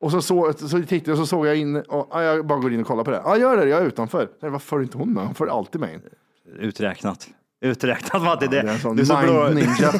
Och 0.00 0.10
så, 0.10 0.22
så, 0.22 0.52
så 0.52 0.82
tittade 0.82 1.00
jag 1.04 1.12
och 1.12 1.18
så 1.18 1.26
såg 1.26 1.46
jag 1.46 1.56
in, 1.56 1.76
och, 1.76 2.08
ja, 2.10 2.22
jag 2.22 2.46
bara 2.46 2.58
går 2.58 2.72
in 2.72 2.80
och 2.80 2.86
kollar 2.86 3.04
på 3.04 3.10
det. 3.10 3.22
Ja, 3.24 3.36
gör 3.36 3.56
det, 3.56 3.68
jag 3.68 3.82
är 3.82 3.86
utanför. 3.86 4.28
Nej, 4.42 4.50
varför 4.50 4.66
följer 4.66 4.84
inte 4.84 4.98
hon 4.98 5.12
med? 5.12 5.24
Hon 5.24 5.34
följer 5.34 5.54
alltid 5.54 5.80
med 5.80 5.94
in. 5.94 6.00
Uträknat. 6.58 7.28
Uträknat 7.60 8.22
Matti. 8.22 8.44
Ja, 8.44 8.50
det, 8.50 8.56
det 8.62 8.68
är 8.68 8.72
en 8.72 8.78
sån 8.78 8.96
du 8.96 9.02
är 9.02 9.06
så 9.06 9.16
bra. 9.16 9.48
ninja. 9.48 9.92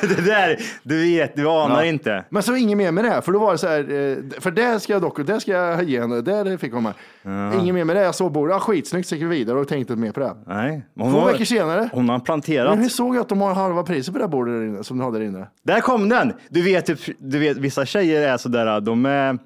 det 0.00 0.24
där, 0.26 0.58
du 0.82 1.02
vet, 1.02 1.36
du 1.36 1.48
anar 1.48 1.82
Ja. 1.82 1.84
inte. 1.84 2.24
Men 2.30 2.42
så 2.42 2.56
inget 2.56 2.76
mer 2.78 2.92
med 2.92 3.04
det 3.04 3.10
här, 3.10 3.20
för 3.20 3.32
då 3.32 3.38
var 3.38 3.52
det 3.52 3.58
så 3.58 3.66
här, 3.68 3.78
eh, 3.80 4.40
för 4.40 4.50
det 4.50 4.80
ska 4.80 4.92
jag 4.92 5.02
dock, 5.02 5.26
det 5.26 5.40
ska 5.40 5.52
jag 5.52 5.84
ge 5.84 6.00
henne, 6.00 6.20
det 6.20 6.58
fick 6.58 6.72
hon 6.72 6.82
med. 6.82 7.54
Inget 7.60 7.74
mer 7.74 7.84
med 7.84 7.96
det, 7.96 8.02
jag 8.02 8.14
såg 8.14 8.32
bordet, 8.32 8.54
ja, 8.54 8.60
skitsnyggt, 8.60 9.08
så 9.08 9.14
gick 9.14 9.24
vi 9.24 9.28
vidare 9.28 9.58
och 9.58 9.68
tänkte 9.68 9.92
inte 9.92 10.00
mer 10.02 10.12
på 10.12 10.20
det. 10.20 10.34
Nej. 10.46 10.82
men 10.94 11.12
Två 11.12 11.18
har- 11.20 11.32
veckor 11.32 11.44
senare. 11.44 11.88
Hon 11.92 12.08
har 12.08 12.18
planterat. 12.18 12.70
Men 12.70 12.82
hur 12.82 12.88
såg 12.88 13.16
jag 13.16 13.20
att 13.20 13.28
de 13.28 13.40
har 13.40 13.54
halva 13.54 13.82
priset 13.82 14.12
på 14.14 14.18
det 14.18 14.24
här 14.24 14.30
bordet 14.30 14.54
där 14.54 14.66
inne, 14.66 14.84
som 14.84 14.98
du 14.98 15.04
hade 15.04 15.18
där 15.18 15.24
inne? 15.26 15.46
Där 15.62 15.80
kom 15.80 16.08
den! 16.08 16.32
Du 16.48 16.62
vet, 16.62 16.86
typ- 16.86 17.16
du 17.18 17.38
vet 17.38 17.56
vissa 17.56 17.86
tjejer 17.86 18.28
är 18.32 18.36
sådär, 18.36 18.80
de 18.80 19.06
är, 19.06 19.38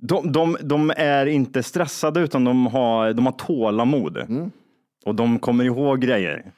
de, 0.00 0.32
de, 0.32 0.56
de 0.62 0.92
är 0.96 1.26
inte 1.26 1.62
stressade 1.62 2.20
utan 2.20 2.44
de 2.44 2.66
har, 2.66 3.12
de 3.12 3.26
har 3.26 3.32
tålamod. 3.32 4.16
Mm. 4.16 4.50
Och 5.08 5.14
de 5.14 5.38
kommer 5.38 5.64
ihåg 5.64 6.00
grejer. 6.00 6.52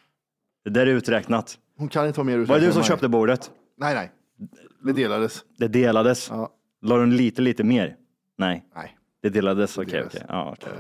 Det 0.65 0.71
där 0.71 0.87
är 0.87 0.91
uträknat. 0.91 1.59
Hon 1.77 1.89
kan 1.89 2.07
inte 2.07 2.21
vara 2.21 2.27
mer 2.27 2.39
Var 2.39 2.61
det 2.61 2.67
du 2.67 2.73
som 2.73 2.83
köpte 2.83 3.09
bordet? 3.09 3.51
Nej, 3.79 3.95
nej. 3.95 4.11
Det 4.83 4.93
delades. 4.93 5.45
Det 5.59 5.69
delades. 5.69 6.29
Ja. 6.31 6.51
La 6.83 6.97
du 6.97 7.07
lite, 7.07 7.43
lite 7.43 7.65
mer? 7.65 7.97
Nej. 8.39 8.65
Nej. 8.75 8.97
Det 9.23 9.29
delades, 9.29 9.79
okej. 9.79 10.05
okej. 10.07 10.23
Ja, 10.29 10.57
okej. 10.59 10.73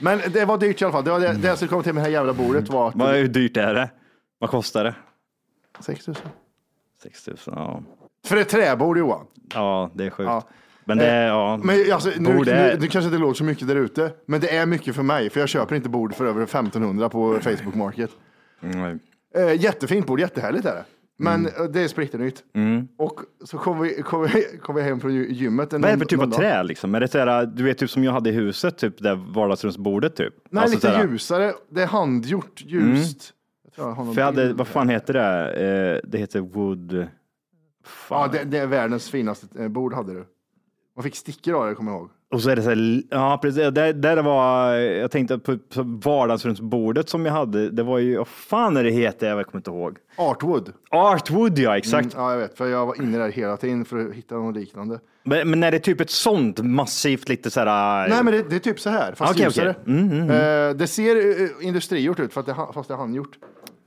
Men 0.00 0.20
det 0.32 0.44
var 0.44 0.58
dyrt 0.58 0.82
i 0.82 0.84
alla 0.84 0.92
fall. 0.92 1.04
Det, 1.04 1.10
var 1.10 1.20
det, 1.20 1.32
det 1.32 1.48
jag 1.48 1.56
skulle 1.56 1.68
komma 1.68 1.82
till 1.82 1.92
med 1.92 2.00
det 2.00 2.04
här 2.04 2.12
jävla 2.12 2.32
bordet 2.32 2.68
var 2.68 2.88
att... 2.88 2.94
Vad, 2.94 3.14
hur 3.14 3.28
dyrt 3.28 3.56
är 3.56 3.74
det? 3.74 3.90
Vad 4.38 4.50
kostar 4.50 4.84
det? 4.84 4.94
6 5.80 6.06
000. 6.06 6.16
6 7.02 7.26
000, 7.26 7.36
ja. 7.46 7.82
För 8.26 8.36
ett 8.36 8.48
träbord 8.48 8.98
Johan. 8.98 9.26
Ja, 9.54 9.90
det 9.94 10.06
är 10.06 10.10
sjukt. 10.10 10.26
Ja. 10.26 10.42
Men 10.88 10.98
det 10.98 11.06
är, 11.06 11.26
ja. 11.28 11.60
Men 11.64 11.92
alltså, 11.92 12.10
nu, 12.18 12.34
Bord 12.36 12.46
nu, 12.46 12.52
är- 12.52 12.76
det 12.76 12.88
kanske 12.88 13.06
inte 13.08 13.18
låter 13.18 13.34
så 13.38 13.44
mycket 13.44 13.68
där 13.68 13.76
ute, 13.76 14.12
men 14.26 14.40
det 14.40 14.56
är 14.56 14.66
mycket 14.66 14.94
för 14.94 15.02
mig, 15.02 15.30
för 15.30 15.40
jag 15.40 15.48
köper 15.48 15.76
inte 15.76 15.88
bord 15.88 16.14
för 16.14 16.26
över 16.26 16.42
1500 16.42 17.08
på 17.08 17.38
Facebook 17.42 17.74
Market. 17.74 18.10
Mm. 18.62 18.98
Eh, 19.36 19.60
jättefint 19.62 20.06
bord, 20.06 20.20
jättehärligt 20.20 20.64
är 20.66 20.74
det. 20.74 20.84
Men 21.20 21.34
Mm. 21.46 21.52
eh, 21.64 21.70
det 21.70 21.80
är 21.80 21.88
splitternytt. 21.88 22.42
Och 22.98 23.20
så 23.44 23.58
kom 23.58 23.80
vi, 23.80 24.02
kom, 24.02 24.22
vi, 24.34 24.44
kom 24.62 24.74
vi 24.74 24.82
hem 24.82 25.00
från 25.00 25.10
gy- 25.10 25.32
gymmet. 25.32 25.72
Vad 25.72 25.84
är 25.84 25.92
det 25.92 25.98
för 25.98 26.04
typ 26.04 26.20
av 26.22 26.30
trä 26.30 26.62
liksom? 26.62 26.94
Är 26.94 27.00
det 27.00 27.08
sådär, 27.08 27.46
du 27.46 27.62
vet 27.62 27.78
typ 27.78 27.90
som 27.90 28.04
jag 28.04 28.12
hade 28.12 28.30
i 28.30 28.32
huset, 28.32 28.78
typ 28.78 28.98
där 29.02 29.14
vardagsrumsbordet 29.14 30.16
typ? 30.16 30.34
Nej, 30.50 30.62
Alltså 30.62 30.76
lite 30.76 30.86
sådär- 30.92 31.08
ljusare. 31.12 31.52
Det 31.70 31.82
är 31.82 31.86
handgjort, 31.86 32.62
ljust. 32.66 33.32
Jag 33.64 33.72
tror 33.74 33.88
jag 34.06 34.14
För 34.14 34.20
jag 34.20 34.26
hade, 34.26 34.52
vad 34.52 34.66
fan 34.68 34.88
heter 34.88 35.14
det? 35.14 36.00
Eh, 36.02 36.08
det 36.10 36.18
heter 36.18 36.40
wood... 36.40 37.06
Ja, 38.10 38.28
det, 38.32 38.44
det 38.44 38.58
är 38.58 38.66
världens 38.66 39.10
finaste 39.10 39.46
eh, 39.62 39.68
bord 39.68 39.94
hade 39.94 40.12
du. 40.14 40.24
Man 40.98 41.02
fick 41.02 41.16
stickor 41.16 41.54
av 41.54 41.68
det, 41.68 41.74
kommer 41.74 41.92
jag 41.92 42.00
ihåg. 42.00 42.10
Och 42.30 42.42
så 42.42 42.50
är 42.50 42.56
det 42.56 42.62
så 42.62 42.68
här, 42.68 43.02
ja 43.10 43.38
precis, 43.42 43.72
där, 43.72 43.92
där 43.92 44.22
var, 44.22 44.74
jag 44.74 45.10
tänkte 45.10 45.38
på, 45.38 45.58
på 45.58 45.82
vardagsrumsbordet 45.82 47.08
som 47.08 47.26
jag 47.26 47.32
hade, 47.32 47.70
det 47.70 47.82
var 47.82 47.98
ju, 47.98 48.16
vad 48.16 48.28
fan 48.28 48.76
är 48.76 48.84
det 48.84 48.90
heter, 48.90 49.28
jag 49.28 49.46
kommer 49.46 49.60
inte 49.60 49.70
ihåg. 49.70 49.96
Artwood. 50.16 50.72
Artwood 50.90 51.58
ja, 51.58 51.76
exakt. 51.76 52.14
Mm, 52.14 52.24
ja, 52.24 52.32
jag 52.32 52.38
vet, 52.38 52.58
för 52.58 52.66
jag 52.66 52.86
var 52.86 53.02
inne 53.02 53.18
där 53.18 53.28
hela 53.28 53.56
tiden 53.56 53.84
för 53.84 54.08
att 54.08 54.14
hitta 54.14 54.34
något 54.34 54.56
liknande. 54.56 55.00
Men, 55.22 55.50
men 55.50 55.62
är 55.62 55.70
det 55.70 55.78
typ 55.78 56.00
ett 56.00 56.10
sånt 56.10 56.58
massivt 56.62 57.28
lite 57.28 57.50
så 57.50 57.60
här... 57.60 58.08
Nej, 58.08 58.24
men 58.24 58.34
det, 58.34 58.50
det 58.50 58.56
är 58.56 58.60
typ 58.60 58.80
så 58.80 58.90
här, 58.90 59.14
fast 59.14 59.32
Okej, 59.32 59.44
ljusare. 59.44 59.74
okej. 59.80 59.94
Mm, 59.94 60.12
mm, 60.12 60.30
mm. 60.30 60.70
Eh, 60.70 60.76
det 60.76 60.86
ser 60.86 61.16
uh, 61.16 61.50
industrigjort 61.60 62.20
ut, 62.20 62.32
för 62.32 62.40
att 62.40 62.46
det, 62.46 62.54
fast 62.74 62.88
det 62.88 62.94
är 62.94 62.98
handgjort. 62.98 63.38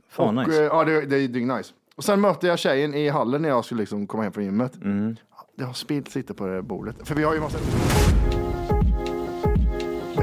Fan, 0.09 0.37
och, 0.37 0.47
nice. 0.47 0.59
eh, 0.59 0.65
ja, 0.65 0.83
det, 0.83 1.01
det 1.01 1.17
är 1.17 1.27
dyngnice. 1.27 1.73
Och 1.95 2.03
sen 2.03 2.21
mötte 2.21 2.47
jag 2.47 2.59
tjejen 2.59 2.93
i 2.93 3.09
hallen 3.09 3.41
när 3.41 3.49
jag 3.49 3.65
skulle 3.65 3.79
liksom 3.79 4.07
komma 4.07 4.23
hem 4.23 4.31
från 4.33 4.43
gymmet. 4.43 4.75
Mm. 4.83 5.15
Det 5.55 5.63
har 5.63 5.73
spillt 5.73 6.15
lite 6.15 6.33
på 6.33 6.45
det 6.45 6.53
här 6.53 6.61
bordet. 6.61 6.95
För 7.03 7.15
vi 7.15 7.23
har 7.23 7.33
ju 7.33 7.39
massa... 7.39 7.57